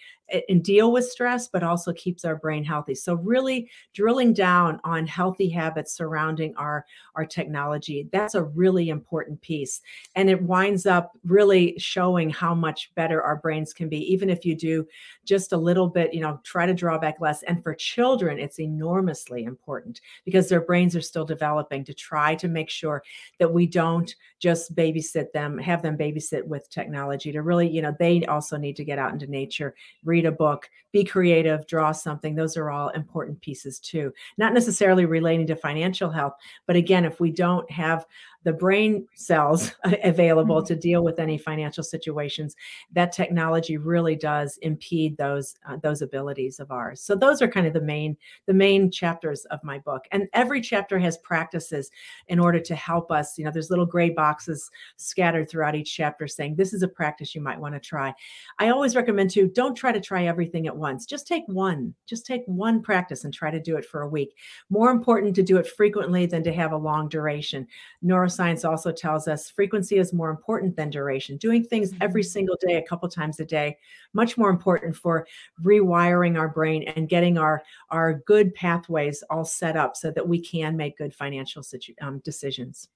and 0.47 0.63
deal 0.63 0.93
with 0.93 1.09
stress, 1.09 1.49
but 1.49 1.63
also 1.63 1.91
keeps 1.91 2.23
our 2.23 2.37
brain 2.37 2.63
healthy. 2.63 2.95
So 2.95 3.15
really 3.15 3.69
drilling 3.93 4.33
down 4.33 4.79
on 4.85 5.05
healthy 5.05 5.49
habits 5.49 5.93
surrounding 5.93 6.55
our, 6.55 6.85
our 7.15 7.25
technology, 7.25 8.07
that's 8.13 8.35
a 8.35 8.43
really 8.43 8.87
important 8.87 9.41
piece. 9.41 9.81
And 10.15 10.29
it 10.29 10.41
winds 10.41 10.85
up 10.85 11.11
really 11.25 11.75
showing 11.77 12.29
how 12.29 12.55
much 12.55 12.93
better 12.95 13.21
our 13.21 13.35
brains 13.61 13.73
can 13.73 13.89
be, 13.89 14.11
even 14.11 14.29
if 14.29 14.45
you 14.45 14.55
do 14.55 14.87
just 15.23 15.53
a 15.53 15.57
little 15.57 15.87
bit, 15.87 16.13
you 16.13 16.21
know, 16.21 16.39
try 16.43 16.65
to 16.65 16.73
draw 16.73 16.97
back 16.97 17.21
less. 17.21 17.43
And 17.43 17.61
for 17.63 17.75
children, 17.75 18.39
it's 18.39 18.59
enormously 18.59 19.43
important 19.43 20.01
because 20.25 20.49
their 20.49 20.61
brains 20.61 20.95
are 20.95 21.01
still 21.01 21.25
developing 21.25 21.83
to 21.85 21.93
try 21.93 22.35
to 22.35 22.47
make 22.47 22.69
sure 22.69 23.03
that 23.39 23.51
we 23.51 23.67
don't 23.67 24.15
just 24.39 24.75
babysit 24.75 25.31
them, 25.31 25.57
have 25.59 25.81
them 25.81 25.97
babysit 25.97 26.43
with 26.43 26.69
technology 26.69 27.31
to 27.31 27.41
really, 27.41 27.69
you 27.69 27.81
know, 27.81 27.95
they 27.99 28.25
also 28.25 28.57
need 28.57 28.75
to 28.75 28.85
get 28.85 28.97
out 28.99 29.13
into 29.13 29.27
nature, 29.27 29.75
read 30.03 30.25
a 30.25 30.31
book, 30.31 30.69
be 30.91 31.03
creative, 31.03 31.67
draw 31.67 31.91
something. 31.91 32.35
Those 32.35 32.57
are 32.57 32.71
all 32.71 32.89
important 32.89 33.39
pieces 33.41 33.79
too. 33.79 34.11
Not 34.37 34.53
necessarily 34.53 35.05
relating 35.05 35.47
to 35.47 35.55
financial 35.55 36.09
health, 36.09 36.33
but 36.65 36.75
again, 36.75 37.05
if 37.05 37.19
we 37.19 37.31
don't 37.31 37.69
have 37.69 38.05
the 38.43 38.53
brain 38.53 39.07
cells 39.15 39.73
available 40.03 40.57
mm-hmm. 40.57 40.67
to 40.67 40.75
deal 40.75 41.03
with 41.03 41.19
any 41.19 41.37
financial 41.37 41.83
situations 41.83 42.55
that 42.91 43.11
technology 43.11 43.77
really 43.77 44.15
does 44.15 44.57
impede 44.61 45.17
those 45.17 45.55
uh, 45.67 45.77
those 45.83 46.01
abilities 46.01 46.59
of 46.59 46.71
ours. 46.71 47.01
So 47.01 47.15
those 47.15 47.41
are 47.41 47.47
kind 47.47 47.67
of 47.67 47.73
the 47.73 47.81
main 47.81 48.17
the 48.47 48.53
main 48.53 48.91
chapters 48.91 49.45
of 49.45 49.63
my 49.63 49.79
book. 49.79 50.05
And 50.11 50.27
every 50.33 50.61
chapter 50.61 50.99
has 50.99 51.17
practices 51.19 51.89
in 52.27 52.39
order 52.39 52.59
to 52.59 52.75
help 52.75 53.11
us. 53.11 53.37
You 53.37 53.45
know 53.45 53.51
there's 53.51 53.69
little 53.69 53.85
gray 53.85 54.09
boxes 54.09 54.69
scattered 54.97 55.49
throughout 55.49 55.75
each 55.75 55.93
chapter 55.95 56.27
saying 56.27 56.55
this 56.55 56.73
is 56.73 56.83
a 56.83 56.87
practice 56.87 57.35
you 57.35 57.41
might 57.41 57.59
want 57.59 57.75
to 57.75 57.79
try. 57.79 58.13
I 58.59 58.69
always 58.69 58.95
recommend 58.95 59.31
to 59.31 59.47
don't 59.47 59.75
try 59.75 59.91
to 59.91 60.01
try 60.01 60.25
everything 60.25 60.67
at 60.67 60.75
once. 60.75 61.05
Just 61.05 61.27
take 61.27 61.43
one 61.47 61.93
just 62.07 62.25
take 62.25 62.43
one 62.45 62.81
practice 62.81 63.23
and 63.23 63.33
try 63.33 63.51
to 63.51 63.59
do 63.59 63.77
it 63.77 63.85
for 63.85 64.01
a 64.01 64.09
week. 64.09 64.35
More 64.69 64.91
important 64.91 65.35
to 65.35 65.43
do 65.43 65.57
it 65.57 65.67
frequently 65.67 66.25
than 66.25 66.43
to 66.43 66.53
have 66.53 66.71
a 66.71 66.77
long 66.77 67.07
duration. 67.07 67.67
Neuro 68.01 68.27
neuroscience 68.31 68.67
also 68.67 68.91
tells 68.91 69.27
us 69.27 69.49
frequency 69.49 69.97
is 69.97 70.13
more 70.13 70.29
important 70.29 70.75
than 70.75 70.89
duration. 70.89 71.37
Doing 71.37 71.63
things 71.63 71.91
every 72.01 72.21
mm-hmm. 72.21 72.29
single 72.29 72.57
day, 72.59 72.75
a 72.75 72.81
couple 72.81 73.07
times 73.09 73.39
a 73.39 73.45
day, 73.45 73.77
much 74.13 74.37
more 74.37 74.49
important 74.49 74.95
for 74.95 75.27
rewiring 75.63 76.37
our 76.37 76.47
brain 76.47 76.83
and 76.83 77.09
getting 77.09 77.37
our 77.37 77.63
our 77.89 78.21
good 78.25 78.53
pathways 78.55 79.23
all 79.29 79.45
set 79.45 79.75
up 79.75 79.95
so 79.95 80.11
that 80.11 80.27
we 80.27 80.39
can 80.39 80.75
make 80.75 80.97
good 80.97 81.13
financial 81.13 81.63
situ- 81.63 81.95
um, 82.01 82.19
decisions. 82.19 82.87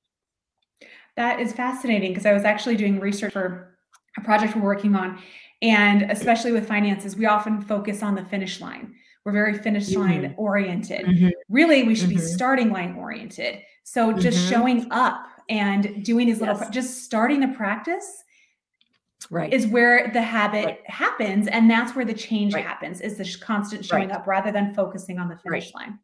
That 1.16 1.40
is 1.40 1.54
fascinating 1.54 2.12
because 2.12 2.26
I 2.26 2.34
was 2.34 2.44
actually 2.44 2.76
doing 2.76 3.00
research 3.00 3.34
for 3.34 3.78
a 4.18 4.22
project 4.22 4.56
we're 4.56 4.64
working 4.64 4.96
on, 4.96 5.20
and 5.62 6.04
especially 6.12 6.52
with 6.52 6.68
finances, 6.68 7.16
we 7.16 7.26
often 7.26 7.62
focus 7.62 8.04
on 8.04 8.16
the 8.16 8.26
finish 8.26 8.60
line. 8.60 8.96
We're 9.24 9.32
very 9.32 9.58
finish 9.58 9.92
line 9.96 10.24
mm-hmm. 10.24 10.40
oriented. 10.40 11.06
Mm-hmm. 11.06 11.30
Really, 11.50 11.84
we 11.84 11.96
should 11.96 12.10
mm-hmm. 12.10 12.20
be 12.20 12.26
starting 12.26 12.70
line 12.70 12.96
oriented. 12.96 13.62
So 13.88 14.12
just 14.12 14.38
mm-hmm. 14.38 14.50
showing 14.50 14.92
up 14.92 15.28
and 15.48 16.04
doing 16.04 16.28
these 16.28 16.40
little, 16.40 16.58
yes. 16.58 16.70
just 16.72 17.04
starting 17.04 17.40
the 17.40 17.48
practice 17.50 18.24
right 19.30 19.54
is 19.54 19.66
where 19.68 20.12
the 20.12 20.22
habit 20.22 20.66
right. 20.66 20.90
happens 20.90 21.48
and 21.48 21.70
that's 21.70 21.96
where 21.96 22.06
the 22.06 22.14
change 22.14 22.54
right. 22.54 22.64
happens 22.64 23.02
is 23.02 23.18
the 23.18 23.38
constant 23.44 23.84
showing 23.84 24.10
right. 24.10 24.18
up 24.18 24.28
rather 24.28 24.52
than 24.52 24.74
focusing 24.74 25.18
on 25.18 25.30
the 25.30 25.38
finish 25.38 25.74
line 25.74 25.98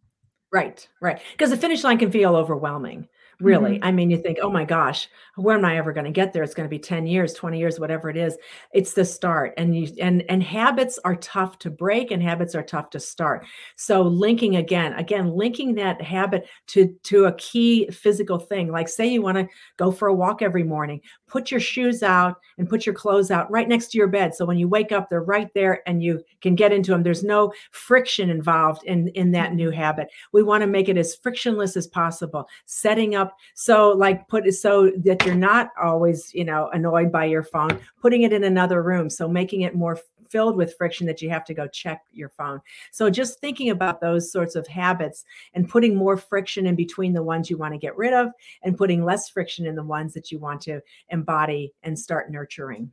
right 0.51 0.87
right 1.01 1.21
because 1.33 1.49
the 1.49 1.57
finish 1.57 1.83
line 1.83 1.97
can 1.97 2.11
feel 2.11 2.35
overwhelming 2.35 3.07
really 3.41 3.75
mm-hmm. 3.75 3.83
i 3.83 3.91
mean 3.91 4.09
you 4.09 4.17
think 4.17 4.37
oh 4.41 4.49
my 4.49 4.65
gosh 4.65 5.07
where 5.35 5.57
am 5.57 5.65
i 5.65 5.77
ever 5.77 5.93
going 5.93 6.05
to 6.05 6.11
get 6.11 6.33
there? 6.33 6.43
It's 6.43 6.53
going 6.53 6.67
to 6.67 6.69
be 6.69 6.79
10 6.79 7.07
years 7.07 7.33
20 7.33 7.59
years 7.59 7.79
whatever 7.79 8.09
it 8.09 8.17
is. 8.17 8.37
It's 8.73 8.93
the 8.93 9.05
start 9.05 9.53
and 9.57 9.75
you 9.75 9.91
and 10.01 10.23
and 10.29 10.43
habits 10.43 10.99
are 11.03 11.15
tough 11.15 11.59
to 11.59 11.69
break 11.69 12.11
and 12.11 12.21
habits 12.21 12.55
are 12.55 12.63
tough 12.63 12.89
to 12.91 12.99
start. 12.99 13.45
So 13.75 14.01
linking 14.01 14.57
again 14.57 14.93
again 14.93 15.31
linking 15.31 15.75
that 15.75 16.01
habit 16.01 16.47
to 16.67 16.93
to 17.03 17.25
a 17.25 17.33
key 17.33 17.89
physical 17.91 18.39
thing 18.39 18.71
like 18.71 18.89
say 18.89 19.07
you 19.07 19.21
want 19.21 19.37
to 19.37 19.47
go 19.77 19.91
for 19.91 20.07
a 20.07 20.13
walk 20.13 20.41
every 20.41 20.63
morning 20.63 21.01
put 21.27 21.51
your 21.51 21.59
shoes 21.59 22.03
out 22.03 22.35
and 22.57 22.69
put 22.69 22.85
your 22.85 22.95
clothes 22.95 23.31
out 23.31 23.49
right 23.49 23.67
next 23.67 23.87
to 23.87 23.97
your 23.97 24.07
bed 24.07 24.35
so 24.35 24.45
when 24.45 24.57
you 24.57 24.67
wake 24.67 24.91
up 24.91 25.09
they're 25.09 25.23
right 25.23 25.49
there 25.53 25.81
and 25.87 26.03
you 26.03 26.21
can 26.41 26.55
get 26.55 26.73
into 26.73 26.91
them 26.91 27.03
there's 27.03 27.23
no 27.23 27.51
friction 27.71 28.29
involved 28.29 28.83
in 28.83 29.07
in 29.09 29.31
that 29.31 29.53
new 29.53 29.71
habit. 29.71 30.09
We 30.31 30.43
want 30.43 30.61
to 30.61 30.67
make 30.67 30.89
it 30.89 30.97
as 30.97 31.15
frictionless 31.15 31.77
as 31.77 31.87
possible 31.87 32.47
setting 32.65 33.15
up 33.15 33.30
so 33.55 33.91
like 33.91 34.27
put 34.27 34.47
it 34.47 34.53
so 34.53 34.91
that 35.03 35.25
you're 35.25 35.35
not 35.35 35.69
always 35.81 36.33
you 36.33 36.43
know 36.43 36.69
annoyed 36.73 37.11
by 37.11 37.25
your 37.25 37.43
phone 37.43 37.79
putting 38.01 38.23
it 38.23 38.33
in 38.33 38.43
another 38.43 38.81
room. 38.81 39.09
So 39.09 39.27
making 39.27 39.61
it 39.61 39.75
more 39.75 39.97
filled 40.29 40.55
with 40.55 40.75
friction 40.77 41.05
that 41.07 41.21
you 41.21 41.29
have 41.29 41.43
to 41.45 41.53
go 41.53 41.67
check 41.67 42.01
your 42.11 42.29
phone. 42.29 42.61
So 42.91 43.09
just 43.09 43.39
thinking 43.39 43.69
about 43.69 43.99
those 43.99 44.31
sorts 44.31 44.55
of 44.55 44.65
habits 44.65 45.25
and 45.53 45.67
putting 45.67 45.95
more 45.95 46.15
friction 46.15 46.65
in 46.65 46.75
between 46.75 47.13
the 47.13 47.23
ones 47.23 47.49
you 47.49 47.57
want 47.57 47.73
to 47.73 47.77
get 47.77 47.97
rid 47.97 48.13
of 48.13 48.31
and 48.63 48.77
putting 48.77 49.03
less 49.03 49.29
friction 49.29 49.65
in 49.65 49.75
the 49.75 49.83
ones 49.83 50.13
that 50.13 50.31
you 50.31 50.39
want 50.39 50.61
to 50.61 50.79
embody 51.09 51.73
and 51.83 51.99
start 51.99 52.31
nurturing 52.31 52.91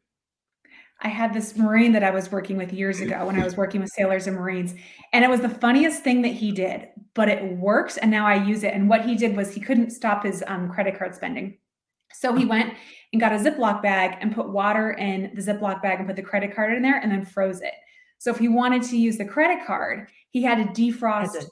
I 1.00 1.08
had 1.08 1.32
this 1.32 1.56
Marine 1.56 1.92
that 1.92 2.02
I 2.02 2.10
was 2.10 2.32
working 2.32 2.56
with 2.56 2.72
years 2.72 3.00
ago 3.00 3.26
when 3.26 3.40
I 3.40 3.44
was 3.44 3.56
working 3.56 3.80
with 3.80 3.90
sailors 3.90 4.26
and 4.26 4.34
Marines. 4.34 4.74
And 5.12 5.24
it 5.24 5.30
was 5.30 5.40
the 5.40 5.48
funniest 5.48 6.02
thing 6.02 6.22
that 6.22 6.32
he 6.32 6.50
did, 6.50 6.88
but 7.14 7.28
it 7.28 7.56
works. 7.56 7.98
And 7.98 8.10
now 8.10 8.26
I 8.26 8.34
use 8.34 8.64
it. 8.64 8.74
And 8.74 8.88
what 8.88 9.04
he 9.04 9.14
did 9.14 9.36
was 9.36 9.54
he 9.54 9.60
couldn't 9.60 9.90
stop 9.90 10.24
his 10.24 10.42
um, 10.48 10.68
credit 10.68 10.98
card 10.98 11.14
spending. 11.14 11.56
So 12.12 12.34
he 12.34 12.44
went 12.44 12.74
and 13.12 13.20
got 13.20 13.32
a 13.32 13.36
Ziploc 13.36 13.80
bag 13.80 14.18
and 14.20 14.34
put 14.34 14.48
water 14.48 14.92
in 14.92 15.32
the 15.34 15.40
Ziploc 15.42 15.82
bag 15.82 15.98
and 15.98 16.08
put 16.08 16.16
the 16.16 16.22
credit 16.22 16.54
card 16.54 16.74
in 16.74 16.82
there 16.82 16.98
and 16.98 17.12
then 17.12 17.24
froze 17.24 17.60
it. 17.60 17.74
So 18.18 18.32
if 18.32 18.38
he 18.38 18.48
wanted 18.48 18.82
to 18.84 18.96
use 18.96 19.18
the 19.18 19.24
credit 19.24 19.64
card, 19.64 20.08
he 20.30 20.42
had 20.42 20.74
to 20.74 20.82
defrost 20.82 21.46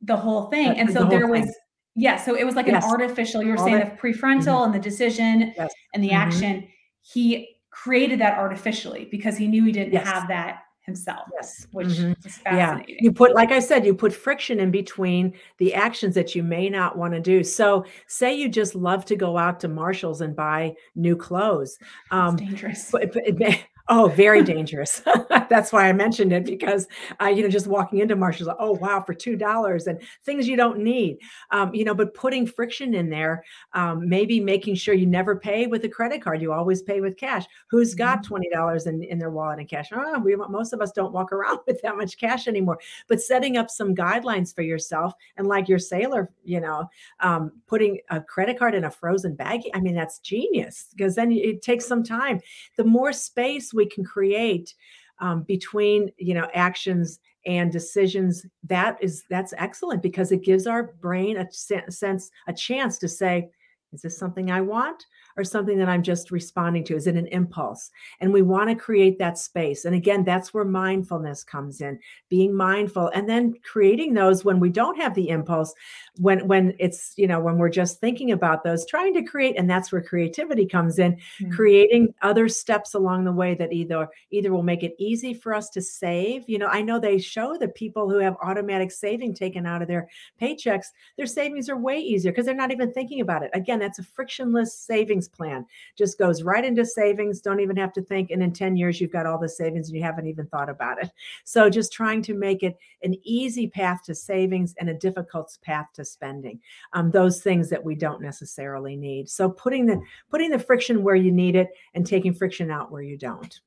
the 0.00 0.16
whole 0.16 0.46
thing. 0.46 0.78
and 0.78 0.88
so 0.92 1.00
the 1.00 1.06
there 1.06 1.26
was, 1.26 1.40
thing. 1.40 1.52
yeah, 1.96 2.16
so 2.16 2.36
it 2.36 2.44
was 2.44 2.54
like 2.54 2.66
yes. 2.66 2.84
an 2.84 2.90
artificial, 2.90 3.42
you 3.42 3.50
were 3.50 3.58
All 3.58 3.64
saying 3.64 3.80
the 3.80 3.96
prefrontal 3.96 4.44
mm-hmm. 4.44 4.64
and 4.66 4.74
the 4.74 4.78
decision 4.78 5.52
yes. 5.56 5.72
and 5.92 6.04
the 6.04 6.10
mm-hmm. 6.10 6.16
action. 6.16 6.68
He 7.00 7.55
created 7.76 8.18
that 8.20 8.38
artificially 8.38 9.06
because 9.10 9.36
he 9.36 9.46
knew 9.46 9.62
he 9.64 9.70
didn't 9.70 9.92
yes. 9.92 10.06
have 10.06 10.28
that 10.28 10.62
himself. 10.80 11.28
Yes. 11.34 11.66
Which 11.72 11.88
mm-hmm. 11.88 12.26
is 12.26 12.38
fascinating. 12.38 12.94
Yeah. 12.96 13.02
You 13.02 13.12
put, 13.12 13.34
like 13.34 13.52
I 13.52 13.58
said, 13.58 13.84
you 13.84 13.94
put 13.94 14.14
friction 14.14 14.60
in 14.60 14.70
between 14.70 15.34
the 15.58 15.74
actions 15.74 16.14
that 16.14 16.34
you 16.34 16.42
may 16.42 16.70
not 16.70 16.96
want 16.96 17.12
to 17.12 17.20
do. 17.20 17.44
So 17.44 17.84
say 18.06 18.34
you 18.34 18.48
just 18.48 18.74
love 18.74 19.04
to 19.06 19.16
go 19.16 19.36
out 19.36 19.60
to 19.60 19.68
Marshall's 19.68 20.22
and 20.22 20.34
buy 20.34 20.74
new 20.94 21.16
clothes. 21.16 21.78
Um, 22.10 22.36
dangerous. 22.36 22.90
But, 22.90 23.12
but, 23.12 23.24
Oh, 23.88 24.08
very 24.08 24.42
dangerous. 24.42 25.00
That's 25.48 25.72
why 25.72 25.88
I 25.88 25.92
mentioned 25.92 26.32
it 26.32 26.44
because, 26.44 26.88
uh, 27.22 27.26
you 27.26 27.42
know, 27.42 27.48
just 27.48 27.68
walking 27.68 28.00
into 28.00 28.16
Marshall's, 28.16 28.50
oh 28.58 28.72
wow, 28.72 29.00
for 29.00 29.14
two 29.14 29.36
dollars 29.36 29.86
and 29.86 30.00
things 30.24 30.48
you 30.48 30.56
don't 30.56 30.80
need, 30.80 31.18
um, 31.52 31.72
you 31.72 31.84
know. 31.84 31.94
But 31.94 32.12
putting 32.12 32.48
friction 32.48 32.94
in 32.94 33.08
there, 33.10 33.44
um, 33.74 34.08
maybe 34.08 34.40
making 34.40 34.74
sure 34.74 34.94
you 34.94 35.06
never 35.06 35.36
pay 35.36 35.68
with 35.68 35.84
a 35.84 35.88
credit 35.88 36.20
card, 36.20 36.42
you 36.42 36.52
always 36.52 36.82
pay 36.82 37.00
with 37.00 37.16
cash. 37.16 37.44
Who's 37.70 37.94
got 37.94 38.18
mm-hmm. 38.18 38.28
twenty 38.28 38.50
dollars 38.50 38.86
in, 38.86 39.04
in 39.04 39.20
their 39.20 39.30
wallet 39.30 39.60
and 39.60 39.68
cash? 39.68 39.90
Oh, 39.92 40.18
we 40.18 40.34
most 40.34 40.72
of 40.72 40.80
us 40.80 40.90
don't 40.90 41.12
walk 41.12 41.30
around 41.30 41.60
with 41.68 41.80
that 41.82 41.96
much 41.96 42.18
cash 42.18 42.48
anymore. 42.48 42.80
But 43.06 43.22
setting 43.22 43.56
up 43.56 43.70
some 43.70 43.94
guidelines 43.94 44.52
for 44.52 44.62
yourself, 44.62 45.14
and 45.36 45.46
like 45.46 45.68
your 45.68 45.78
sailor, 45.78 46.32
you 46.42 46.60
know, 46.60 46.90
um, 47.20 47.52
putting 47.68 48.00
a 48.10 48.20
credit 48.20 48.58
card 48.58 48.74
in 48.74 48.82
a 48.82 48.90
frozen 48.90 49.36
bag. 49.36 49.60
I 49.74 49.80
mean, 49.80 49.94
that's 49.94 50.18
genius 50.18 50.88
because 50.96 51.14
then 51.14 51.30
it 51.30 51.62
takes 51.62 51.86
some 51.86 52.02
time. 52.02 52.40
The 52.76 52.84
more 52.84 53.12
space 53.12 53.72
we 53.76 53.86
can 53.86 54.04
create 54.04 54.74
um, 55.20 55.42
between 55.42 56.10
you 56.18 56.34
know 56.34 56.48
actions 56.54 57.20
and 57.46 57.70
decisions 57.70 58.44
that 58.64 58.98
is 59.00 59.24
that's 59.30 59.54
excellent 59.56 60.02
because 60.02 60.32
it 60.32 60.42
gives 60.42 60.66
our 60.66 60.94
brain 61.00 61.36
a 61.36 61.52
sense 61.52 62.30
a 62.48 62.52
chance 62.52 62.98
to 62.98 63.08
say 63.08 63.48
is 63.92 64.02
this 64.02 64.18
something 64.18 64.50
i 64.50 64.60
want 64.60 65.04
or 65.36 65.44
something 65.44 65.78
that 65.78 65.88
I'm 65.88 66.02
just 66.02 66.30
responding 66.30 66.84
to? 66.84 66.96
Is 66.96 67.06
it 67.06 67.16
an 67.16 67.26
impulse? 67.28 67.90
And 68.20 68.32
we 68.32 68.42
want 68.42 68.70
to 68.70 68.74
create 68.74 69.18
that 69.18 69.38
space. 69.38 69.84
And 69.84 69.94
again, 69.94 70.24
that's 70.24 70.54
where 70.54 70.64
mindfulness 70.64 71.44
comes 71.44 71.80
in, 71.80 71.98
being 72.28 72.54
mindful 72.54 73.08
and 73.14 73.28
then 73.28 73.54
creating 73.62 74.14
those 74.14 74.44
when 74.44 74.60
we 74.60 74.70
don't 74.70 75.00
have 75.00 75.14
the 75.14 75.28
impulse, 75.28 75.74
when 76.18 76.46
when 76.46 76.74
it's, 76.78 77.12
you 77.16 77.26
know, 77.26 77.40
when 77.40 77.58
we're 77.58 77.68
just 77.68 78.00
thinking 78.00 78.32
about 78.32 78.64
those, 78.64 78.86
trying 78.86 79.14
to 79.14 79.22
create, 79.22 79.56
and 79.58 79.68
that's 79.68 79.92
where 79.92 80.02
creativity 80.02 80.66
comes 80.66 80.98
in, 80.98 81.12
mm-hmm. 81.14 81.50
creating 81.50 82.14
other 82.22 82.48
steps 82.48 82.94
along 82.94 83.24
the 83.24 83.32
way 83.32 83.54
that 83.54 83.72
either 83.72 84.08
either 84.30 84.52
will 84.52 84.62
make 84.62 84.82
it 84.82 84.94
easy 84.98 85.34
for 85.34 85.54
us 85.54 85.68
to 85.70 85.82
save. 85.82 86.44
You 86.48 86.58
know, 86.58 86.68
I 86.68 86.82
know 86.82 86.98
they 86.98 87.18
show 87.18 87.56
that 87.58 87.74
people 87.74 88.08
who 88.08 88.18
have 88.18 88.36
automatic 88.42 88.90
saving 88.90 89.34
taken 89.34 89.66
out 89.66 89.82
of 89.82 89.88
their 89.88 90.08
paychecks, 90.40 90.86
their 91.16 91.26
savings 91.26 91.68
are 91.68 91.76
way 91.76 91.98
easier 91.98 92.32
because 92.32 92.46
they're 92.46 92.54
not 92.54 92.72
even 92.72 92.92
thinking 92.92 93.20
about 93.20 93.42
it. 93.42 93.50
Again, 93.52 93.78
that's 93.78 93.98
a 93.98 94.02
frictionless 94.02 94.74
savings 94.74 95.25
savings 95.26 95.36
plan. 95.36 95.66
Just 95.96 96.18
goes 96.18 96.42
right 96.42 96.64
into 96.64 96.84
savings. 96.84 97.40
Don't 97.40 97.60
even 97.60 97.76
have 97.76 97.92
to 97.94 98.02
think. 98.02 98.30
And 98.30 98.42
in 98.42 98.52
10 98.52 98.76
years, 98.76 99.00
you've 99.00 99.12
got 99.12 99.26
all 99.26 99.38
the 99.38 99.48
savings 99.48 99.88
and 99.88 99.96
you 99.96 100.02
haven't 100.02 100.26
even 100.26 100.46
thought 100.46 100.68
about 100.68 101.02
it. 101.02 101.10
So 101.44 101.70
just 101.70 101.92
trying 101.92 102.22
to 102.22 102.34
make 102.34 102.62
it 102.62 102.76
an 103.02 103.14
easy 103.22 103.68
path 103.68 104.02
to 104.06 104.14
savings 104.14 104.74
and 104.78 104.90
a 104.90 104.94
difficult 104.94 105.56
path 105.62 105.86
to 105.94 106.04
spending. 106.04 106.60
Um, 106.92 107.10
those 107.10 107.42
things 107.42 107.68
that 107.70 107.84
we 107.84 107.94
don't 107.94 108.22
necessarily 108.22 108.96
need. 108.96 109.28
So 109.28 109.50
putting 109.50 109.86
the 109.86 110.00
putting 110.30 110.50
the 110.50 110.58
friction 110.58 111.02
where 111.02 111.16
you 111.16 111.32
need 111.32 111.56
it 111.56 111.70
and 111.94 112.06
taking 112.06 112.34
friction 112.34 112.70
out 112.70 112.90
where 112.90 113.02
you 113.02 113.16
don't. 113.16 113.60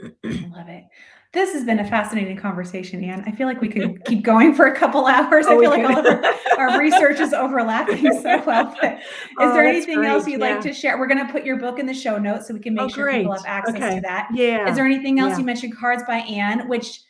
Love 0.00 0.68
it. 0.68 0.84
This 1.32 1.54
has 1.54 1.64
been 1.64 1.78
a 1.78 1.88
fascinating 1.88 2.36
conversation, 2.36 3.02
Anne. 3.02 3.24
I 3.26 3.32
feel 3.32 3.46
like 3.46 3.62
we 3.62 3.68
could 3.68 4.04
keep 4.06 4.22
going 4.22 4.54
for 4.54 4.66
a 4.66 4.76
couple 4.76 5.06
hours. 5.06 5.46
Oh, 5.48 5.56
I 5.56 5.60
feel 5.60 5.70
like 5.70 5.84
all 5.84 5.98
of 5.98 6.06
our, 6.58 6.68
our, 6.68 6.78
research 6.80 7.20
is 7.20 7.32
overlapping 7.32 8.02
so 8.20 8.42
well. 8.44 8.76
But 8.78 8.98
is 8.98 9.04
oh, 9.38 9.54
there 9.54 9.64
anything 9.64 9.96
great. 9.96 10.08
else 10.08 10.26
you'd 10.26 10.40
yeah. 10.40 10.54
like 10.56 10.60
to 10.64 10.74
share? 10.74 10.98
We're 10.98 11.06
going 11.06 11.26
to 11.26 11.32
put 11.32 11.44
your 11.44 11.56
book 11.56 11.78
in 11.78 11.86
the 11.86 11.94
show 11.94 12.18
notes 12.18 12.48
so 12.48 12.54
we 12.54 12.60
can 12.60 12.78
oh, 12.78 12.82
make 12.84 12.92
oh, 12.92 12.94
sure 12.94 13.04
great. 13.04 13.20
people 13.20 13.32
have 13.32 13.46
access 13.46 13.76
okay. 13.76 13.94
to 13.94 14.00
that. 14.02 14.28
Yeah. 14.34 14.68
Is 14.68 14.76
there 14.76 14.84
anything 14.84 15.20
else? 15.20 15.32
Yeah. 15.32 15.38
You 15.38 15.44
mentioned 15.44 15.74
Cards 15.74 16.02
by 16.06 16.18
Anne, 16.18 16.68
which 16.68 17.00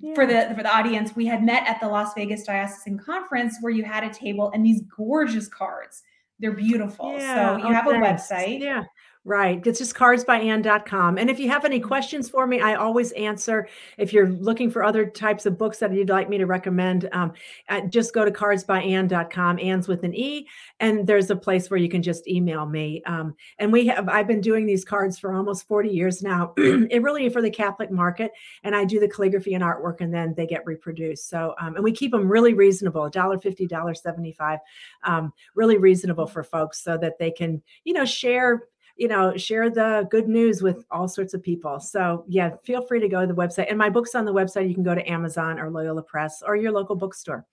yeah. 0.00 0.14
for 0.14 0.26
the 0.26 0.52
for 0.54 0.62
the 0.62 0.74
audience, 0.74 1.16
we 1.16 1.24
had 1.24 1.42
met 1.42 1.66
at 1.66 1.80
the 1.80 1.88
Las 1.88 2.12
Vegas 2.14 2.42
Diocesan 2.42 2.98
Conference 2.98 3.56
where 3.62 3.72
you 3.72 3.84
had 3.84 4.04
a 4.04 4.12
table 4.12 4.50
and 4.52 4.66
these 4.66 4.82
gorgeous 4.94 5.48
cards. 5.48 6.02
They're 6.40 6.52
beautiful. 6.52 7.12
Yeah. 7.12 7.56
So 7.56 7.56
you 7.56 7.70
oh, 7.70 7.72
have 7.72 7.86
thanks. 7.86 8.30
a 8.30 8.34
website. 8.34 8.60
Yeah. 8.60 8.82
Right. 9.24 9.64
It's 9.64 9.78
just 9.78 9.94
cardsbyanne.com. 9.94 11.16
And 11.16 11.30
if 11.30 11.38
you 11.38 11.48
have 11.48 11.64
any 11.64 11.78
questions 11.78 12.28
for 12.28 12.44
me, 12.44 12.60
I 12.60 12.74
always 12.74 13.12
answer. 13.12 13.68
If 13.96 14.12
you're 14.12 14.28
looking 14.28 14.68
for 14.68 14.82
other 14.82 15.06
types 15.06 15.46
of 15.46 15.56
books 15.56 15.78
that 15.78 15.92
you'd 15.92 16.08
like 16.08 16.28
me 16.28 16.38
to 16.38 16.46
recommend, 16.46 17.08
um, 17.12 17.32
uh, 17.68 17.82
just 17.82 18.14
go 18.14 18.24
to 18.24 18.32
cardsbyanne.com. 18.32 19.60
Anne's 19.60 19.86
with 19.86 20.02
an 20.02 20.12
E. 20.12 20.48
And 20.80 21.06
there's 21.06 21.30
a 21.30 21.36
place 21.36 21.70
where 21.70 21.78
you 21.78 21.88
can 21.88 22.02
just 22.02 22.26
email 22.26 22.66
me. 22.66 23.00
Um, 23.06 23.36
and 23.60 23.72
we 23.72 23.86
have, 23.86 24.08
I've 24.08 24.26
been 24.26 24.40
doing 24.40 24.66
these 24.66 24.84
cards 24.84 25.20
for 25.20 25.32
almost 25.32 25.68
40 25.68 25.90
years 25.90 26.20
now. 26.24 26.52
it 26.56 27.00
really 27.00 27.28
for 27.28 27.42
the 27.42 27.50
Catholic 27.50 27.92
market. 27.92 28.32
And 28.64 28.74
I 28.74 28.84
do 28.84 28.98
the 28.98 29.08
calligraphy 29.08 29.54
and 29.54 29.62
artwork 29.62 30.00
and 30.00 30.12
then 30.12 30.34
they 30.36 30.48
get 30.48 30.66
reproduced. 30.66 31.28
So, 31.28 31.54
um, 31.60 31.76
and 31.76 31.84
we 31.84 31.92
keep 31.92 32.10
them 32.10 32.28
really 32.28 32.54
reasonable 32.54 33.08
$1.50, 33.08 33.68
$1.75, 33.70 34.58
um, 35.04 35.32
really 35.54 35.78
reasonable 35.78 36.26
for 36.26 36.42
folks 36.42 36.82
so 36.82 36.98
that 36.98 37.20
they 37.20 37.30
can, 37.30 37.62
you 37.84 37.92
know, 37.92 38.04
share 38.04 38.64
you 38.96 39.08
know, 39.08 39.36
share 39.36 39.70
the 39.70 40.06
good 40.10 40.28
news 40.28 40.62
with 40.62 40.84
all 40.90 41.08
sorts 41.08 41.34
of 41.34 41.42
people. 41.42 41.80
So, 41.80 42.24
yeah, 42.28 42.50
feel 42.64 42.82
free 42.82 43.00
to 43.00 43.08
go 43.08 43.22
to 43.22 43.26
the 43.26 43.34
website. 43.34 43.66
And 43.68 43.78
my 43.78 43.90
book's 43.90 44.14
on 44.14 44.24
the 44.24 44.32
website. 44.32 44.68
You 44.68 44.74
can 44.74 44.84
go 44.84 44.94
to 44.94 45.10
Amazon 45.10 45.58
or 45.58 45.70
Loyola 45.70 46.02
Press 46.02 46.42
or 46.46 46.56
your 46.56 46.72
local 46.72 46.96
bookstore. 46.96 47.46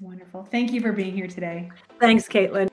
Wonderful. 0.00 0.44
Thank 0.44 0.72
you 0.72 0.80
for 0.80 0.92
being 0.92 1.14
here 1.14 1.26
today. 1.26 1.70
Thanks, 2.00 2.28
Caitlyn. 2.28 2.68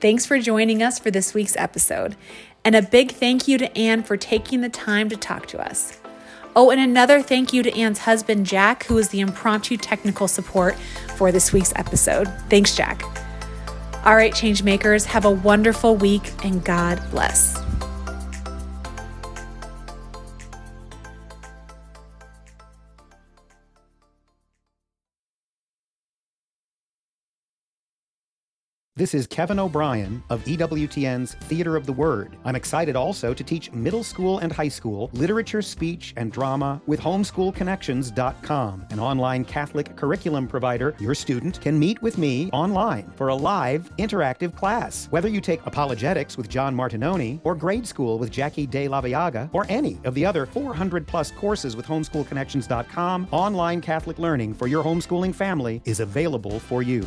Thanks 0.00 0.26
for 0.26 0.38
joining 0.38 0.82
us 0.82 0.98
for 0.98 1.10
this 1.10 1.34
week's 1.34 1.56
episode. 1.56 2.16
And 2.64 2.74
a 2.74 2.82
big 2.82 3.12
thank 3.12 3.48
you 3.48 3.58
to 3.58 3.76
Anne 3.76 4.02
for 4.02 4.16
taking 4.16 4.60
the 4.60 4.68
time 4.68 5.08
to 5.08 5.16
talk 5.16 5.46
to 5.46 5.60
us. 5.60 5.98
Oh, 6.56 6.70
and 6.70 6.80
another 6.80 7.20
thank 7.20 7.52
you 7.52 7.62
to 7.62 7.76
Anne's 7.76 7.98
husband, 7.98 8.46
Jack, 8.46 8.84
who 8.84 8.94
was 8.94 9.08
the 9.08 9.20
impromptu 9.20 9.76
technical 9.76 10.28
support 10.28 10.76
for 11.16 11.32
this 11.32 11.52
week's 11.52 11.72
episode. 11.74 12.28
Thanks, 12.48 12.76
Jack. 12.76 13.02
All 14.04 14.14
right, 14.14 14.34
change 14.34 14.62
makers, 14.62 15.06
have 15.06 15.24
a 15.24 15.30
wonderful 15.30 15.96
week 15.96 16.30
and 16.44 16.62
God 16.62 17.00
bless. 17.10 17.63
This 28.96 29.12
is 29.12 29.26
Kevin 29.26 29.58
O'Brien 29.58 30.22
of 30.30 30.44
EWTN's 30.44 31.34
Theater 31.34 31.74
of 31.74 31.84
the 31.84 31.92
Word. 31.92 32.36
I'm 32.44 32.54
excited 32.54 32.94
also 32.94 33.34
to 33.34 33.42
teach 33.42 33.72
middle 33.72 34.04
school 34.04 34.38
and 34.38 34.52
high 34.52 34.68
school 34.68 35.10
literature, 35.14 35.62
speech, 35.62 36.14
and 36.16 36.30
drama 36.30 36.80
with 36.86 37.00
homeschoolconnections.com, 37.00 38.86
an 38.90 39.00
online 39.00 39.44
Catholic 39.46 39.96
curriculum 39.96 40.46
provider. 40.46 40.94
Your 41.00 41.16
student 41.16 41.60
can 41.60 41.76
meet 41.76 42.00
with 42.02 42.18
me 42.18 42.50
online 42.52 43.10
for 43.16 43.30
a 43.30 43.34
live, 43.34 43.90
interactive 43.98 44.54
class. 44.54 45.08
Whether 45.10 45.26
you 45.26 45.40
take 45.40 45.66
apologetics 45.66 46.36
with 46.36 46.48
John 46.48 46.76
Martignoni, 46.76 47.40
or 47.42 47.56
grade 47.56 47.88
school 47.88 48.20
with 48.20 48.30
Jackie 48.30 48.64
De 48.64 48.86
La 48.86 49.02
Viaga, 49.02 49.50
or 49.52 49.66
any 49.68 49.98
of 50.04 50.14
the 50.14 50.24
other 50.24 50.46
400 50.46 51.04
plus 51.04 51.32
courses 51.32 51.74
with 51.74 51.84
homeschoolconnections.com, 51.84 53.26
online 53.32 53.80
Catholic 53.80 54.20
learning 54.20 54.54
for 54.54 54.68
your 54.68 54.84
homeschooling 54.84 55.34
family 55.34 55.82
is 55.84 55.98
available 55.98 56.60
for 56.60 56.80
you. 56.84 57.04